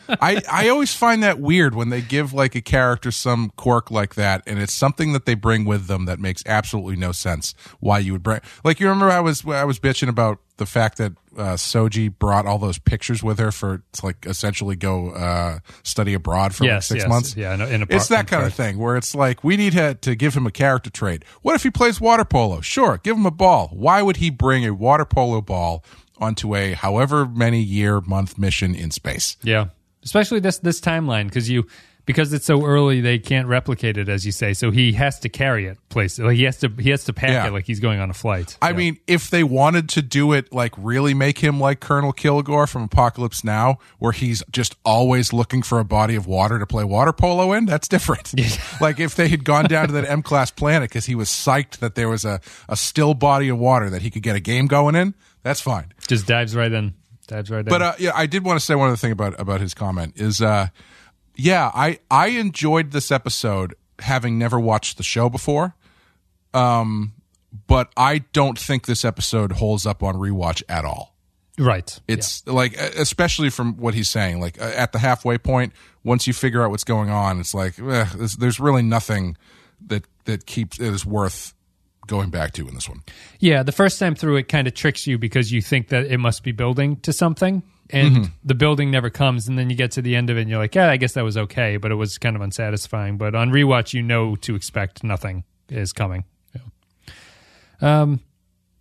I 0.09 0.43
I 0.51 0.69
always 0.69 0.95
find 0.95 1.23
that 1.23 1.39
weird 1.41 1.75
when 1.75 1.89
they 1.89 2.01
give 2.03 2.33
like 2.33 2.55
a 2.55 2.61
character 2.61 3.11
some 3.11 3.51
quirk 3.57 3.91
like 3.91 4.15
that 4.17 4.43
and 4.47 4.59
it's 4.59 4.73
something 4.75 5.13
that 5.13 5.25
they 5.27 5.35
bring 5.35 5.65
with 5.65 5.87
them 5.87 6.05
that 6.07 6.19
makes 6.19 6.43
absolutely 6.47 6.97
no 6.97 7.13
sense 7.13 7.55
why 7.81 7.99
you 7.99 8.13
would 8.13 8.23
bring 8.23 8.41
like 8.65 8.81
you 8.81 8.89
remember 8.89 9.11
I 9.11 9.21
was 9.21 9.47
I 9.47 9.65
was 9.65 9.79
bitching 9.79 10.09
about 10.09 10.39
the 10.59 10.67
fact 10.67 10.99
that 10.99 11.13
uh, 11.37 11.55
Soji 11.55 12.13
brought 12.17 12.45
all 12.47 12.59
those 12.59 12.79
pictures 12.79 13.23
with 13.23 13.39
her 13.39 13.51
for 13.51 13.83
to 13.93 14.07
like 14.07 14.27
essentially 14.27 14.77
go 14.77 15.11
uh, 15.13 15.61
study 15.83 16.13
abroad 16.13 16.55
for 16.55 16.65
like 16.67 16.83
six 16.83 17.01
yes. 17.01 17.09
months. 17.09 17.35
Yeah, 17.37 17.55
in 17.55 17.61
a- 17.63 17.67
in 17.69 17.83
a 17.83 17.87
it's 17.89 18.09
that 18.09 18.27
kind 18.27 18.45
of 18.45 18.53
thing 18.53 18.77
where 18.77 18.99
it's 18.99 19.15
like 19.15 19.43
we 19.43 19.57
need 19.57 19.73
to, 19.73 19.95
to 19.95 20.15
give 20.15 20.35
him 20.37 20.47
a 20.47 20.51
character 20.51 20.91
trait. 20.91 21.25
What 21.41 21.55
if 21.55 21.63
he 21.63 21.71
plays 21.71 22.03
water 22.03 22.27
polo? 22.27 22.61
Sure, 22.61 23.01
give 23.03 23.17
him 23.17 23.25
a 23.25 23.31
ball. 23.31 23.69
Why 23.73 24.03
would 24.03 24.19
he 24.19 24.29
bring 24.29 24.67
a 24.67 24.75
water 24.75 25.07
polo 25.07 25.41
ball 25.41 25.83
onto 26.23 26.55
a 26.55 26.73
however 26.75 27.27
many 27.27 27.61
year 27.61 28.01
month 28.01 28.39
mission 28.39 28.75
in 28.75 28.91
space? 28.91 29.37
Yeah, 29.43 29.67
especially 30.05 30.41
this 30.41 30.59
this 30.59 30.81
timeline 30.81 31.25
because 31.27 31.51
you 31.51 31.67
because 32.05 32.33
it's 32.33 32.47
so 32.47 32.65
early 32.67 33.01
they 33.01 33.17
can't 33.21 33.47
replicate 33.47 33.97
it 33.97 34.09
as 34.09 34.27
you 34.27 34.33
say. 34.33 34.55
So 34.55 34.73
he 34.73 34.91
has 34.95 35.21
to 35.21 35.29
carry 35.29 35.67
it 35.67 35.79
place. 35.89 36.19
Like 36.19 36.37
he 36.37 36.43
has 36.43 36.59
to 36.59 36.69
he 36.81 36.91
has 36.91 37.05
to 37.05 37.13
pack 37.13 37.31
Yeah. 37.31 37.47
it 37.47 37.53
like 37.53 37.65
he's 37.65 37.79
going 37.79 38.01
on 38.01 38.11
a 38.11 38.13
flight. 38.13 38.57
I 38.61 38.71
Yeah. 38.71 38.77
mean, 38.77 38.99
if 39.07 39.31
they 39.31 39.45
wanted 39.45 39.89
to 39.91 40.03
do 40.03 40.33
it, 40.33 40.53
like 40.53 40.73
really 40.77 41.15
make 41.15 41.39
him 41.39 41.61
like 41.61 41.79
Colonel 41.79 42.13
Kilgore 42.13 42.67
from 42.67 42.83
Apocalypse 42.83 43.45
Now, 43.45 43.79
where 44.01 44.11
he's 44.11 44.43
just 44.51 44.75
always 44.85 45.33
looking 45.33 45.63
for 45.63 45.79
a 45.79 45.85
body 45.85 46.17
of 46.17 46.27
water 46.27 46.59
to 46.59 46.67
play 46.67 46.83
water 46.83 47.13
polo 47.13 47.53
in, 47.53 47.67
that's 47.67 47.87
different. 47.87 48.35
like 48.81 48.99
if 48.99 49.15
they 49.15 49.29
had 49.29 49.45
gone 49.45 49.67
down 49.67 49.87
to 49.87 49.93
that 49.93 50.11
M 50.11 50.23
class 50.23 50.51
planet 50.51 50.91
because 50.91 51.07
he 51.07 51.15
was 51.15 51.29
psyched 51.29 51.79
that 51.79 51.95
there 51.95 52.09
was 52.09 52.25
a, 52.25 52.41
a 52.69 52.77
still 52.77 53.15
body 53.15 53.49
of 53.49 53.59
water 53.59 53.89
that 53.91 54.03
he 54.03 54.11
could 54.11 54.25
get 54.25 54.35
a 54.35 54.41
game 54.41 54.67
going 54.67 54.97
in, 54.97 55.15
that's 55.43 55.61
fine. 55.61 55.93
just 56.07 56.27
dives 56.27 56.55
right 56.55 56.73
in. 56.73 56.95
Dives 57.27 57.51
right 57.51 57.61
in. 57.61 57.67
But 57.67 57.83
uh, 57.83 57.95
yeah, 57.99 58.13
I 58.15 58.27
did 58.27 58.45
want 58.45 58.59
to 58.59 58.65
say 58.65 58.75
one 58.75 58.89
other 58.89 58.97
thing 58.97 59.13
about 59.13 59.39
about 59.41 59.61
his 59.61 59.75
comment 59.75 60.15
is, 60.17 60.41
uh, 60.41 60.69
yeah, 61.37 61.71
I 61.75 61.99
I 62.11 62.29
enjoyed 62.29 62.91
this 62.91 63.11
episode 63.11 63.75
having 63.99 64.39
never 64.39 64.59
watched 64.59 64.97
the 64.97 65.03
show 65.03 65.29
before, 65.29 65.75
um, 66.55 67.13
but 67.67 67.93
I 67.97 68.19
don't 68.33 68.59
think 68.59 68.87
this 68.87 69.05
episode 69.05 69.53
holds 69.53 69.87
up 69.87 70.03
on 70.03 70.17
rewatch 70.17 70.63
at 70.69 70.85
all. 70.85 71.15
right. 71.59 72.01
It's 72.09 72.47
like, 72.47 72.73
e, 72.73 72.77
especially 72.99 73.51
from 73.51 73.77
what 73.77 73.95
he's 73.95 74.11
saying, 74.11 74.41
like 74.41 74.61
uh, 74.61 74.65
at 74.65 74.93
the 74.93 74.99
halfway 74.99 75.39
point, 75.39 75.73
once 76.03 76.27
you 76.27 76.33
figure 76.33 76.63
out 76.63 76.71
what's 76.71 76.85
going 76.85 77.11
on, 77.11 77.39
it's 77.41 77.55
like 77.55 77.79
eh, 77.79 78.07
there's, 78.17 78.37
there's 78.37 78.61
really 78.61 78.83
nothing 78.83 79.37
that 79.87 80.05
that 80.25 80.47
keeps 80.47 80.79
it 80.79 80.93
is 80.93 81.05
worth 81.07 81.55
going 82.13 82.31
back 82.31 82.53
to 82.53 82.69
in 82.69 82.75
this 82.75 82.89
one. 82.89 83.01
Yeah, 83.41 83.63
the 83.63 83.73
first 83.73 83.99
time 83.99 84.15
through, 84.15 84.37
it 84.37 84.45
kind 84.49 84.67
of 84.69 84.75
tricks 84.75 85.07
you 85.07 85.19
because 85.19 85.51
you 85.51 85.61
think 85.63 85.89
that 85.89 86.05
it 86.07 86.19
must 86.19 86.43
be 86.45 86.53
building 86.53 86.97
to 87.01 87.13
something, 87.13 87.63
and 87.91 88.17
Mm-hmm. 88.17 88.25
the 88.45 88.55
building 88.55 88.91
never 88.91 89.11
comes. 89.11 89.49
And 89.49 89.59
then 89.59 89.69
you 89.71 89.77
get 89.77 89.91
to 89.93 90.03
the 90.03 90.15
end 90.15 90.31
of 90.31 90.37
it, 90.37 90.43
and 90.43 90.51
you're 90.51 90.59
like, 90.59 90.75
yeah, 90.75 90.91
I 90.91 90.97
guess 90.99 91.15
that 91.15 91.25
was 91.25 91.37
okay, 91.37 91.79
but 91.79 91.91
it 91.91 91.97
was 91.97 92.19
kind 92.19 92.37
of 92.37 92.43
unsatisfying. 92.43 93.17
But 93.19 93.35
on 93.35 93.51
rewatch, 93.51 93.93
you 93.95 94.03
know 94.03 94.37
to 94.37 94.55
expect 94.55 95.03
nothing 95.03 95.45
is 95.69 95.93
coming. 95.93 96.25
Yeah. 96.55 98.03
Um, 98.03 98.21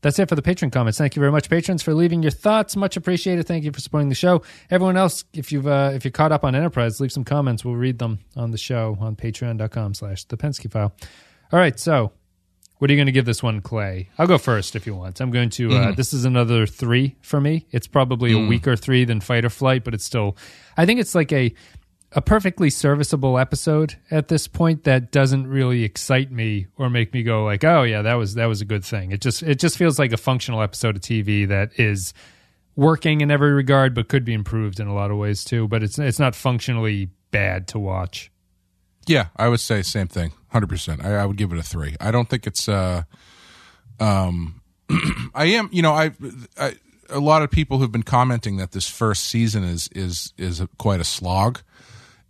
that's 0.02 0.18
it 0.18 0.28
for 0.30 0.36
the 0.36 0.42
patron 0.42 0.72
comments. 0.72 0.98
Thank 0.98 1.16
you 1.16 1.20
very 1.20 1.32
much, 1.32 1.48
patrons, 1.50 1.84
for 1.84 1.94
leaving 1.94 2.24
your 2.24 2.32
thoughts. 2.32 2.76
Much 2.76 2.98
appreciated. 2.98 3.46
Thank 3.48 3.64
you 3.64 3.72
for 3.72 3.80
supporting 3.80 4.10
the 4.10 4.16
show. 4.16 4.42
Everyone 4.72 4.98
else, 4.98 5.24
if 5.34 5.52
you've 5.52 5.68
uh, 5.68 5.92
if 5.94 6.04
you're 6.04 6.12
caught 6.12 6.32
up 6.32 6.44
on 6.44 6.56
Enterprise, 6.56 7.00
leave 7.00 7.12
some 7.12 7.24
comments. 7.24 7.64
We'll 7.64 7.76
read 7.76 8.00
them 8.00 8.20
on 8.36 8.50
the 8.52 8.58
show 8.58 8.98
on 9.00 9.16
patreon.com 9.16 9.94
slash 9.94 10.24
the 10.26 10.38
Pensky 10.38 10.72
file. 10.72 10.92
All 11.52 11.60
right, 11.60 11.80
so 11.80 12.14
what 12.82 12.90
are 12.90 12.94
you 12.94 12.98
going 12.98 13.06
to 13.06 13.12
give 13.12 13.26
this 13.26 13.44
one, 13.44 13.62
Clay? 13.62 14.10
I'll 14.18 14.26
go 14.26 14.40
first 14.40 14.76
if 14.76 14.88
you 14.88 14.96
want. 14.96 15.22
I'm 15.22 15.30
going 15.30 15.52
to. 15.52 15.72
Uh, 15.72 15.92
this 15.92 16.14
is 16.14 16.26
another 16.26 16.66
three 16.66 17.16
for 17.22 17.40
me. 17.40 17.68
It's 17.70 17.86
probably 17.86 18.34
a 18.34 18.48
weaker 18.48 18.76
three 18.76 19.06
than 19.06 19.22
Fight 19.22 19.46
or 19.46 19.52
Flight, 19.52 19.84
but 19.84 19.94
it's 19.94 20.04
still. 20.04 20.36
I 20.76 20.88
think 20.88 21.00
it's 21.00 21.14
like 21.14 21.32
a 21.32 21.54
a 22.14 22.24
perfectly 22.24 22.72
serviceable 22.72 23.38
episode 23.38 23.98
at 24.10 24.30
this 24.30 24.48
point 24.48 24.86
that 24.86 25.12
doesn't 25.12 25.46
really 25.46 25.84
excite 25.84 26.32
me 26.32 26.66
or 26.76 26.90
make 26.90 27.14
me 27.14 27.22
go 27.22 27.46
like, 27.46 27.64
oh 27.64 27.84
yeah, 27.84 28.02
that 28.02 28.16
was 28.16 28.34
that 28.34 28.48
was 28.48 28.62
a 28.62 28.66
good 28.66 28.84
thing. 28.84 29.12
It 29.12 29.22
just 29.22 29.44
it 29.44 29.60
just 29.60 29.78
feels 29.78 30.00
like 30.00 30.12
a 30.12 30.18
functional 30.18 30.64
episode 30.64 30.96
of 30.96 31.04
TV 31.04 31.48
that 31.50 31.80
is 31.80 32.16
working 32.76 33.22
in 33.22 33.30
every 33.30 33.52
regard, 33.52 33.94
but 33.94 34.08
could 34.08 34.26
be 34.26 34.34
improved 34.34 34.80
in 34.80 34.88
a 34.88 34.96
lot 34.96 35.12
of 35.12 35.18
ways 35.18 35.46
too. 35.46 35.68
But 35.68 35.84
it's 35.84 36.00
it's 36.00 36.18
not 36.18 36.34
functionally 36.34 37.12
bad 37.30 37.68
to 37.68 37.78
watch. 37.78 38.32
Yeah, 39.06 39.28
I 39.36 39.50
would 39.50 39.60
say 39.60 39.84
same 39.84 40.08
thing. 40.08 40.32
Hundred 40.52 40.68
percent. 40.68 41.04
I, 41.04 41.16
I 41.16 41.26
would 41.26 41.38
give 41.38 41.52
it 41.54 41.58
a 41.58 41.64
three. 41.64 41.96
I 42.00 42.12
don't 42.12 42.30
think 42.30 42.46
it's. 42.46 42.68
uh 42.68 43.04
Um, 44.00 44.62
I 45.34 45.46
am. 45.46 45.70
You 45.72 45.82
know, 45.82 45.94
I, 45.94 46.12
I. 46.58 46.76
A 47.10 47.20
lot 47.20 47.42
of 47.42 47.52
people 47.52 47.80
have 47.80 47.92
been 47.92 48.04
commenting 48.04 48.58
that 48.58 48.72
this 48.72 48.88
first 48.90 49.26
season 49.26 49.64
is 49.64 49.90
is 49.94 50.34
is 50.38 50.60
a, 50.62 50.68
quite 50.78 51.00
a 51.00 51.04
slog, 51.06 51.60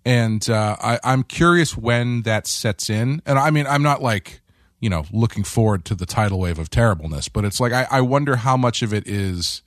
and 0.05 0.47
uh, 0.49 0.75
I, 0.81 0.99
I'm 1.03 1.23
curious 1.23 1.77
when 1.77 2.23
that 2.23 2.47
sets 2.47 2.89
in. 2.89 3.21
And 3.25 3.37
I 3.39 3.51
mean, 3.51 3.67
I'm 3.67 3.83
not 3.83 4.01
like 4.01 4.41
you 4.79 4.89
know 4.89 5.05
looking 5.11 5.43
forward 5.43 5.85
to 5.85 5.95
the 5.95 6.05
tidal 6.05 6.39
wave 6.39 6.59
of 6.59 6.69
terribleness, 6.69 7.27
but 7.27 7.45
it's 7.45 7.59
like 7.59 7.73
I, 7.73 7.87
I 7.89 8.01
wonder 8.01 8.35
how 8.37 8.57
much 8.57 8.81
of 8.81 8.93
it 8.93 9.07
is 9.07 9.61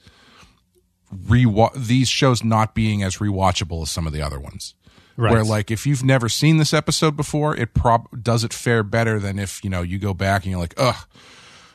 rewa- 1.13 1.73
these 1.77 2.09
shows 2.09 2.43
not 2.45 2.75
being 2.75 3.03
as 3.03 3.17
rewatchable 3.19 3.83
as 3.83 3.91
some 3.91 4.07
of 4.07 4.13
the 4.13 4.23
other 4.23 4.39
ones. 4.41 4.75
Right. 5.17 5.33
Where 5.33 5.45
like 5.45 5.71
if 5.71 5.87
you've 5.87 6.03
never 6.03 6.29
seen 6.29 6.57
this 6.57 6.73
episode 6.75 7.17
before, 7.17 7.57
it 7.57 7.73
prob 7.75 8.23
does 8.23 8.43
it 8.45 8.53
fare 8.53 8.83
better 8.83 9.21
than 9.21 9.39
if 9.39 9.63
you 9.63 9.71
know 9.71 9.83
you 9.83 9.99
go 9.99 10.13
back 10.15 10.43
and 10.43 10.51
you're 10.51 10.61
like, 10.61 10.75
ugh, 10.77 11.07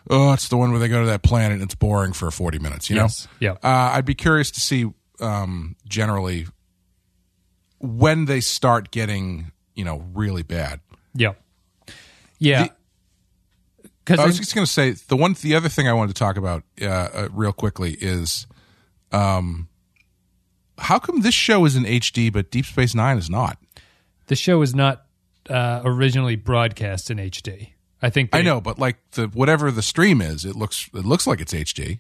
oh, 0.09 0.33
it's 0.33 0.49
the 0.49 0.57
one 0.57 0.71
where 0.71 0.79
they 0.79 0.87
go 0.89 0.99
to 1.01 1.07
that 1.07 1.21
planet 1.23 1.53
and 1.53 1.63
it's 1.63 1.75
boring 1.75 2.11
for 2.13 2.29
40 2.31 2.59
minutes. 2.59 2.89
You 2.89 2.97
Yes. 2.97 3.25
know, 3.25 3.31
Yeah. 3.39 3.51
Uh, 3.63 3.91
I'd 3.93 4.05
be 4.05 4.15
curious 4.15 4.51
to 4.51 4.59
see 4.59 4.91
um, 5.21 5.75
generally 5.87 6.47
when 7.77 8.25
they 8.25 8.41
start 8.41 8.91
getting 8.91 9.51
you 9.73 9.85
know 9.85 10.03
really 10.13 10.43
bad. 10.43 10.81
Yeah. 11.13 11.33
Yeah. 12.39 12.67
Because 14.03 14.19
I 14.19 14.25
was 14.25 14.37
just 14.37 14.53
going 14.55 14.65
to 14.65 14.71
say 14.71 14.91
the 15.07 15.15
one, 15.15 15.35
the 15.41 15.55
other 15.55 15.69
thing 15.69 15.87
I 15.87 15.93
wanted 15.93 16.15
to 16.15 16.19
talk 16.19 16.35
about 16.35 16.63
uh, 16.81 16.85
uh, 16.85 17.27
real 17.31 17.53
quickly 17.53 17.93
is, 18.01 18.47
um, 19.11 19.68
how 20.80 20.99
come 20.99 21.21
this 21.21 21.36
show 21.36 21.65
is 21.65 21.75
in 21.75 21.84
HD 21.84 22.32
but 22.32 22.51
Deep 22.51 22.65
Space 22.65 22.95
Nine 22.95 23.17
is 23.17 23.30
not? 23.30 23.57
The 24.27 24.36
show 24.36 24.61
is 24.61 24.75
not 24.75 25.05
uh, 25.49 25.82
originally 25.84 26.36
broadcast 26.36 27.09
in 27.09 27.17
HD. 27.17 27.71
I 28.01 28.09
think 28.09 28.30
I 28.34 28.41
know, 28.41 28.61
but 28.61 28.80
like 28.80 28.97
the 29.11 29.27
whatever 29.27 29.71
the 29.71 29.82
stream 29.82 30.21
is, 30.21 30.45
it 30.45 30.55
looks 30.55 30.89
it 30.93 31.05
looks 31.05 31.27
like 31.27 31.41
it's 31.41 31.53
HD. 31.53 31.99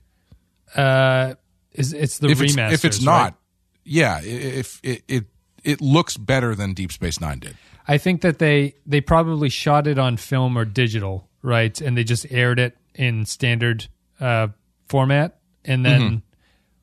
Uh, 0.75 1.35
is 1.73 1.93
it's 1.93 2.19
the 2.19 2.29
if 2.29 2.41
it's, 2.41 2.55
if 2.57 2.85
it's 2.85 2.97
right? 2.99 3.05
not, 3.05 3.35
yeah, 3.83 4.21
if 4.23 4.79
it, 4.83 5.03
it 5.07 5.25
it 5.63 5.81
looks 5.81 6.15
better 6.15 6.55
than 6.55 6.73
Deep 6.73 6.91
Space 6.91 7.19
Nine 7.19 7.39
did. 7.39 7.57
I 7.87 7.97
think 7.97 8.21
that 8.21 8.39
they 8.39 8.75
they 8.85 9.01
probably 9.01 9.49
shot 9.49 9.87
it 9.87 9.97
on 9.99 10.15
film 10.17 10.57
or 10.57 10.63
digital, 10.63 11.27
right? 11.41 11.79
And 11.81 11.97
they 11.97 12.03
just 12.03 12.25
aired 12.29 12.59
it 12.59 12.77
in 12.95 13.25
standard 13.25 13.87
uh, 14.19 14.49
format, 14.87 15.39
and 15.65 15.85
then 15.85 16.01
Mm-hmm. 16.01 16.17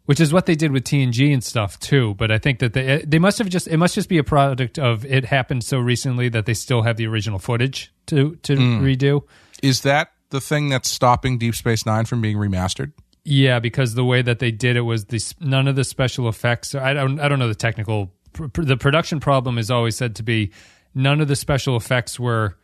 Which 0.07 0.19
is 0.21 0.33
what 0.33 0.47
they 0.47 0.55
did 0.55 0.73
with 0.73 0.85
TNG 0.85 1.33
and 1.33 1.45
stuff 1.45 1.79
too. 1.79 2.15
But 2.15 2.31
I 2.33 2.39
think 2.39 2.59
that 2.61 2.73
they 2.73 3.05
they 3.07 3.19
must 3.19 3.39
have 3.39 3.49
just 3.49 3.69
it 3.69 3.77
must 3.77 3.95
just 3.95 4.09
be 4.09 4.19
a 4.19 4.25
product 4.25 4.79
of 4.79 5.05
it 5.05 5.25
happened 5.27 5.63
so 5.65 5.79
recently 5.79 6.29
that 6.31 6.47
they 6.47 6.55
still 6.55 6.83
have 6.83 6.97
the 6.97 7.07
original 7.07 7.39
footage 7.39 7.93
to 8.07 8.37
to 8.43 8.57
Mm. 8.57 8.81
redo. 8.81 9.23
Is 9.63 9.83
that 9.83 10.13
the 10.31 10.41
thing 10.41 10.69
that's 10.69 10.89
stopping 10.89 11.39
Deep 11.39 11.55
Space 11.55 11.87
Nine 11.87 12.05
from 12.07 12.21
being 12.21 12.37
remastered? 12.37 12.93
Yeah, 13.25 13.59
because 13.59 13.95
the 13.95 14.05
way 14.05 14.23
that 14.23 14.39
they 14.39 14.51
did 14.53 14.77
it 14.77 14.83
was 14.83 15.07
this 15.07 15.35
none 15.41 15.67
of 15.69 15.77
the 15.77 15.85
special 15.85 16.29
effects. 16.29 16.75
I 16.75 16.93
don't 16.95 17.19
I 17.21 17.29
don't 17.29 17.39
know 17.39 17.49
the 17.49 17.55
technical. 17.55 18.13
The 18.55 18.77
production 18.77 19.19
problem 19.19 19.57
is 19.59 19.71
always 19.71 19.97
said 19.97 20.15
to 20.17 20.23
be 20.23 20.53
none 20.95 21.21
of 21.21 21.29
the 21.29 21.37
special 21.37 21.77
effects 21.77 22.21
were 22.21 22.57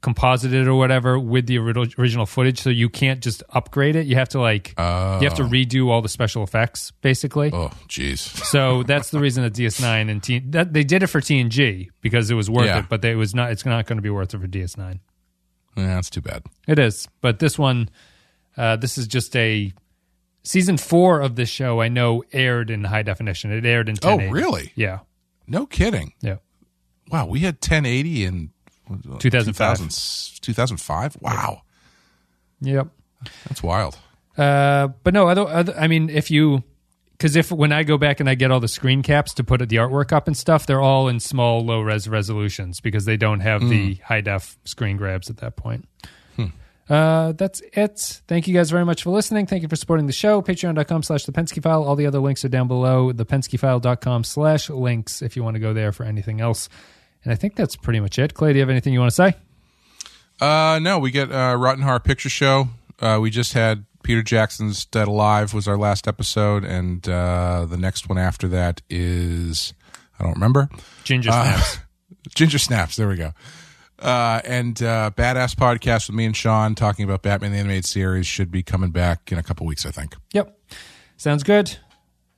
composited 0.00 0.68
or 0.68 0.74
whatever 0.74 1.18
with 1.18 1.46
the 1.46 1.58
original 1.58 2.26
footage, 2.26 2.60
so 2.60 2.70
you 2.70 2.88
can't 2.88 3.20
just 3.22 3.42
upgrade 3.50 3.96
it. 3.96 4.06
You 4.06 4.14
have 4.16 4.28
to 4.30 4.40
like 4.40 4.68
you 4.78 4.84
have 4.84 5.34
to 5.34 5.42
redo 5.44 5.88
all 5.88 6.02
the 6.02 6.08
special 6.08 6.42
effects 6.42 6.90
basically. 7.02 7.50
Oh, 7.52 7.70
jeez. 7.88 8.18
So 8.18 8.82
that's 8.84 9.10
the 9.10 9.18
reason 9.18 9.42
that 9.44 9.54
DS9 9.54 10.10
and 10.10 10.22
T 10.22 10.38
that 10.50 10.72
they 10.72 10.84
did 10.84 11.02
it 11.02 11.08
for 11.08 11.20
TNG 11.20 11.88
because 12.00 12.30
it 12.30 12.34
was 12.34 12.48
worth 12.48 12.66
Yeah. 12.66 12.78
it, 12.80 12.88
but 12.88 13.02
they, 13.02 13.12
it 13.12 13.16
was 13.16 13.34
not. 13.34 13.50
It's 13.50 13.64
not 13.66 13.86
going 13.86 13.98
to 13.98 14.02
be 14.02 14.10
worth 14.10 14.34
it 14.34 14.40
for 14.40 14.46
DS9. 14.46 15.00
Yeah, 15.76 15.86
that's 15.94 16.10
too 16.10 16.20
bad. 16.20 16.42
It 16.66 16.78
is, 16.78 17.06
but 17.20 17.38
this 17.38 17.58
one, 17.58 17.88
uh, 18.56 18.76
this 18.76 18.98
is 18.98 19.06
just 19.06 19.36
a 19.36 19.72
season 20.42 20.76
four 20.76 21.20
of 21.20 21.36
this 21.36 21.48
show. 21.48 21.80
I 21.80 21.88
know 21.88 22.24
aired 22.32 22.70
in 22.70 22.84
high 22.84 23.02
definition. 23.02 23.52
It 23.52 23.64
aired 23.66 23.88
in 23.88 23.94
1080. 23.96 24.28
Oh, 24.28 24.32
really? 24.32 24.72
Yeah, 24.74 25.00
No 25.46 25.66
kidding. 25.66 26.14
yeah. 26.20 26.36
Wow, 27.10 27.26
we 27.26 27.40
had 27.40 27.54
1080 27.56 28.24
in 28.24 28.50
2005. 29.18 30.40
2005. 30.40 31.16
Wow, 31.20 31.62
Yep. 32.60 32.88
that's 33.48 33.62
wild. 33.62 33.98
Uh, 34.36 34.88
but 35.02 35.14
no, 35.14 35.28
other, 35.28 35.42
other, 35.42 35.74
I 35.76 35.88
mean, 35.88 36.10
if 36.10 36.30
you, 36.30 36.62
because 37.12 37.34
if 37.36 37.50
when 37.50 37.72
I 37.72 37.82
go 37.82 37.98
back 37.98 38.20
and 38.20 38.28
I 38.28 38.34
get 38.36 38.50
all 38.52 38.60
the 38.60 38.68
screen 38.68 39.02
caps 39.02 39.34
to 39.34 39.44
put 39.44 39.58
the 39.68 39.76
artwork 39.76 40.12
up 40.12 40.26
and 40.28 40.36
stuff, 40.36 40.66
they're 40.66 40.80
all 40.80 41.08
in 41.08 41.18
small, 41.20 41.64
low 41.64 41.80
res 41.80 42.08
resolutions 42.08 42.80
because 42.80 43.04
they 43.04 43.16
don't 43.16 43.40
have 43.40 43.60
the 43.68 43.94
high 43.96 44.20
def 44.20 44.56
screen 44.64 44.96
grabs 44.96 45.28
at 45.30 45.38
that 45.38 45.56
point. 45.56 45.88
Uh, 46.88 47.32
that's 47.32 47.60
it. 47.74 48.22
Thank 48.28 48.48
you 48.48 48.54
guys 48.54 48.70
very 48.70 48.86
much 48.86 49.02
for 49.02 49.10
listening. 49.10 49.44
Thank 49.44 49.60
you 49.62 49.68
for 49.68 49.76
supporting 49.76 50.06
the 50.06 50.12
show. 50.14 50.40
Patreon.com 50.40 51.02
slash 51.02 51.24
the 51.26 51.32
Pensky 51.32 51.62
file. 51.62 51.84
All 51.84 51.96
the 51.96 52.06
other 52.06 52.18
links 52.18 52.46
are 52.46 52.48
down 52.48 52.66
below. 52.66 53.12
ThePenskyFile.com 53.12 54.24
slash 54.24 54.70
links 54.70 55.20
if 55.20 55.36
you 55.36 55.44
want 55.44 55.56
to 55.56 55.60
go 55.60 55.74
there 55.74 55.92
for 55.92 56.04
anything 56.04 56.40
else. 56.40 56.70
And 57.24 57.32
I 57.32 57.36
think 57.36 57.56
that's 57.56 57.76
pretty 57.76 58.00
much 58.00 58.18
it. 58.18 58.34
Clay, 58.34 58.52
do 58.52 58.58
you 58.58 58.62
have 58.62 58.70
anything 58.70 58.92
you 58.92 59.00
want 59.00 59.10
to 59.10 59.14
say? 59.14 59.34
Uh, 60.40 60.78
no, 60.80 60.98
we 60.98 61.10
get 61.10 61.32
uh, 61.32 61.56
Rotten 61.58 61.82
Horror 61.82 62.00
Picture 62.00 62.28
Show. 62.28 62.68
Uh, 63.00 63.18
we 63.20 63.30
just 63.30 63.52
had 63.52 63.84
Peter 64.02 64.22
Jackson's 64.22 64.84
Dead 64.84 65.08
Alive 65.08 65.52
was 65.52 65.66
our 65.68 65.76
last 65.76 66.06
episode, 66.08 66.64
and 66.64 67.06
uh, 67.08 67.66
the 67.68 67.76
next 67.76 68.08
one 68.08 68.18
after 68.18 68.48
that 68.48 68.82
is 68.88 69.74
I 70.18 70.24
don't 70.24 70.34
remember. 70.34 70.68
Ginger 71.04 71.30
snaps. 71.30 71.78
Ginger 72.34 72.58
Snaps. 72.58 72.96
There 72.96 73.08
we 73.08 73.16
go. 73.16 73.32
Uh, 73.98 74.40
and 74.44 74.80
uh, 74.82 75.10
Badass 75.16 75.54
Podcast 75.54 76.08
with 76.08 76.16
me 76.16 76.24
and 76.24 76.36
Sean 76.36 76.74
talking 76.74 77.04
about 77.04 77.22
Batman 77.22 77.52
the 77.52 77.58
Animated 77.58 77.84
Series 77.84 78.26
should 78.26 78.50
be 78.50 78.62
coming 78.62 78.90
back 78.90 79.32
in 79.32 79.38
a 79.38 79.42
couple 79.42 79.66
weeks, 79.66 79.84
I 79.84 79.90
think. 79.90 80.14
Yep. 80.32 80.56
Sounds 81.16 81.42
good. 81.42 81.76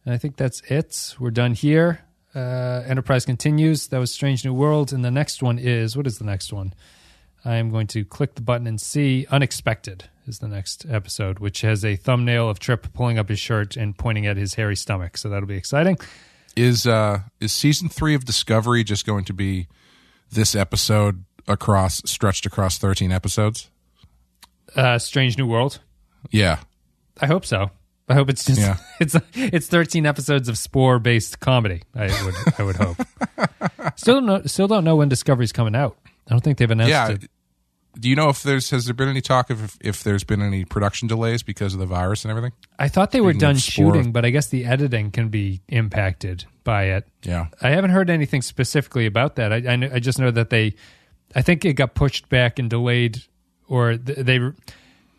And 0.05 0.15
I 0.15 0.19
think 0.19 0.37
that's 0.37 0.63
it. 0.63 1.15
We're 1.19 1.31
done 1.31 1.53
here. 1.55 2.01
Uh, 2.35 2.83
Enterprise 2.87 3.25
continues. 3.25 3.89
That 3.89 3.99
was 3.99 4.13
Strange 4.13 4.45
New 4.45 4.55
World. 4.55 4.93
And 4.93 5.05
the 5.05 5.11
next 5.11 5.43
one 5.43 5.59
is 5.59 5.97
what 5.97 6.07
is 6.07 6.19
the 6.19 6.25
next 6.25 6.53
one? 6.53 6.75
I 7.45 7.57
am 7.57 7.71
going 7.71 7.87
to 7.89 8.05
click 8.05 8.35
the 8.35 8.43
button 8.43 8.67
and 8.67 8.81
see 8.81 9.27
Unexpected 9.31 10.05
is 10.27 10.41
the 10.41 10.49
next 10.49 10.87
episode, 10.89 11.39
which 11.39 11.63
has 11.63 11.85
a 11.85 11.97
thumbnail 11.97 12.49
of 12.49 12.59
Trip 12.59 12.93
pulling 12.93 13.19
up 13.19 13.29
his 13.29 13.39
shirt 13.39 13.77
and 13.77 13.97
pointing 13.97 14.27
at 14.27 14.37
his 14.37 14.55
hairy 14.55 14.77
stomach. 14.77 15.17
So 15.17 15.29
that'll 15.29 15.49
be 15.49 15.57
exciting. 15.57 15.99
Is 16.57 16.87
uh, 16.87 17.21
is 17.41 17.53
season 17.53 17.89
three 17.89 18.15
of 18.15 18.25
Discovery 18.25 18.85
just 18.85 19.07
going 19.07 19.25
to 19.25 19.33
be 19.33 19.69
this 20.31 20.55
episode 20.55 21.25
across 21.49 22.03
stretched 22.05 22.45
across 22.45 22.77
thirteen 22.77 23.13
episodes? 23.13 23.71
Uh, 24.75 24.99
Strange 24.99 25.39
New 25.39 25.47
World. 25.47 25.81
Yeah. 26.31 26.59
I 27.21 27.27
hope 27.27 27.45
so. 27.47 27.71
I 28.11 28.15
hope 28.15 28.29
it's 28.29 28.45
just 28.45 28.61
Yeah. 28.61 28.77
it's 29.01 29.17
it's 29.35 29.67
13 29.69 30.07
episodes 30.07 30.49
of 30.49 30.59
spore 30.59 30.99
based 30.99 31.41
comedy. 31.41 31.83
I 31.95 32.07
would 32.25 32.35
I 32.59 32.63
would 32.63 32.77
hope. 32.77 32.97
still 33.97 34.21
no, 34.21 34.43
still 34.45 34.69
don't 34.69 34.85
know 34.85 34.97
when 34.97 35.09
Discovery's 35.09 35.53
coming 35.53 35.75
out. 35.75 35.97
I 36.27 36.31
don't 36.31 36.43
think 36.43 36.59
they've 36.59 36.71
announced 36.71 36.91
yeah. 36.91 37.11
it. 37.11 37.31
Do 37.99 38.09
you 38.09 38.15
know 38.15 38.29
if 38.29 38.43
there's 38.43 38.71
has 38.71 38.85
there 38.85 38.95
been 38.95 39.09
any 39.09 39.21
talk 39.21 39.51
of 39.51 39.65
if, 39.65 39.79
if 39.81 40.05
there's 40.05 40.23
been 40.23 40.43
any 40.43 40.65
production 40.65 41.09
delays 41.09 41.43
because 41.43 41.75
of 41.75 41.81
the 41.81 41.87
virus 41.87 42.25
and 42.25 42.31
everything? 42.31 42.53
I 42.79 42.89
thought 42.89 43.11
they 43.11 43.21
were 43.21 43.33
done 43.33 43.57
Spore- 43.57 43.95
shooting, 43.95 44.13
but 44.13 44.25
I 44.25 44.31
guess 44.31 44.47
the 44.49 44.65
editing 44.65 45.11
can 45.11 45.29
be 45.29 45.63
impacted 45.69 46.45
by 46.63 46.85
it. 46.85 47.09
Yeah. 47.25 47.47
I 47.61 47.71
haven't 47.71 47.91
heard 47.91 48.09
anything 48.09 48.43
specifically 48.43 49.07
about 49.07 49.37
that. 49.37 49.53
I, 49.53 49.57
I, 49.57 49.95
I 49.95 49.99
just 49.99 50.19
know 50.21 50.31
that 50.31 50.51
they, 50.51 50.75
I 51.35 51.43
think 51.43 51.65
it 51.65 51.73
got 51.75 51.95
pushed 51.95 52.29
back 52.29 52.61
and 52.61 52.71
delayed, 52.71 53.25
or 53.67 53.97
th- 53.97 54.19
they 54.19 54.39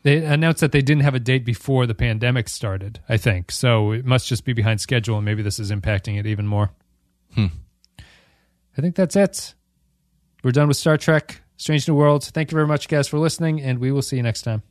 they 0.03 0.23
announced 0.25 0.61
that 0.61 0.71
they 0.71 0.81
didn't 0.81 1.03
have 1.03 1.15
a 1.15 1.19
date 1.19 1.45
before 1.45 1.85
the 1.85 1.93
pandemic 1.93 2.49
started. 2.49 2.99
I 3.07 3.17
think 3.17 3.51
so. 3.51 3.91
It 3.91 4.05
must 4.05 4.27
just 4.27 4.45
be 4.45 4.53
behind 4.53 4.81
schedule, 4.81 5.17
and 5.17 5.25
maybe 5.25 5.43
this 5.43 5.59
is 5.59 5.71
impacting 5.71 6.19
it 6.19 6.25
even 6.25 6.47
more. 6.47 6.71
Hmm. 7.35 7.47
I 8.77 8.81
think 8.81 8.95
that's 8.95 9.15
it. 9.15 9.53
We're 10.43 10.51
done 10.51 10.67
with 10.67 10.77
Star 10.77 10.97
Trek: 10.97 11.41
Strange 11.57 11.87
New 11.87 11.95
Worlds. 11.95 12.31
Thank 12.31 12.51
you 12.51 12.55
very 12.55 12.67
much, 12.67 12.87
guys, 12.87 13.07
for 13.07 13.19
listening, 13.19 13.61
and 13.61 13.79
we 13.79 13.91
will 13.91 14.01
see 14.01 14.17
you 14.17 14.23
next 14.23 14.41
time. 14.41 14.63